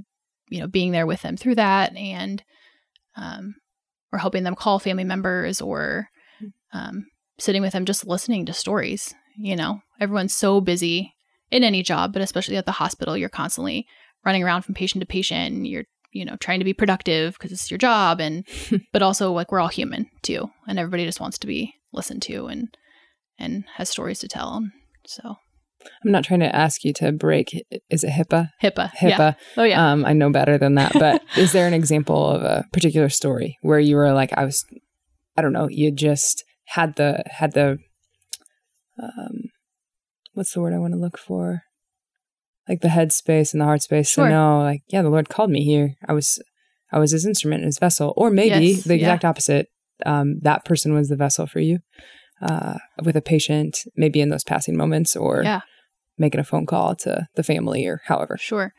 you 0.48 0.60
know, 0.60 0.66
being 0.66 0.90
there 0.92 1.06
with 1.06 1.22
them 1.22 1.36
through 1.36 1.54
that, 1.56 1.94
and 1.96 2.42
um, 3.16 3.54
or 4.12 4.18
helping 4.18 4.42
them 4.44 4.54
call 4.54 4.78
family 4.78 5.04
members 5.04 5.60
or 5.60 6.08
um, 6.72 7.06
sitting 7.38 7.62
with 7.62 7.72
them 7.72 7.84
just 7.84 8.06
listening 8.06 8.46
to 8.46 8.52
stories 8.52 9.14
you 9.38 9.54
know? 9.54 9.80
Everyone's 10.00 10.32
so 10.34 10.62
busy 10.62 11.12
in 11.50 11.64
any 11.64 11.82
job 11.82 12.12
but 12.12 12.22
especially 12.22 12.56
at 12.56 12.66
the 12.66 12.72
hospital 12.72 13.16
you're 13.16 13.28
constantly 13.28 13.86
running 14.24 14.42
around 14.42 14.62
from 14.62 14.74
patient 14.74 15.00
to 15.00 15.06
patient 15.06 15.66
you're 15.66 15.84
you 16.12 16.24
know 16.24 16.36
trying 16.36 16.58
to 16.58 16.64
be 16.64 16.72
productive 16.74 17.34
because 17.34 17.52
it's 17.52 17.70
your 17.70 17.78
job 17.78 18.20
and 18.20 18.46
but 18.92 19.02
also 19.02 19.32
like 19.32 19.52
we're 19.52 19.60
all 19.60 19.68
human 19.68 20.08
too 20.22 20.50
and 20.66 20.78
everybody 20.78 21.04
just 21.04 21.20
wants 21.20 21.38
to 21.38 21.46
be 21.46 21.74
listened 21.92 22.22
to 22.22 22.46
and 22.46 22.68
and 23.38 23.64
has 23.76 23.88
stories 23.88 24.18
to 24.18 24.28
tell 24.28 24.62
so 25.06 25.36
I'm 26.04 26.10
not 26.10 26.24
trying 26.24 26.40
to 26.40 26.54
ask 26.54 26.84
you 26.84 26.92
to 26.94 27.12
break. 27.12 27.64
Is 27.90 28.02
it 28.02 28.10
HIPAA? 28.10 28.50
HIPAA 28.62 28.90
yeah 29.02 29.18
HIPAA. 29.18 29.36
oh 29.56 29.62
yeah 29.62 29.92
Um, 29.92 30.04
I 30.04 30.14
know 30.14 30.30
better 30.30 30.58
than 30.58 30.74
that. 30.76 30.92
But 30.94 31.22
is 31.36 31.52
there 31.52 31.68
an 31.68 31.74
example 31.74 32.28
of 32.28 32.42
a 32.42 32.64
particular 32.72 33.08
story 33.08 33.58
where 33.60 33.78
you 33.78 33.94
were 33.96 34.12
like, 34.12 34.32
I 34.36 34.44
was, 34.44 34.64
I 35.36 35.42
don't 35.42 35.52
know, 35.52 35.68
you 35.68 35.92
just 35.92 36.44
had 36.64 36.96
the 36.96 37.22
had 37.30 37.52
the, 37.52 37.78
um, 39.00 39.45
what's 40.36 40.52
the 40.52 40.60
word 40.60 40.74
I 40.74 40.78
want 40.78 40.92
to 40.92 41.00
look 41.00 41.18
for? 41.18 41.62
Like 42.68 42.80
the 42.80 42.88
head 42.88 43.12
space 43.12 43.52
and 43.52 43.60
the 43.60 43.64
heart 43.64 43.82
space 43.82 44.10
Sure. 44.10 44.24
to 44.26 44.30
know, 44.30 44.60
like, 44.60 44.82
yeah, 44.88 45.02
the 45.02 45.08
Lord 45.10 45.28
called 45.28 45.50
me 45.50 45.64
here. 45.64 45.94
I 46.06 46.12
was, 46.12 46.42
I 46.92 46.98
was 46.98 47.12
His 47.12 47.24
instrument, 47.26 47.60
and 47.62 47.66
His 47.68 47.78
vessel, 47.78 48.12
or 48.16 48.30
maybe 48.30 48.66
Yes, 48.66 48.84
the 48.84 48.94
yeah. 48.96 49.00
exact 49.00 49.24
opposite. 49.24 49.68
Um, 50.04 50.40
that 50.42 50.64
person 50.64 50.92
was 50.92 51.08
the 51.08 51.16
vessel 51.16 51.46
for 51.46 51.60
you, 51.60 51.78
uh, 52.42 52.74
with 53.02 53.16
a 53.16 53.22
patient, 53.22 53.78
maybe 53.96 54.20
in 54.20 54.28
those 54.28 54.44
passing 54.44 54.76
moments, 54.76 55.16
or 55.16 55.42
Yeah. 55.42 55.60
making 56.18 56.40
a 56.40 56.44
phone 56.44 56.66
call 56.66 56.94
to 56.96 57.28
the 57.34 57.42
family, 57.42 57.86
or 57.86 58.02
however. 58.04 58.36
Sure. 58.36 58.74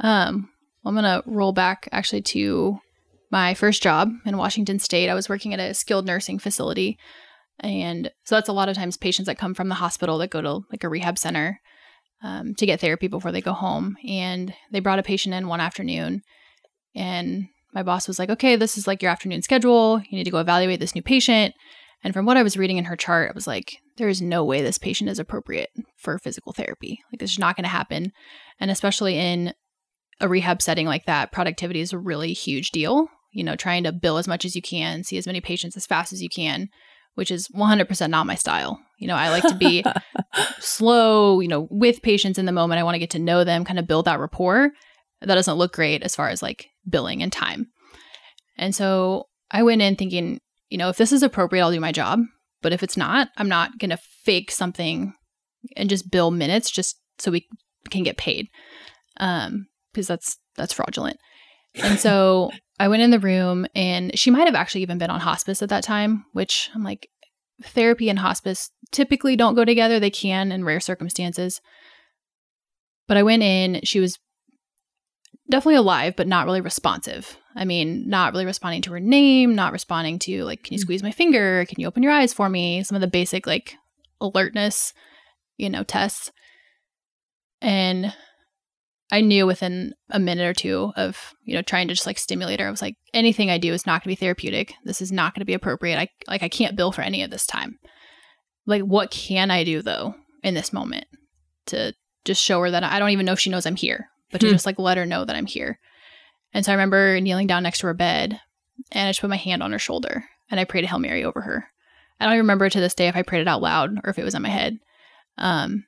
Um, 0.00 0.48
I'm 0.84 0.94
going 0.94 1.04
to 1.04 1.22
roll 1.26 1.52
back 1.52 1.88
actually 1.92 2.22
to 2.22 2.80
my 3.30 3.54
first 3.54 3.82
job 3.82 4.10
in 4.24 4.36
Washington 4.38 4.78
State. 4.78 5.08
I 5.08 5.14
was 5.14 5.28
working 5.28 5.52
at 5.52 5.60
a 5.60 5.74
skilled 5.74 6.06
nursing 6.06 6.38
facility. 6.38 6.98
And 7.60 8.10
so 8.24 8.34
that's 8.34 8.48
a 8.48 8.52
lot 8.52 8.68
of 8.68 8.76
times 8.76 8.96
patients 8.96 9.26
that 9.26 9.38
come 9.38 9.54
from 9.54 9.68
the 9.68 9.74
hospital 9.76 10.18
that 10.18 10.30
go 10.30 10.42
to 10.42 10.60
like 10.70 10.84
a 10.84 10.88
rehab 10.88 11.18
center 11.18 11.60
um, 12.22 12.54
to 12.54 12.66
get 12.66 12.80
therapy 12.80 13.08
before 13.08 13.32
they 13.32 13.40
go 13.40 13.52
home. 13.52 13.96
And 14.06 14.52
they 14.72 14.80
brought 14.80 14.98
a 14.98 15.02
patient 15.02 15.34
in 15.34 15.48
one 15.48 15.60
afternoon. 15.60 16.22
And 16.94 17.48
my 17.72 17.82
boss 17.82 18.08
was 18.08 18.18
like, 18.18 18.30
okay, 18.30 18.56
this 18.56 18.78
is 18.78 18.86
like 18.86 19.02
your 19.02 19.10
afternoon 19.10 19.42
schedule. 19.42 20.00
You 20.10 20.18
need 20.18 20.24
to 20.24 20.30
go 20.30 20.38
evaluate 20.38 20.80
this 20.80 20.94
new 20.94 21.02
patient. 21.02 21.54
And 22.04 22.12
from 22.14 22.26
what 22.26 22.36
I 22.36 22.42
was 22.42 22.56
reading 22.56 22.76
in 22.76 22.84
her 22.84 22.96
chart, 22.96 23.30
I 23.30 23.34
was 23.34 23.46
like, 23.46 23.78
there 23.96 24.08
is 24.08 24.22
no 24.22 24.44
way 24.44 24.62
this 24.62 24.78
patient 24.78 25.10
is 25.10 25.18
appropriate 25.18 25.70
for 25.96 26.18
physical 26.18 26.52
therapy. 26.52 27.00
Like, 27.10 27.20
this 27.20 27.32
is 27.32 27.38
not 27.38 27.56
going 27.56 27.64
to 27.64 27.70
happen. 27.70 28.12
And 28.60 28.70
especially 28.70 29.18
in 29.18 29.54
a 30.20 30.28
rehab 30.28 30.62
setting 30.62 30.86
like 30.86 31.06
that, 31.06 31.32
productivity 31.32 31.80
is 31.80 31.92
a 31.92 31.98
really 31.98 32.32
huge 32.32 32.70
deal. 32.70 33.08
You 33.32 33.44
know, 33.44 33.56
trying 33.56 33.84
to 33.84 33.92
bill 33.92 34.18
as 34.18 34.28
much 34.28 34.44
as 34.44 34.54
you 34.56 34.62
can, 34.62 35.04
see 35.04 35.18
as 35.18 35.26
many 35.26 35.40
patients 35.40 35.76
as 35.76 35.86
fast 35.86 36.12
as 36.12 36.22
you 36.22 36.28
can, 36.28 36.68
which 37.16 37.30
is 37.30 37.48
100% 37.48 38.10
not 38.10 38.26
my 38.26 38.34
style. 38.34 38.78
You 38.98 39.08
know, 39.08 39.16
I 39.16 39.30
like 39.30 39.42
to 39.42 39.54
be 39.54 39.84
slow, 40.60 41.40
you 41.40 41.48
know, 41.48 41.66
with 41.70 42.02
patients 42.02 42.38
in 42.38 42.46
the 42.46 42.52
moment. 42.52 42.78
I 42.78 42.82
want 42.82 42.94
to 42.94 43.00
get 43.00 43.10
to 43.10 43.18
know 43.18 43.42
them, 43.42 43.64
kind 43.64 43.78
of 43.78 43.86
build 43.86 44.04
that 44.04 44.20
rapport. 44.20 44.70
That 45.22 45.34
doesn't 45.34 45.56
look 45.56 45.72
great 45.72 46.02
as 46.02 46.14
far 46.14 46.28
as 46.28 46.42
like 46.42 46.66
billing 46.88 47.22
and 47.22 47.32
time. 47.32 47.68
And 48.56 48.74
so 48.74 49.28
I 49.50 49.62
went 49.62 49.82
in 49.82 49.96
thinking, 49.96 50.40
you 50.68 50.78
know, 50.78 50.90
if 50.90 50.98
this 50.98 51.12
is 51.12 51.22
appropriate, 51.22 51.62
I'll 51.62 51.72
do 51.72 51.80
my 51.80 51.92
job. 51.92 52.20
But 52.62 52.72
if 52.72 52.82
it's 52.82 52.96
not, 52.96 53.28
I'm 53.36 53.48
not 53.48 53.78
going 53.78 53.90
to 53.90 53.98
fake 54.24 54.50
something 54.50 55.14
and 55.76 55.90
just 55.90 56.10
bill 56.10 56.30
minutes 56.30 56.70
just 56.70 57.00
so 57.18 57.30
we 57.30 57.46
can 57.90 58.02
get 58.02 58.16
paid. 58.16 58.48
Um, 59.18 59.66
because 59.92 60.06
that's 60.06 60.36
that's 60.56 60.74
fraudulent. 60.74 61.16
And 61.82 61.98
so 61.98 62.50
I 62.78 62.88
went 62.88 63.02
in 63.02 63.10
the 63.10 63.18
room 63.18 63.66
and 63.74 64.16
she 64.18 64.30
might 64.30 64.46
have 64.46 64.54
actually 64.54 64.82
even 64.82 64.98
been 64.98 65.10
on 65.10 65.20
hospice 65.20 65.62
at 65.62 65.68
that 65.70 65.84
time, 65.84 66.24
which 66.32 66.70
I'm 66.74 66.82
like 66.82 67.08
therapy 67.62 68.08
and 68.08 68.18
hospice 68.18 68.70
typically 68.92 69.36
don't 69.36 69.54
go 69.54 69.64
together. 69.64 69.98
They 69.98 70.10
can 70.10 70.52
in 70.52 70.64
rare 70.64 70.80
circumstances. 70.80 71.60
But 73.08 73.16
I 73.16 73.22
went 73.22 73.42
in, 73.42 73.80
she 73.84 74.00
was 74.00 74.18
definitely 75.48 75.76
alive, 75.76 76.16
but 76.16 76.26
not 76.26 76.46
really 76.46 76.60
responsive. 76.60 77.38
I 77.54 77.64
mean, 77.64 78.08
not 78.08 78.32
really 78.32 78.44
responding 78.44 78.82
to 78.82 78.92
her 78.92 79.00
name, 79.00 79.54
not 79.54 79.72
responding 79.72 80.18
to 80.20 80.44
like, 80.44 80.64
can 80.64 80.74
you 80.74 80.78
hmm. 80.78 80.82
squeeze 80.82 81.02
my 81.02 81.12
finger? 81.12 81.64
Can 81.66 81.80
you 81.80 81.86
open 81.86 82.02
your 82.02 82.12
eyes 82.12 82.32
for 82.32 82.48
me? 82.48 82.82
Some 82.82 82.96
of 82.96 83.00
the 83.00 83.06
basic 83.06 83.46
like 83.46 83.76
alertness, 84.20 84.92
you 85.56 85.70
know, 85.70 85.82
tests. 85.82 86.30
And 87.62 88.12
I 89.10 89.20
knew 89.20 89.46
within 89.46 89.94
a 90.10 90.18
minute 90.18 90.44
or 90.44 90.52
two 90.54 90.92
of, 90.96 91.34
you 91.44 91.54
know, 91.54 91.62
trying 91.62 91.86
to 91.88 91.94
just 91.94 92.06
like 92.06 92.18
stimulate 92.18 92.58
her, 92.58 92.66
I 92.66 92.70
was 92.70 92.82
like, 92.82 92.96
anything 93.14 93.50
I 93.50 93.58
do 93.58 93.72
is 93.72 93.86
not 93.86 94.02
going 94.02 94.14
to 94.14 94.20
be 94.20 94.20
therapeutic. 94.20 94.74
This 94.84 95.00
is 95.00 95.12
not 95.12 95.32
going 95.32 95.42
to 95.42 95.46
be 95.46 95.54
appropriate. 95.54 95.98
I 95.98 96.08
like 96.26 96.42
I 96.42 96.48
can't 96.48 96.76
bill 96.76 96.90
for 96.92 97.02
any 97.02 97.22
of 97.22 97.30
this 97.30 97.46
time. 97.46 97.78
Like 98.66 98.82
what 98.82 99.10
can 99.12 99.50
I 99.50 99.62
do 99.62 99.80
though 99.80 100.14
in 100.42 100.54
this 100.54 100.72
moment 100.72 101.06
to 101.66 101.94
just 102.24 102.42
show 102.42 102.60
her 102.62 102.70
that 102.70 102.82
I 102.82 102.98
don't 102.98 103.10
even 103.10 103.26
know 103.26 103.32
if 103.32 103.38
she 103.40 103.50
knows 103.50 103.64
I'm 103.64 103.76
here, 103.76 104.08
but 104.32 104.40
to 104.40 104.48
Hmm. 104.48 104.52
just 104.54 104.66
like 104.66 104.78
let 104.78 104.98
her 104.98 105.06
know 105.06 105.24
that 105.24 105.36
I'm 105.36 105.46
here. 105.46 105.78
And 106.52 106.64
so 106.64 106.72
I 106.72 106.74
remember 106.74 107.20
kneeling 107.20 107.46
down 107.46 107.62
next 107.62 107.78
to 107.80 107.86
her 107.86 107.94
bed 107.94 108.40
and 108.90 109.06
I 109.06 109.10
just 109.10 109.20
put 109.20 109.30
my 109.30 109.36
hand 109.36 109.62
on 109.62 109.70
her 109.72 109.78
shoulder 109.78 110.24
and 110.50 110.58
I 110.58 110.64
prayed 110.64 110.84
a 110.84 110.88
Hail 110.88 110.98
Mary 110.98 111.24
over 111.24 111.42
her. 111.42 111.68
I 112.18 112.24
don't 112.24 112.34
even 112.34 112.44
remember 112.44 112.68
to 112.68 112.80
this 112.80 112.94
day 112.94 113.06
if 113.08 113.14
I 113.14 113.22
prayed 113.22 113.42
it 113.42 113.48
out 113.48 113.62
loud 113.62 113.98
or 114.02 114.10
if 114.10 114.18
it 114.18 114.24
was 114.24 114.34
in 114.34 114.42
my 114.42 114.48
head. 114.48 114.78
Um, 115.38 115.84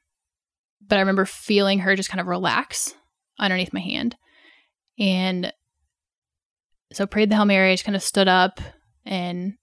but 0.86 0.96
I 0.96 1.00
remember 1.00 1.24
feeling 1.24 1.80
her 1.80 1.96
just 1.96 2.10
kind 2.10 2.20
of 2.20 2.26
relax 2.26 2.94
underneath 3.38 3.72
my 3.72 3.80
hand. 3.80 4.16
And 4.98 5.52
so 6.92 7.06
prayed 7.06 7.30
the 7.30 7.36
Hail 7.36 7.44
Mary, 7.44 7.70
I 7.70 7.74
just 7.74 7.84
kind 7.84 7.96
of 7.96 8.02
stood 8.02 8.28
up 8.28 8.60
and 9.04 9.54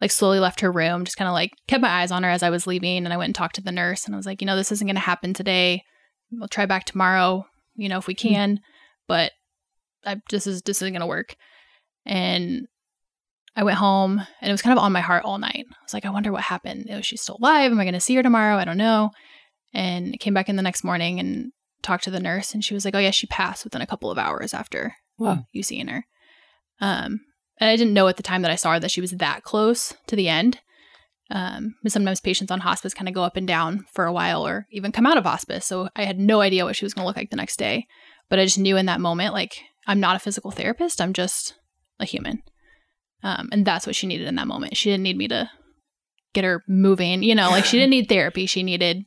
like 0.00 0.10
slowly 0.10 0.40
left 0.40 0.60
her 0.60 0.72
room, 0.72 1.04
just 1.04 1.16
kind 1.16 1.28
of 1.28 1.34
like 1.34 1.52
kept 1.68 1.82
my 1.82 1.88
eyes 1.88 2.10
on 2.10 2.22
her 2.22 2.30
as 2.30 2.42
I 2.42 2.50
was 2.50 2.66
leaving. 2.66 3.04
And 3.04 3.12
I 3.12 3.16
went 3.16 3.28
and 3.28 3.34
talked 3.34 3.56
to 3.56 3.62
the 3.62 3.72
nurse 3.72 4.06
and 4.06 4.14
I 4.14 4.16
was 4.16 4.26
like, 4.26 4.40
you 4.40 4.46
know, 4.46 4.56
this 4.56 4.72
isn't 4.72 4.86
going 4.86 4.94
to 4.94 5.00
happen 5.00 5.34
today. 5.34 5.82
We'll 6.32 6.48
try 6.48 6.66
back 6.66 6.84
tomorrow, 6.84 7.46
you 7.74 7.88
know, 7.88 7.98
if 7.98 8.06
we 8.06 8.14
hmm. 8.14 8.28
can, 8.28 8.60
but 9.06 9.32
I, 10.04 10.20
this 10.30 10.46
is, 10.46 10.62
this 10.62 10.78
isn't 10.78 10.92
going 10.92 11.00
to 11.00 11.06
work. 11.06 11.36
And 12.06 12.66
I 13.56 13.64
went 13.64 13.78
home 13.78 14.18
and 14.40 14.48
it 14.48 14.52
was 14.52 14.62
kind 14.62 14.76
of 14.76 14.82
on 14.82 14.92
my 14.92 15.00
heart 15.00 15.24
all 15.24 15.38
night. 15.38 15.66
I 15.68 15.82
was 15.82 15.92
like, 15.92 16.06
I 16.06 16.10
wonder 16.10 16.32
what 16.32 16.42
happened. 16.42 16.86
Oh, 16.90 16.98
is 16.98 17.06
she 17.06 17.16
still 17.16 17.36
alive? 17.40 17.70
Am 17.70 17.80
I 17.80 17.84
going 17.84 17.94
to 17.94 18.00
see 18.00 18.14
her 18.14 18.22
tomorrow? 18.22 18.56
I 18.56 18.64
don't 18.64 18.78
know. 18.78 19.10
And 19.74 20.18
came 20.18 20.34
back 20.34 20.48
in 20.48 20.56
the 20.56 20.62
next 20.62 20.82
morning 20.82 21.20
and 21.20 21.52
talked 21.82 22.04
to 22.04 22.10
the 22.10 22.20
nurse 22.20 22.54
and 22.54 22.64
she 22.64 22.74
was 22.74 22.84
like, 22.84 22.94
"Oh 22.94 22.98
yeah, 22.98 23.10
she 23.10 23.26
passed 23.26 23.64
within 23.64 23.82
a 23.82 23.86
couple 23.86 24.10
of 24.10 24.18
hours 24.18 24.54
after 24.54 24.94
Wow. 25.18 25.46
you 25.52 25.62
seeing 25.62 25.88
her." 25.88 26.04
Um, 26.80 27.20
and 27.58 27.68
I 27.68 27.76
didn't 27.76 27.94
know 27.94 28.08
at 28.08 28.16
the 28.16 28.22
time 28.22 28.42
that 28.42 28.50
I 28.50 28.56
saw 28.56 28.72
her 28.72 28.80
that 28.80 28.90
she 28.90 29.00
was 29.00 29.10
that 29.12 29.42
close 29.42 29.92
to 30.06 30.16
the 30.16 30.28
end. 30.28 30.60
Um, 31.30 31.74
but 31.82 31.92
sometimes 31.92 32.20
patients 32.20 32.50
on 32.50 32.60
hospice 32.60 32.94
kind 32.94 33.08
of 33.08 33.14
go 33.14 33.22
up 33.22 33.36
and 33.36 33.46
down 33.46 33.84
for 33.92 34.04
a 34.06 34.12
while 34.12 34.44
or 34.44 34.66
even 34.72 34.90
come 34.90 35.06
out 35.06 35.16
of 35.16 35.24
hospice. 35.24 35.64
So 35.64 35.88
I 35.94 36.04
had 36.04 36.18
no 36.18 36.40
idea 36.40 36.64
what 36.64 36.74
she 36.74 36.84
was 36.84 36.92
going 36.92 37.04
to 37.04 37.06
look 37.06 37.16
like 37.16 37.30
the 37.30 37.36
next 37.36 37.56
day. 37.58 37.86
But 38.28 38.40
I 38.40 38.44
just 38.44 38.58
knew 38.58 38.76
in 38.76 38.86
that 38.86 39.00
moment, 39.00 39.32
like, 39.32 39.60
I'm 39.86 40.00
not 40.00 40.16
a 40.16 40.20
physical 40.20 40.50
therapist, 40.50 41.00
I'm 41.00 41.12
just 41.12 41.54
a 42.00 42.04
human. 42.04 42.42
Um, 43.22 43.48
and 43.52 43.64
that's 43.64 43.86
what 43.86 43.94
she 43.94 44.06
needed 44.06 44.26
in 44.26 44.36
that 44.36 44.48
moment. 44.48 44.76
She 44.76 44.90
didn't 44.90 45.04
need 45.04 45.18
me 45.18 45.28
to 45.28 45.50
get 46.32 46.44
her 46.44 46.62
moving, 46.66 47.22
you 47.22 47.34
know, 47.34 47.50
like 47.50 47.64
she 47.64 47.76
didn't 47.76 47.90
need 47.96 48.08
therapy. 48.08 48.46
She 48.46 48.62
needed, 48.62 49.04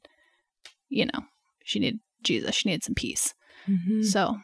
you 0.90 1.06
know, 1.06 1.22
she 1.66 1.80
needed 1.80 2.00
Jesus. 2.24 2.56
She 2.56 2.70
needed 2.70 2.84
some 2.84 2.96
peace. 2.96 3.34
Mhm. 3.68 4.04
So 4.04 4.38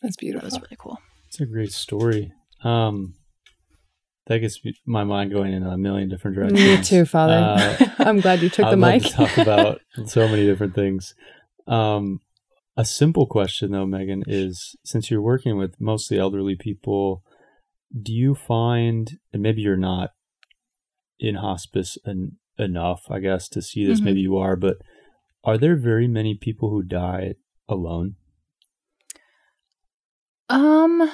That's 0.00 0.16
beautiful. 0.16 0.48
that 0.48 0.50
beautiful. 0.50 0.60
was 0.60 0.70
really 0.70 0.76
cool. 0.78 0.98
It's 1.28 1.40
a 1.40 1.46
great 1.46 1.72
story. 1.72 2.32
Um, 2.64 3.14
that 4.26 4.38
gets 4.38 4.60
my 4.86 5.02
mind 5.04 5.32
going 5.32 5.52
in 5.52 5.64
a 5.64 5.76
million 5.76 6.08
different 6.08 6.36
directions. 6.36 6.60
Me 6.60 6.82
too, 6.82 7.04
Father. 7.04 7.34
Uh, 7.80 7.86
I'm 7.98 8.20
glad 8.20 8.40
you 8.40 8.48
took 8.50 8.66
I'd 8.66 8.72
the 8.72 8.76
mic. 8.76 9.02
to 9.02 9.08
talk 9.10 9.36
about 9.38 9.80
so 10.06 10.28
many 10.28 10.44
different 10.46 10.74
things. 10.74 11.14
Um, 11.66 12.20
a 12.76 12.84
simple 12.84 13.26
question 13.26 13.72
though, 13.72 13.84
Megan, 13.86 14.22
is 14.26 14.76
since 14.84 15.10
you're 15.10 15.20
working 15.22 15.58
with 15.58 15.80
mostly 15.80 16.18
elderly 16.18 16.54
people, 16.56 17.22
do 18.00 18.12
you 18.12 18.34
find, 18.34 19.18
and 19.32 19.42
maybe 19.42 19.60
you're 19.60 19.76
not 19.76 20.10
in 21.18 21.34
hospice 21.36 21.98
en- 22.06 22.36
enough, 22.58 23.02
I 23.10 23.18
guess, 23.18 23.48
to 23.50 23.60
see 23.62 23.84
this, 23.84 24.00
Mhm. 24.00 24.04
maybe 24.04 24.20
you 24.20 24.36
are, 24.36 24.56
but 24.56 24.76
are 25.44 25.58
there 25.58 25.76
very 25.76 26.08
many 26.08 26.34
people 26.34 26.70
who 26.70 26.82
die 26.82 27.34
alone 27.68 28.16
Um, 30.48 31.10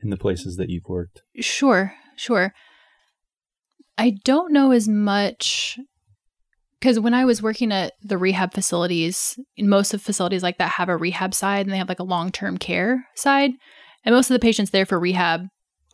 in 0.00 0.10
the 0.10 0.16
places 0.16 0.56
that 0.56 0.70
you've 0.70 0.88
worked? 0.88 1.22
sure, 1.40 1.94
sure. 2.16 2.54
I 3.98 4.14
don't 4.24 4.52
know 4.52 4.72
as 4.72 4.88
much 4.88 5.78
because 6.80 6.98
when 6.98 7.14
I 7.14 7.24
was 7.24 7.42
working 7.42 7.70
at 7.70 7.92
the 8.02 8.18
rehab 8.18 8.54
facilities, 8.54 9.38
most 9.58 9.94
of 9.94 10.02
facilities 10.02 10.42
like 10.42 10.58
that 10.58 10.72
have 10.72 10.88
a 10.88 10.96
rehab 10.96 11.34
side 11.34 11.66
and 11.66 11.72
they 11.72 11.78
have 11.78 11.88
like 11.88 12.00
a 12.00 12.04
long 12.04 12.32
term 12.32 12.58
care 12.58 13.06
side. 13.14 13.52
And 14.04 14.14
most 14.14 14.30
of 14.30 14.34
the 14.34 14.40
patients 14.40 14.70
there 14.70 14.86
for 14.86 14.98
rehab 14.98 15.42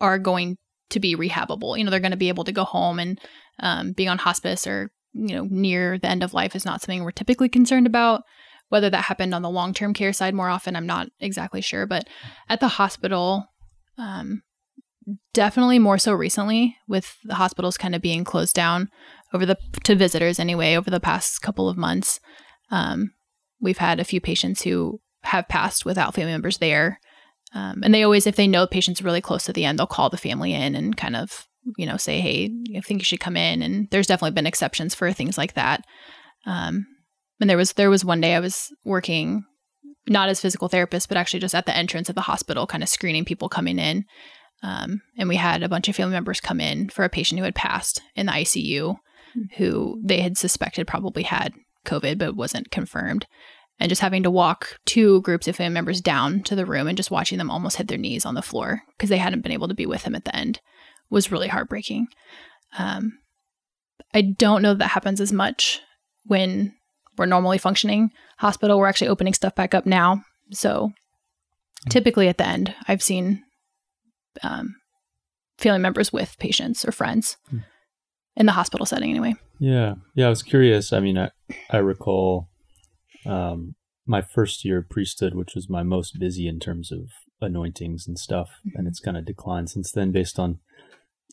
are 0.01 0.19
going 0.19 0.57
to 0.91 1.01
be 1.01 1.15
rehabable. 1.15 1.77
You 1.77 1.85
know, 1.85 1.91
they're 1.91 2.01
going 2.01 2.13
to 2.13 2.17
be 2.17 2.31
able 2.31 2.45
to 2.45 2.53
go 2.53 2.65
home 2.65 2.99
and 2.99 3.21
um, 3.61 3.93
being 3.93 4.09
on 4.09 4.17
hospice 4.19 4.67
or, 4.67 4.91
you 5.19 5.35
know, 5.37 5.49
near 5.51 5.99
the 5.99 6.09
end 6.09 6.23
of 6.23 6.35
life 6.35 6.55
is 6.55 6.65
not 6.65 6.81
something 6.81 7.03
we're 7.03 7.11
typically 7.11 7.49
concerned 7.49 7.87
about. 7.87 8.23
Whether 8.69 8.91
that 8.91 9.05
happened 9.05 9.35
on 9.35 9.43
the 9.43 9.51
long 9.51 9.73
term 9.73 9.95
care 9.95 10.13
side 10.13 10.35
more 10.35 10.49
often, 10.49 10.77
I'm 10.77 10.87
not 10.87 11.09
exactly 11.21 11.61
sure. 11.61 11.87
But 11.87 12.07
at 12.49 12.61
the 12.61 12.69
hospital, 12.69 13.47
um, 13.97 14.43
definitely 15.33 15.79
more 15.79 15.99
so 15.99 16.13
recently 16.13 16.77
with 16.87 17.17
the 17.25 17.35
hospitals 17.35 17.79
kind 17.79 17.95
of 17.95 18.03
being 18.03 18.25
closed 18.25 18.55
down 18.55 18.91
over 19.33 19.47
the 19.47 19.57
to 19.85 19.95
visitors 19.95 20.39
anyway 20.39 20.75
over 20.75 20.91
the 20.91 21.01
past 21.01 21.41
couple 21.41 21.69
of 21.69 21.77
months 21.77 22.21
um, 22.71 23.13
we've 23.61 23.79
had 23.79 24.01
a 24.01 24.05
few 24.05 24.21
patients 24.21 24.63
who 24.63 25.01
have 25.23 25.49
passed 25.49 25.85
without 25.85 26.15
family 26.15 26.33
members 26.33 26.59
there 26.59 27.01
um, 27.55 27.81
and 27.83 27.95
they 27.95 28.03
always 28.03 28.27
if 28.27 28.37
they 28.37 28.47
know 28.47 28.67
patient's 28.67 29.03
really 29.03 29.21
close 29.21 29.45
to 29.45 29.53
the 29.53 29.65
end 29.65 29.79
they'll 29.79 29.87
call 29.87 30.11
the 30.11 30.17
family 30.17 30.53
in 30.53 30.75
and 30.75 30.97
kind 30.97 31.17
of 31.17 31.48
you 31.77 31.87
know 31.87 31.97
say 31.97 32.21
hey 32.21 32.51
i 32.77 32.81
think 32.81 33.01
you 33.01 33.05
should 33.05 33.21
come 33.21 33.37
in 33.37 33.63
and 33.63 33.89
there's 33.91 34.07
definitely 34.07 34.35
been 34.35 34.47
exceptions 34.47 34.95
for 34.95 35.13
things 35.13 35.37
like 35.37 35.55
that. 35.55 35.85
Um, 36.47 36.87
and 37.41 37.49
there 37.49 37.57
was 37.57 37.73
there 37.75 37.91
was 37.91 38.05
one 38.05 38.21
day 38.21 38.35
i 38.35 38.41
was 38.41 38.73
working 38.85 39.45
not 40.09 40.29
as 40.29 40.41
physical 40.41 40.69
therapist 40.69 41.09
but 41.09 41.19
actually 41.19 41.41
just 41.41 41.55
at 41.55 41.67
the 41.67 41.77
entrance 41.77 42.09
of 42.09 42.15
the 42.15 42.23
hospital 42.23 42.67
kind 42.67 42.83
of 42.83 42.89
screening 42.89 43.25
people 43.25 43.49
coming 43.49 43.79
in. 43.79 44.05
Um, 44.63 45.03
and 45.17 45.29
we 45.29 45.37
had 45.37 45.63
a 45.63 45.69
bunch 45.69 45.89
of 45.89 45.95
family 45.95 46.15
members 46.15 46.41
come 46.41 46.61
in 46.61 46.89
for 46.89 47.05
a 47.05 47.09
patient 47.09 47.39
who 47.39 47.45
had 47.45 47.55
passed 47.55 48.03
in 48.17 48.27
the 48.27 48.33
ICU, 48.33 48.97
who 49.57 50.01
they 50.05 50.21
had 50.21 50.37
suspected 50.37 50.87
probably 50.87 51.23
had 51.23 51.55
COVID 51.85 52.19
but 52.19 52.37
wasn't 52.37 52.71
confirmed. 52.71 53.27
And 53.81 53.89
just 53.89 54.01
having 54.01 54.25
to 54.25 54.31
walk 54.31 54.81
two 54.85 55.21
groups 55.21 55.47
of 55.47 55.55
family 55.55 55.75
members 55.75 56.01
down 56.01 56.43
to 56.45 56.57
the 56.57 56.67
room 56.67 56.89
and 56.89 56.97
just 56.97 57.13
watching 57.13 57.39
them 57.39 57.51
almost 57.51 57.77
hit 57.77 57.87
their 57.87 57.99
knees 57.99 58.27
on 58.27 58.35
the 58.35 58.43
floor 58.43 58.83
because 58.97 59.09
they 59.09 59.19
hadn't 59.19 59.43
been 59.43 59.53
able 59.53 59.69
to 59.69 59.75
be 59.75 59.87
with 59.87 60.03
him 60.03 60.17
at 60.17 60.25
the 60.25 60.35
end 60.35 60.61
was 61.11 61.33
really 61.33 61.49
heartbreaking. 61.49 62.07
Um, 62.79 63.19
I 64.15 64.23
don't 64.23 64.63
know 64.63 64.71
that, 64.71 64.79
that 64.79 64.91
happens 64.91 65.21
as 65.21 65.33
much 65.33 65.81
when 66.25 66.75
we're 67.17 67.27
normally 67.27 67.59
functioning 67.59 68.11
hospital. 68.39 68.79
We're 68.79 68.87
actually 68.87 69.09
opening 69.09 69.35
stuff 69.35 69.55
back 69.55 69.75
up 69.75 69.87
now. 69.87 70.23
So 70.53 70.93
typically 71.89 72.29
at 72.29 72.39
the 72.39 72.47
end, 72.47 72.75
I've 72.87 73.03
seen 73.03 73.43
um, 74.43 74.77
family 75.59 75.81
members 75.81 76.13
with 76.13 76.39
patients 76.39 76.85
or 76.85 76.93
friends 76.93 77.37
Hmm. 77.51 77.59
in 78.37 78.47
the 78.47 78.53
hospital 78.53 78.87
setting 78.87 79.11
anyway. 79.11 79.35
Yeah, 79.59 79.95
yeah. 80.15 80.27
I 80.27 80.31
was 80.31 80.43
curious. 80.43 80.93
I 80.93 81.01
mean, 81.01 81.19
I 81.19 81.31
I 81.71 81.79
recall 81.79 82.49
um, 83.27 83.75
my 84.07 84.23
first 84.23 84.65
year 84.65 84.79
of 84.79 84.89
priesthood, 84.89 85.35
which 85.35 85.55
was 85.57 85.69
my 85.69 85.83
most 85.83 86.19
busy 86.21 86.47
in 86.47 86.61
terms 86.61 86.93
of 86.93 87.11
anointings 87.41 88.07
and 88.07 88.17
stuff, 88.19 88.49
and 88.75 88.87
it's 88.87 89.01
kind 89.01 89.17
of 89.17 89.25
declined 89.25 89.71
since 89.71 89.91
then 89.91 90.13
based 90.13 90.39
on 90.39 90.61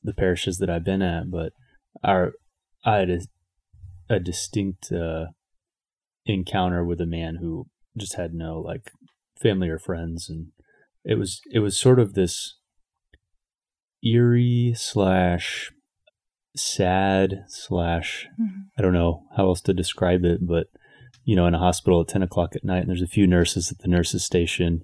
the 0.05 0.13
parishes 0.13 0.57
that 0.57 0.69
I've 0.69 0.83
been 0.83 1.01
at. 1.01 1.31
But 1.31 1.53
our 2.03 2.33
I 2.83 2.97
had 2.97 3.09
a, 3.09 3.19
a 4.09 4.19
distinct 4.19 4.91
uh, 4.91 5.25
encounter 6.25 6.83
with 6.83 7.01
a 7.01 7.05
man 7.05 7.37
who 7.41 7.67
just 7.97 8.15
had 8.15 8.33
no 8.33 8.59
like 8.59 8.91
family 9.41 9.69
or 9.69 9.79
friends, 9.79 10.29
and 10.29 10.47
it 11.03 11.15
was 11.15 11.41
it 11.51 11.59
was 11.59 11.77
sort 11.77 11.99
of 11.99 12.13
this 12.13 12.57
eerie 14.03 14.73
slash 14.75 15.71
sad 16.55 17.43
slash 17.47 18.27
I 18.77 18.81
don't 18.81 18.93
know 18.93 19.23
how 19.35 19.47
else 19.47 19.61
to 19.61 19.73
describe 19.73 20.23
it, 20.23 20.45
but 20.45 20.67
you 21.23 21.35
know, 21.35 21.47
in 21.47 21.55
a 21.55 21.59
hospital 21.59 22.01
at 22.01 22.07
ten 22.07 22.21
o'clock 22.21 22.55
at 22.55 22.63
night, 22.63 22.81
and 22.81 22.89
there's 22.89 23.01
a 23.01 23.07
few 23.07 23.25
nurses 23.25 23.71
at 23.71 23.79
the 23.79 23.87
nurses 23.87 24.23
station, 24.23 24.83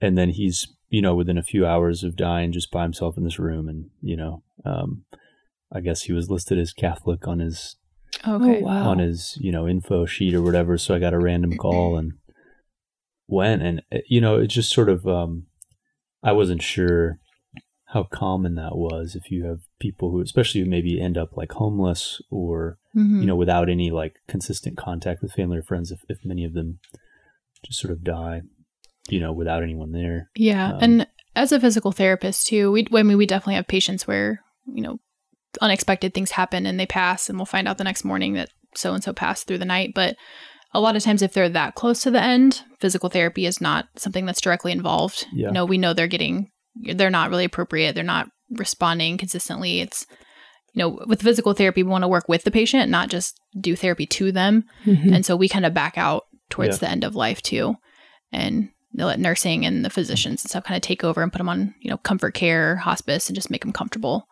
and 0.00 0.18
then 0.18 0.28
he's 0.28 0.68
you 0.92 1.02
know 1.02 1.14
within 1.16 1.38
a 1.38 1.42
few 1.52 1.66
hours 1.66 2.04
of 2.04 2.14
dying 2.16 2.52
just 2.52 2.70
by 2.70 2.82
himself 2.84 3.16
in 3.18 3.24
this 3.24 3.38
room, 3.38 3.68
and 3.68 3.90
you 4.00 4.16
know, 4.16 4.42
um, 4.64 5.04
I 5.72 5.80
guess 5.80 6.02
he 6.02 6.12
was 6.12 6.30
listed 6.30 6.58
as 6.58 6.72
Catholic 6.72 7.26
on 7.26 7.40
his 7.40 7.76
Okay. 8.28 8.62
wow. 8.62 8.90
on 8.90 8.98
his 8.98 9.36
you 9.40 9.50
know 9.50 9.66
info 9.66 10.04
sheet 10.06 10.34
or 10.34 10.42
whatever 10.42 10.76
so 10.78 10.94
i 10.94 10.98
got 11.00 11.14
a 11.14 11.18
random 11.18 11.56
call 11.56 11.96
and 11.96 12.12
went 13.26 13.62
and 13.62 13.82
uh, 13.92 13.98
you 14.06 14.20
know 14.20 14.36
it 14.38 14.48
just 14.48 14.70
sort 14.70 14.88
of 14.90 15.06
um 15.06 15.46
i 16.22 16.30
wasn't 16.30 16.62
sure 16.62 17.18
how 17.86 18.02
common 18.04 18.54
that 18.54 18.76
was 18.76 19.16
if 19.16 19.30
you 19.30 19.44
have 19.46 19.60
people 19.80 20.10
who 20.10 20.20
especially 20.20 20.60
who 20.60 20.66
maybe 20.68 21.00
end 21.00 21.16
up 21.18 21.36
like 21.36 21.52
homeless 21.52 22.20
or 22.30 22.78
Mhm. 22.94 23.22
you 23.22 23.26
know 23.26 23.34
without 23.36 23.70
any 23.70 23.90
like 23.90 24.16
consistent 24.28 24.76
contact 24.76 25.22
with 25.22 25.32
family 25.32 25.56
or 25.58 25.62
friends 25.62 25.90
if, 25.90 26.00
if 26.10 26.18
many 26.24 26.44
of 26.44 26.52
them 26.52 26.78
just 27.64 27.80
sort 27.80 27.92
of 27.92 28.04
die 28.04 28.42
you 29.08 29.20
know 29.20 29.32
without 29.32 29.62
anyone 29.62 29.92
there 29.92 30.28
Yeah, 30.36 30.72
Um, 30.74 30.78
and 30.82 31.06
as 31.34 31.50
a 31.52 31.60
physical 31.60 31.92
therapist 31.92 32.46
too, 32.46 32.70
we 32.72 32.86
I 32.94 33.02
mean 33.02 33.16
we 33.18 33.26
definitely 33.26 33.54
have 33.54 33.66
patients 33.68 34.06
where 34.06 34.40
you 34.66 34.82
know 34.82 34.98
unexpected 35.60 36.14
things 36.14 36.30
happen 36.32 36.66
and 36.66 36.78
they 36.78 36.86
pass, 36.86 37.28
and 37.28 37.38
we'll 37.38 37.46
find 37.46 37.68
out 37.68 37.78
the 37.78 37.84
next 37.84 38.04
morning 38.04 38.34
that 38.34 38.48
so 38.74 38.94
and 38.94 39.02
so 39.04 39.12
passed 39.12 39.46
through 39.46 39.58
the 39.58 39.64
night. 39.64 39.92
But 39.94 40.16
a 40.74 40.80
lot 40.80 40.96
of 40.96 41.02
times, 41.02 41.20
if 41.20 41.34
they're 41.34 41.48
that 41.50 41.74
close 41.74 42.00
to 42.02 42.10
the 42.10 42.22
end, 42.22 42.62
physical 42.80 43.10
therapy 43.10 43.44
is 43.44 43.60
not 43.60 43.86
something 43.96 44.24
that's 44.24 44.40
directly 44.40 44.72
involved. 44.72 45.26
Yeah. 45.32 45.48
You 45.48 45.52
know, 45.52 45.64
we 45.66 45.78
know 45.78 45.92
they're 45.92 46.06
getting 46.06 46.48
they're 46.94 47.10
not 47.10 47.28
really 47.30 47.44
appropriate. 47.44 47.94
They're 47.94 48.02
not 48.04 48.28
responding 48.50 49.18
consistently. 49.18 49.80
It's 49.80 50.06
you 50.74 50.78
know, 50.80 51.00
with 51.06 51.20
physical 51.20 51.52
therapy, 51.52 51.82
we 51.82 51.90
want 51.90 52.02
to 52.02 52.08
work 52.08 52.28
with 52.28 52.44
the 52.44 52.50
patient, 52.50 52.90
not 52.90 53.10
just 53.10 53.38
do 53.60 53.76
therapy 53.76 54.06
to 54.06 54.32
them. 54.32 54.64
Mhm. 54.86 55.14
And 55.16 55.26
so 55.26 55.36
we 55.36 55.46
kind 55.46 55.66
of 55.66 55.74
back 55.74 55.98
out 55.98 56.22
towards 56.48 56.76
Yeah. 56.76 56.86
the 56.86 56.90
end 56.90 57.04
of 57.04 57.14
life 57.14 57.42
too. 57.42 57.74
And 58.32 58.70
they 58.94 59.04
let 59.04 59.20
nursing 59.20 59.64
and 59.64 59.84
the 59.84 59.90
physicians 59.90 60.42
and 60.42 60.50
stuff 60.50 60.64
kind 60.64 60.76
of 60.76 60.82
take 60.82 61.02
over 61.02 61.22
and 61.22 61.32
put 61.32 61.38
them 61.38 61.48
on, 61.48 61.74
you 61.80 61.90
know, 61.90 61.96
comfort 61.98 62.34
care, 62.34 62.76
hospice, 62.76 63.28
and 63.28 63.34
just 63.34 63.50
make 63.50 63.62
them 63.62 63.72
comfortable 63.72 64.26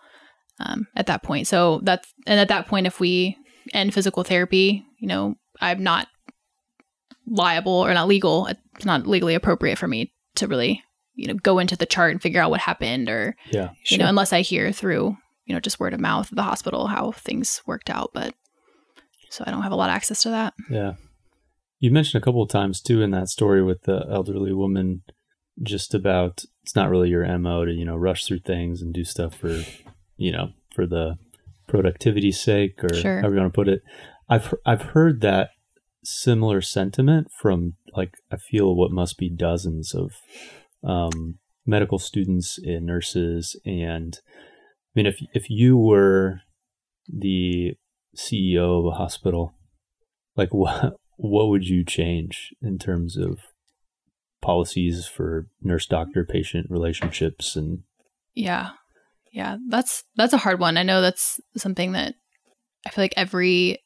um, 0.61 0.87
at 0.97 1.07
that 1.07 1.23
point. 1.23 1.47
So 1.47 1.81
that's, 1.83 2.13
and 2.27 2.39
at 2.39 2.49
that 2.49 2.67
point, 2.67 2.87
if 2.87 3.01
we 3.01 3.37
end 3.73 3.95
physical 3.95 4.23
therapy, 4.23 4.85
you 4.99 5.09
know, 5.09 5.37
I'm 5.61 5.83
not 5.83 6.09
liable 7.27 7.73
or 7.73 7.95
not 7.95 8.09
legal. 8.09 8.47
It's 8.47 8.85
not 8.85 9.07
legally 9.07 9.35
appropriate 9.35 9.79
for 9.79 9.89
me 9.89 10.13
to 10.37 10.47
really, 10.47 10.83
you 11.15 11.27
know, 11.27 11.35
go 11.35 11.59
into 11.59 11.77
the 11.77 11.87
chart 11.87 12.13
and 12.13 12.21
figure 12.21 12.43
out 12.43 12.51
what 12.51 12.61
happened 12.61 13.09
or, 13.09 13.37
yeah 13.51 13.71
you 13.87 13.99
know, 13.99 14.07
unless 14.07 14.33
I 14.33 14.43
hear 14.43 14.73
through, 14.73 15.17
you 15.45 15.55
know, 15.55 15.61
just 15.61 15.81
word 15.81 15.95
of 15.95 16.01
mouth 16.01 16.31
at 16.31 16.37
the 16.37 16.43
hospital 16.43 16.87
how 16.87 17.13
things 17.13 17.63
worked 17.67 17.91
out. 17.91 18.11
But 18.13 18.35
so 19.31 19.45
I 19.47 19.51
don't 19.51 19.63
have 19.63 19.73
a 19.73 19.77
lot 19.77 19.91
of 19.91 19.97
access 19.97 20.23
to 20.23 20.31
that. 20.31 20.55
Yeah. 20.69 20.95
You 21.81 21.91
mentioned 21.91 22.23
a 22.23 22.25
couple 22.25 22.43
of 22.43 22.51
times 22.51 22.81
too 22.81 23.03
in 23.03 23.11
that 23.11 23.29
story 23.29 23.63
with 23.63 23.83
the 23.83 24.07
elderly 24.11 24.53
woman 24.53 25.03
just 25.63 25.95
about 25.95 26.45
it's 26.63 26.77
not 26.77 26.91
really 26.91 27.09
your 27.09 27.27
MO 27.39 27.65
to, 27.65 27.73
you 27.73 27.85
know, 27.85 27.97
rush 27.97 28.25
through 28.25 28.41
things 28.41 28.81
and 28.83 28.93
do 28.95 29.05
stuff 29.05 29.35
for, 29.35 29.63
you 30.17 30.31
know, 30.31 30.51
for 30.75 30.87
the 30.87 31.17
productivity's 31.67 32.41
sake 32.41 32.83
or 32.85 32.95
Sure. 32.95 33.21
however 33.21 33.35
you 33.35 33.41
want 33.41 33.53
to 33.53 33.57
put 33.57 33.69
it. 33.69 33.83
I've 34.29 34.55
I've 34.65 34.83
heard 34.83 35.21
that 35.23 35.51
similar 36.05 36.61
sentiment 36.61 37.29
from 37.41 37.75
like 37.97 38.15
I 38.31 38.37
feel 38.37 38.75
what 38.75 38.91
must 38.93 39.19
be 39.19 39.29
dozens 39.31 39.95
of 39.95 40.13
um, 40.83 41.39
medical 41.67 41.99
students 41.99 42.59
and 42.63 42.87
nurses 42.87 43.59
and 43.65 44.19
I 44.27 44.93
mean 44.95 45.07
if 45.07 45.17
if 45.35 45.51
you 45.51 45.77
were 45.77 46.41
the 47.09 47.75
CEO 48.17 48.81
of 48.81 48.87
a 48.87 48.97
hospital 48.97 49.55
like 50.37 50.49
what 50.55 50.97
what 51.23 51.49
would 51.49 51.65
you 51.65 51.85
change 51.85 52.55
in 52.63 52.79
terms 52.79 53.17
of 53.17 53.39
policies 54.41 55.07
for 55.07 55.49
nurse 55.61 55.87
doctor 55.87 56.25
patient 56.25 56.67
relationships 56.71 57.57
and 57.57 57.83
Yeah. 58.35 58.71
Yeah, 59.33 59.59
that's 59.69 60.03
that's 60.17 60.33
a 60.33 60.39
hard 60.39 60.59
one. 60.59 60.77
I 60.77 60.83
know 60.83 61.01
that's 61.01 61.39
something 61.57 61.93
that 61.93 62.15
I 62.87 62.91
feel 62.91 63.05
like 63.05 63.15
every 63.17 63.79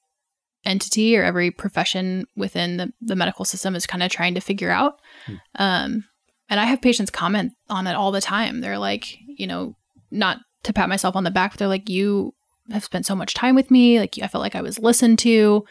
entity 0.64 1.16
or 1.16 1.22
every 1.22 1.51
profession 1.51 2.24
within 2.37 2.78
the, 2.78 2.93
the 3.03 3.16
medical 3.16 3.45
system 3.45 3.74
is 3.74 3.87
kind 3.87 4.03
of 4.03 4.11
trying 4.11 4.35
to 4.35 4.41
figure 4.41 4.70
out. 4.70 5.01
Hmm. 5.26 5.35
Um, 5.57 6.05
and 6.49 6.61
I 6.61 6.64
have 6.64 6.80
patients 6.80 7.11
comment 7.11 7.53
on 7.68 7.87
it 7.87 7.95
all 7.95 8.11
the 8.11 8.22
time. 8.22 8.61
They're 8.61 8.78
like, 8.78 9.18
you 9.26 9.47
know, 9.47 9.76
not 10.11 10.39
to 10.62 10.72
pat 10.72 10.89
myself 10.89 11.16
on 11.16 11.24
the 11.24 11.30
back, 11.30 11.53
but 11.53 11.59
they're 11.59 11.68
like, 11.68 11.91
you 11.91 12.32
have 12.70 12.85
spent 12.85 13.05
so 13.05 13.14
much 13.14 13.35
time 13.35 13.55
with 13.55 13.70
me. 13.70 13.99
Like, 13.99 14.18
I 14.22 14.28
felt 14.28 14.41
like 14.41 14.55
I 14.55 14.62
was 14.62 14.78
listened 14.78 15.18
to. 15.20 15.64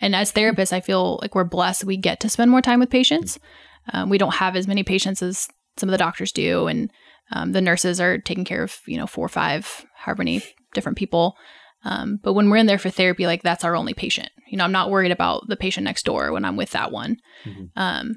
And 0.00 0.14
as 0.14 0.32
therapists, 0.32 0.72
I 0.72 0.80
feel 0.80 1.18
like 1.22 1.34
we're 1.34 1.44
blessed. 1.44 1.84
We 1.84 1.96
get 1.96 2.20
to 2.20 2.28
spend 2.28 2.50
more 2.50 2.62
time 2.62 2.80
with 2.80 2.90
patients. 2.90 3.38
Um, 3.92 4.10
we 4.10 4.18
don't 4.18 4.34
have 4.34 4.56
as 4.56 4.66
many 4.66 4.82
patients 4.82 5.22
as 5.22 5.48
some 5.76 5.88
of 5.88 5.92
the 5.92 5.98
doctors 5.98 6.32
do. 6.32 6.66
And 6.66 6.90
um, 7.32 7.52
the 7.52 7.60
nurses 7.60 8.00
are 8.00 8.18
taking 8.18 8.44
care 8.44 8.62
of, 8.62 8.78
you 8.86 8.96
know, 8.96 9.06
four 9.06 9.24
or 9.24 9.30
five, 9.30 9.84
however 9.96 10.20
many 10.20 10.42
different 10.74 10.98
people. 10.98 11.36
Um, 11.84 12.18
but 12.22 12.32
when 12.32 12.48
we're 12.48 12.56
in 12.56 12.66
there 12.66 12.78
for 12.78 12.90
therapy, 12.90 13.26
like 13.26 13.42
that's 13.42 13.64
our 13.64 13.76
only 13.76 13.94
patient. 13.94 14.30
You 14.48 14.56
know, 14.58 14.64
I'm 14.64 14.72
not 14.72 14.90
worried 14.90 15.12
about 15.12 15.48
the 15.48 15.56
patient 15.56 15.84
next 15.84 16.04
door 16.04 16.32
when 16.32 16.44
I'm 16.44 16.56
with 16.56 16.70
that 16.70 16.92
one. 16.92 17.16
Mhm. 17.44 17.70
Um, 17.76 18.16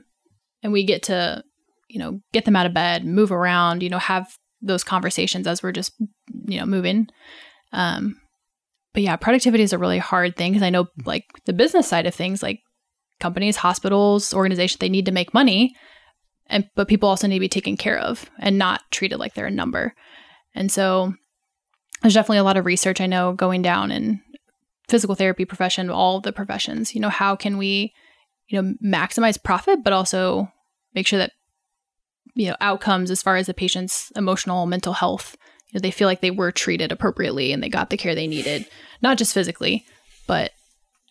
and 0.63 0.71
we 0.73 0.85
get 0.85 1.03
to, 1.03 1.43
you 1.89 1.99
know, 1.99 2.21
get 2.33 2.45
them 2.45 2.55
out 2.55 2.65
of 2.65 2.73
bed, 2.73 3.05
move 3.05 3.31
around, 3.31 3.83
you 3.83 3.89
know, 3.89 3.99
have 3.99 4.27
those 4.61 4.83
conversations 4.83 5.47
as 5.47 5.61
we're 5.61 5.71
just, 5.71 5.93
you 6.47 6.59
know, 6.59 6.65
moving. 6.65 7.07
Um, 7.73 8.15
but 8.97 9.03
yeah, 9.03 9.15
productivity 9.15 9.63
is 9.63 9.73
a 9.73 9.77
really 9.77 9.99
hard 9.99 10.35
thing 10.35 10.53
because 10.53 10.63
I 10.63 10.71
know, 10.71 10.85
mm. 10.85 11.05
like, 11.05 11.25
the 11.45 11.53
business 11.53 11.87
side 11.87 12.07
of 12.07 12.15
things, 12.15 12.41
like 12.41 12.61
companies, 13.19 13.57
hospitals, 13.57 14.33
organizations, 14.33 14.79
they 14.79 14.89
need 14.89 15.05
to 15.05 15.11
make 15.11 15.35
money 15.35 15.75
and 16.47 16.67
but 16.73 16.87
people 16.87 17.07
also 17.07 17.27
need 17.27 17.35
to 17.35 17.41
be 17.41 17.47
taken 17.47 17.77
care 17.77 17.99
of 17.99 18.27
and 18.39 18.57
not 18.57 18.81
treated 18.89 19.19
like 19.19 19.35
they're 19.35 19.45
a 19.45 19.51
number. 19.51 19.93
And 20.55 20.71
so 20.71 21.13
there's 22.01 22.15
definitely 22.15 22.39
a 22.39 22.43
lot 22.43 22.57
of 22.57 22.65
research 22.65 22.99
I 22.99 23.05
know 23.05 23.33
going 23.33 23.61
down 23.61 23.91
in 23.91 24.19
physical 24.89 25.13
therapy 25.13 25.45
profession, 25.45 25.91
all 25.91 26.19
the 26.19 26.33
professions. 26.33 26.95
You 26.95 27.01
know, 27.01 27.09
how 27.09 27.35
can 27.35 27.59
we, 27.59 27.93
you 28.47 28.59
know, 28.59 28.73
maximize 28.83 29.37
profit 29.43 29.83
but 29.83 29.93
also 29.93 30.51
make 30.95 31.05
sure 31.05 31.19
that 31.19 31.33
you 32.33 32.49
know 32.49 32.55
outcomes 32.61 33.11
as 33.11 33.21
far 33.21 33.35
as 33.35 33.45
the 33.45 33.53
patient's 33.53 34.11
emotional 34.15 34.65
mental 34.65 34.93
health 34.93 35.37
you 35.69 35.77
know, 35.77 35.81
they 35.81 35.91
feel 35.91 36.07
like 36.07 36.21
they 36.21 36.31
were 36.31 36.51
treated 36.51 36.91
appropriately 36.91 37.51
and 37.51 37.61
they 37.61 37.69
got 37.69 37.89
the 37.89 37.97
care 37.97 38.15
they 38.15 38.27
needed 38.27 38.65
not 39.01 39.17
just 39.17 39.33
physically 39.33 39.85
but 40.27 40.51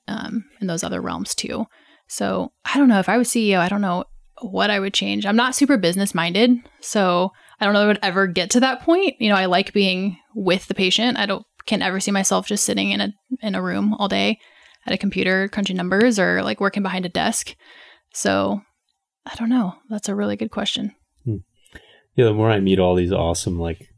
um, 0.09 0.45
in 0.61 0.67
those 0.67 0.85
other 0.85 1.01
realms 1.01 1.35
too 1.35 1.67
so 2.09 2.53
i 2.65 2.79
don't 2.79 2.89
know 2.89 3.01
if 3.01 3.09
i 3.09 3.19
was 3.19 3.29
ceo 3.29 3.59
i 3.59 3.69
don't 3.69 3.81
know 3.81 4.05
what 4.43 4.71
I 4.71 4.81
would 4.81 4.95
change. 4.95 5.25
I'm 5.25 5.37
not 5.37 5.55
super 5.55 5.77
business 5.77 6.15
minded, 6.15 6.59
so 6.81 7.33
I 7.59 7.65
don't 7.65 7.73
know 7.73 7.81
if 7.81 7.85
I 7.85 7.89
would 7.89 7.99
ever 8.03 8.27
get 8.27 8.51
to 8.51 8.61
that 8.61 8.83
point. 8.83 9.15
You 9.19 9.31
know, 9.31 9.35
I 9.35 9.47
like 9.47 9.73
being 9.73 10.19
with 10.35 10.69
the 10.69 10.75
patient. 10.75 11.19
I 11.19 11.27
don't 11.27 11.45
can't 11.65 11.83
ever 11.83 12.01
see 12.01 12.11
myself 12.11 12.47
just 12.47 12.65
sitting 12.65 12.91
in 12.91 13.01
a 13.01 13.15
in 13.41 13.55
a 13.55 13.63
room 13.63 13.95
all 13.95 14.09
day 14.09 14.39
at 14.87 14.93
a 14.93 14.99
computer 14.99 15.49
crunching 15.49 15.77
numbers 15.77 16.19
or 16.19 16.43
like 16.43 16.61
working 16.61 16.83
behind 16.83 17.07
a 17.07 17.09
desk. 17.09 17.57
So 18.13 18.61
I 19.25 19.35
don't 19.37 19.49
know. 19.49 19.75
That's 19.89 20.09
a 20.09 20.15
really 20.15 20.37
good 20.37 20.51
question. 20.51 20.95
yeah 21.25 22.25
the 22.25 22.35
more 22.35 22.51
i 22.51 22.61
meet 22.61 22.79
all 22.79 22.95
these 22.95 23.13
awesome 23.13 23.59
like 23.59 23.89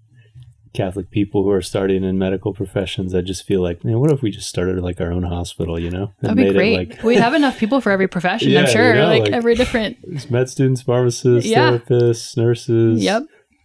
catholic 0.75 1.11
people 1.11 1.43
who 1.43 1.51
are 1.51 1.63
starting 1.63 2.05
in 2.05 2.19
medical 2.19 2.53
professions 2.53 3.15
i 3.15 3.21
just 3.21 3.45
feel 3.45 3.61
like 3.63 3.85
man 3.85 3.99
what 4.01 4.11
if 4.13 4.23
we 4.23 4.31
just 4.31 4.49
started 4.49 4.81
like 4.83 5.01
our 5.01 5.11
own 5.13 5.23
hospital 5.23 5.79
you 5.79 5.91
know 5.91 6.13
That'd 6.21 6.37
be 6.37 6.53
great. 6.53 6.91
like 6.91 7.03
we 7.03 7.17
have 7.17 7.35
enough 7.35 7.59
people 7.59 7.81
for 7.81 7.91
every 7.91 8.09
profession, 8.09 8.51
Yeah, 8.51 8.61
I'm 8.61 8.67
you 8.67 8.73
sure. 8.73 8.95
know, 8.95 9.07
like, 9.07 9.23
like- 9.23 9.33
every 9.33 9.55
different 9.55 9.97
med 10.31 10.49
students 10.51 10.83
pharmacists 10.83 11.49
Yeah. 11.51 11.79
therapists 11.79 12.37
nurses 12.37 13.03
Yep, 13.03 13.23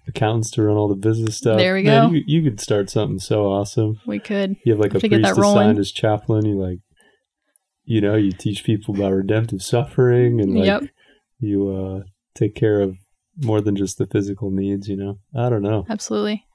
accountants 0.07 0.51
to 0.51 0.63
run 0.63 0.77
all 0.77 0.87
the 0.87 0.95
business 0.95 1.37
stuff 1.37 1.57
There 1.57 1.73
we 1.73 1.83
Man, 1.83 2.09
go. 2.09 2.13
you, 2.15 2.23
you 2.25 2.43
could 2.43 2.59
start 2.59 2.89
something 2.89 3.19
so 3.19 3.45
awesome 3.47 3.99
we 4.05 4.19
could. 4.19 4.55
you 4.65 4.71
have 4.73 4.79
like 4.79 4.93
a 4.93 4.99
priest 4.99 5.37
assigned 5.37 5.79
as 5.79 5.91
chaplain 5.91 6.45
you 6.45 6.59
like 6.59 6.79
you 7.85 7.99
know 8.01 8.15
you 8.15 8.31
teach 8.31 8.63
people 8.63 8.95
about 8.95 9.11
redemptive 9.11 9.61
suffering 9.61 10.39
and 10.39 10.55
like 10.55 10.65
Yep. 10.65 10.83
you 11.39 11.69
uh 11.69 12.03
take 12.35 12.55
care 12.55 12.79
of 12.81 12.95
more 13.43 13.61
than 13.61 13.75
just 13.75 13.97
the 13.97 14.05
physical 14.05 14.51
needs 14.51 14.87
you 14.87 14.95
know 14.95 15.17
i 15.35 15.49
don't 15.49 15.63
know 15.63 15.85
Absolutely. 15.89 16.45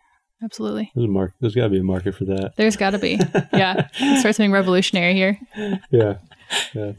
Absolutely. 0.42 0.90
there's 0.94 1.06
a 1.06 1.10
mark 1.10 1.34
there's 1.40 1.54
got 1.54 1.64
to 1.64 1.68
be 1.70 1.78
a 1.80 1.82
market 1.82 2.14
for 2.14 2.24
that 2.26 2.52
There's 2.56 2.76
got 2.76 2.90
to 2.90 2.98
be. 2.98 3.18
Yeah. 3.52 3.88
Start 4.20 4.34
something 4.36 4.52
revolutionary 4.52 5.14
here. 5.14 5.38
yeah 5.90 6.18
yeah 6.74 6.92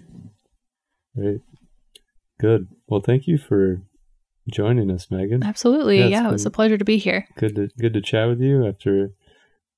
great 1.15 1.41
good 2.39 2.67
well 2.87 3.01
thank 3.01 3.27
you 3.27 3.37
for 3.37 3.81
joining 4.51 4.89
us 4.91 5.09
megan 5.11 5.43
Absolutely. 5.43 5.99
Yeah, 5.99 6.05
Yeah, 6.07 6.29
it 6.29 6.31
was 6.31 6.45
a 6.45 6.51
pleasure 6.51 6.77
to 6.77 6.85
be 6.85 6.97
here. 6.97 7.27
good 7.37 7.55
to 7.55 7.69
good 7.79 7.93
to 7.93 8.01
chat 8.01 8.27
with 8.27 8.41
you 8.41 8.67
after 8.67 9.11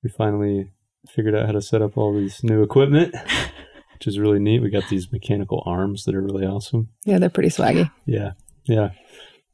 we 0.02 0.10
finally 0.10 0.70
figured 1.08 1.34
out 1.34 1.46
how 1.46 1.52
to 1.52 1.60
set 1.62 1.82
up 1.82 1.96
all 1.98 2.14
these 2.14 2.42
new 2.44 2.62
equipment 2.62 3.14
which 3.94 4.06
is 4.06 4.18
really 4.18 4.38
neat 4.38 4.60
we 4.62 4.70
got 4.70 4.88
these 4.88 5.10
mechanical 5.12 5.62
arms 5.66 6.04
that 6.04 6.14
are 6.14 6.22
really 6.22 6.46
awesome 6.46 6.88
Yeah, 7.04 7.18
they're 7.18 7.28
pretty 7.30 7.50
swaggy. 7.50 7.90
yeah 8.06 8.32
Yeah. 8.64 8.90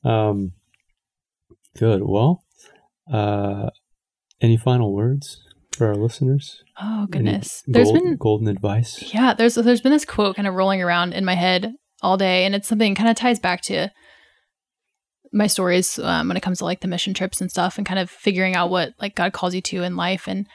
Um, 0.05 0.53
good. 1.77 2.03
Well, 2.03 2.45
uh, 3.13 3.71
any 4.41 4.57
final 4.57 4.93
words 4.95 5.43
for 5.73 5.87
our 5.87 5.95
listeners? 5.95 6.63
Oh 6.81 7.03
Any 7.03 7.07
goodness. 7.09 7.63
There's 7.67 7.91
gold- 7.91 8.03
been 8.03 8.17
golden 8.17 8.49
advice. 8.49 9.13
Yeah, 9.15 9.35
there's 9.35 9.55
there's 9.55 9.81
been 9.81 9.93
this 9.93 10.05
quote 10.05 10.37
kind 10.37 10.49
of 10.49 10.55
rolling 10.55 10.83
around 10.83 11.13
in 11.13 11.25
my 11.25 11.35
head 11.35 11.75
all 12.03 12.17
day, 12.17 12.45
and 12.45 12.55
it's 12.55 12.69
something 12.69 12.95
kind 12.95 13.09
of 13.11 13.17
ties 13.17 13.39
back 13.39 13.63
to 13.63 13.91
my 15.33 15.47
stories 15.47 15.99
um, 15.99 16.29
when 16.29 16.37
it 16.37 16.43
comes 16.43 16.59
to 16.59 16.65
like 16.65 16.81
the 16.81 16.89
mission 16.89 17.15
trips 17.15 17.41
and 17.41 17.51
stuff, 17.51 17.79
and 17.79 17.87
kind 17.87 17.99
of 18.01 18.11
figuring 18.11 18.55
out 18.55 18.71
what 18.71 18.95
like 19.01 19.15
God 19.15 19.33
calls 19.33 19.55
you 19.55 19.61
to 19.63 19.83
in 19.83 19.97
life. 19.97 20.27
And 20.27 20.47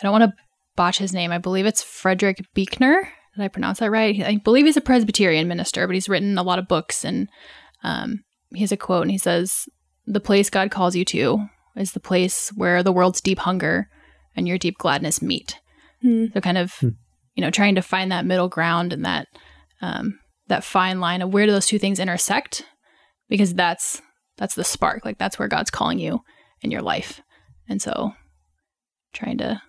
I 0.00 0.02
don't 0.04 0.12
want 0.12 0.24
to 0.24 0.34
botch 0.76 0.98
his 0.98 1.12
name. 1.12 1.32
I 1.32 1.38
believe 1.38 1.66
it's 1.66 1.82
Frederick 1.82 2.44
Buechner. 2.54 3.08
Did 3.36 3.42
I 3.42 3.48
pronounce 3.48 3.78
that 3.78 3.90
right? 3.90 4.22
I 4.22 4.36
believe 4.36 4.66
he's 4.66 4.76
a 4.76 4.82
Presbyterian 4.82 5.48
minister, 5.48 5.86
but 5.86 5.94
he's 5.94 6.08
written 6.08 6.36
a 6.36 6.42
lot 6.42 6.58
of 6.58 6.68
books, 6.68 7.04
and 7.04 7.28
um, 7.82 8.24
he 8.54 8.60
has 8.60 8.72
a 8.72 8.76
quote, 8.76 9.02
and 9.02 9.10
he 9.10 9.18
says, 9.18 9.68
"The 10.06 10.20
place 10.20 10.50
God 10.50 10.70
calls 10.70 10.94
you 10.94 11.04
to 11.06 11.46
is 11.76 11.92
the 11.92 12.00
place 12.00 12.50
where 12.50 12.82
the 12.82 12.92
world's 12.92 13.20
deep 13.20 13.38
hunger 13.40 13.88
and 14.36 14.46
your 14.48 14.58
deep 14.58 14.78
gladness 14.78 15.20
meet." 15.22 15.58
So 16.34 16.40
kind 16.40 16.58
of 16.58 16.74
you 16.82 17.40
know 17.42 17.50
trying 17.50 17.76
to 17.76 17.82
find 17.82 18.10
that 18.10 18.26
middle 18.26 18.48
ground 18.48 18.92
and 18.92 19.04
that 19.04 19.28
um, 19.80 20.18
that 20.48 20.64
fine 20.64 20.98
line 21.00 21.22
of 21.22 21.32
where 21.32 21.46
do 21.46 21.52
those 21.52 21.66
two 21.66 21.78
things 21.78 21.98
intersect 22.00 22.66
because 23.28 23.54
that's 23.54 24.02
that's 24.36 24.54
the 24.56 24.64
spark 24.64 25.04
like 25.04 25.16
that's 25.18 25.38
where 25.38 25.46
god's 25.48 25.70
calling 25.70 25.98
you 26.00 26.20
in 26.60 26.70
your 26.72 26.82
life 26.82 27.20
and 27.68 27.80
so 27.80 28.12
trying 29.12 29.38
to 29.38 29.62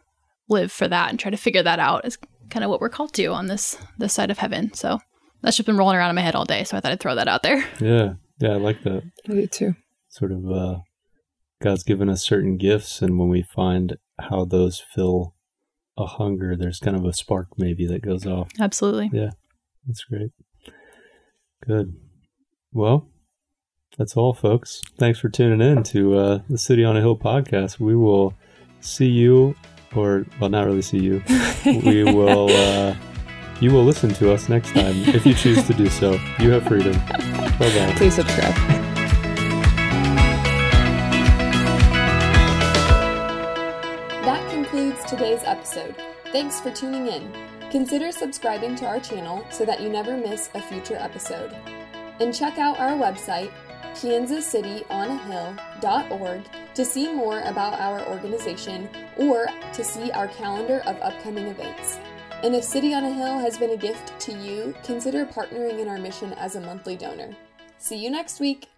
live 0.49 0.71
for 0.71 0.87
that 0.87 1.09
and 1.09 1.19
try 1.19 1.29
to 1.29 1.37
figure 1.37 1.63
that 1.63 1.79
out 1.79 2.03
is 2.05 2.17
kind 2.49 2.63
of 2.63 2.69
what 2.71 2.81
we're 2.81 2.89
called 2.89 3.13
to 3.13 3.27
on 3.27 3.47
this 3.47 3.77
this 3.99 4.13
side 4.13 4.31
of 4.31 4.37
heaven 4.39 4.73
so 4.73 4.99
that's 5.41 5.55
just 5.57 5.67
been 5.67 5.77
rolling 5.77 5.95
around 5.97 6.09
in 6.09 6.15
my 6.15 6.21
head 6.21 6.35
all 6.35 6.45
day 6.45 6.63
so 6.63 6.75
i 6.75 6.79
thought 6.79 6.91
i'd 6.91 6.99
throw 6.99 7.15
that 7.15 7.27
out 7.27 7.43
there 7.43 7.63
Yeah. 7.79 8.13
Yeah. 8.39 8.53
I 8.53 8.57
like 8.57 8.81
that. 8.83 9.03
I 9.29 9.33
do 9.33 9.47
too. 9.47 9.75
Sort 10.09 10.31
of, 10.31 10.51
uh, 10.51 10.79
God's 11.64 11.84
given 11.84 12.09
us 12.09 12.22
certain 12.22 12.57
gifts, 12.57 13.01
and 13.01 13.18
when 13.18 13.30
we 13.30 13.41
find 13.41 13.95
how 14.20 14.43
those 14.43 14.84
fill 14.93 15.34
a 15.97 16.05
hunger, 16.05 16.57
there's 16.57 16.78
kind 16.78 16.97
of 16.97 17.05
a 17.05 17.14
spark 17.14 17.47
maybe 17.57 17.88
that 17.88 18.01
goes 18.01 18.28
off. 18.28 18.49
absolutely 18.59 19.09
Yeah, 19.14 19.30
That's 19.88 20.03
great. 20.03 20.32
Good. 21.66 21.95
Well, 22.74 23.07
that's 23.97 24.18
all, 24.18 24.34
folks. 24.34 24.82
Thanks 24.99 25.20
for 25.20 25.30
tuning 25.30 25.66
in 25.66 25.84
to 25.84 26.18
uh, 26.18 26.39
the 26.49 26.57
City 26.57 26.84
on 26.84 26.97
a 26.97 26.99
Hill 26.99 27.18
podcast. 27.18 27.80
We 27.80 27.95
will 27.95 28.34
see 28.82 29.07
you, 29.07 29.55
or 29.95 30.26
well, 30.41 30.49
not 30.49 30.66
really 30.66 30.82
see 30.82 30.99
you. 30.99 31.24
we 31.66 32.03
will. 32.03 32.49
Uh, 32.49 32.93
you 33.61 33.72
will 33.72 33.86
listen 33.86 34.14
to 34.16 34.34
us 34.34 34.49
next 34.49 34.74
time 34.74 34.95
if 35.16 35.26
you 35.26 35.34
choose 35.34 35.66
to 35.68 35.74
do 35.74 35.88
so. 35.88 36.20
You 36.39 36.51
have 36.51 36.68
freedom. 36.68 36.93
Bye 37.07 37.57
bye. 37.59 37.93
Please 37.95 38.16
subscribe. 38.16 38.82
Today's 45.18 45.43
episode. 45.43 45.95
Thanks 46.32 46.59
for 46.59 46.72
tuning 46.72 47.05
in. 47.05 47.32
Consider 47.70 48.11
subscribing 48.11 48.74
to 48.78 48.88
our 48.88 48.99
channel 48.99 49.45
so 49.51 49.64
that 49.64 49.80
you 49.80 49.88
never 49.88 50.18
miss 50.18 50.49
a 50.55 50.61
future 50.61 50.95
episode. 50.95 51.53
And 52.20 52.34
check 52.34 52.57
out 52.57 52.80
our 52.80 52.93
website, 52.93 53.51
kansascityonahill.org, 53.93 56.41
to 56.74 56.84
see 56.84 57.14
more 57.14 57.41
about 57.41 57.80
our 57.80 58.03
organization 58.07 58.89
or 59.18 59.45
to 59.74 59.84
see 59.84 60.09
our 60.14 60.30
calendar 60.30 60.82
of 60.88 60.99
upcoming 60.99 61.45
events. 61.45 61.99
And 62.41 62.55
if 62.55 62.64
City 62.64 62.95
on 62.95 63.03
a 63.03 63.14
Hill 63.14 63.38
has 63.38 63.59
been 63.59 63.70
a 63.70 63.78
gift 63.78 64.20
to 64.22 64.34
you, 64.34 64.74
consider 64.84 65.28
partnering 65.28 65.78
in 65.78 65.89
our 65.89 65.99
mission 65.99 66.34
as 66.34 66.55
a 66.55 66.61
monthly 66.61 66.95
donor. 66.95 67.38
See 67.78 67.97
you 67.97 68.09
next 68.09 68.39
week. 68.39 68.72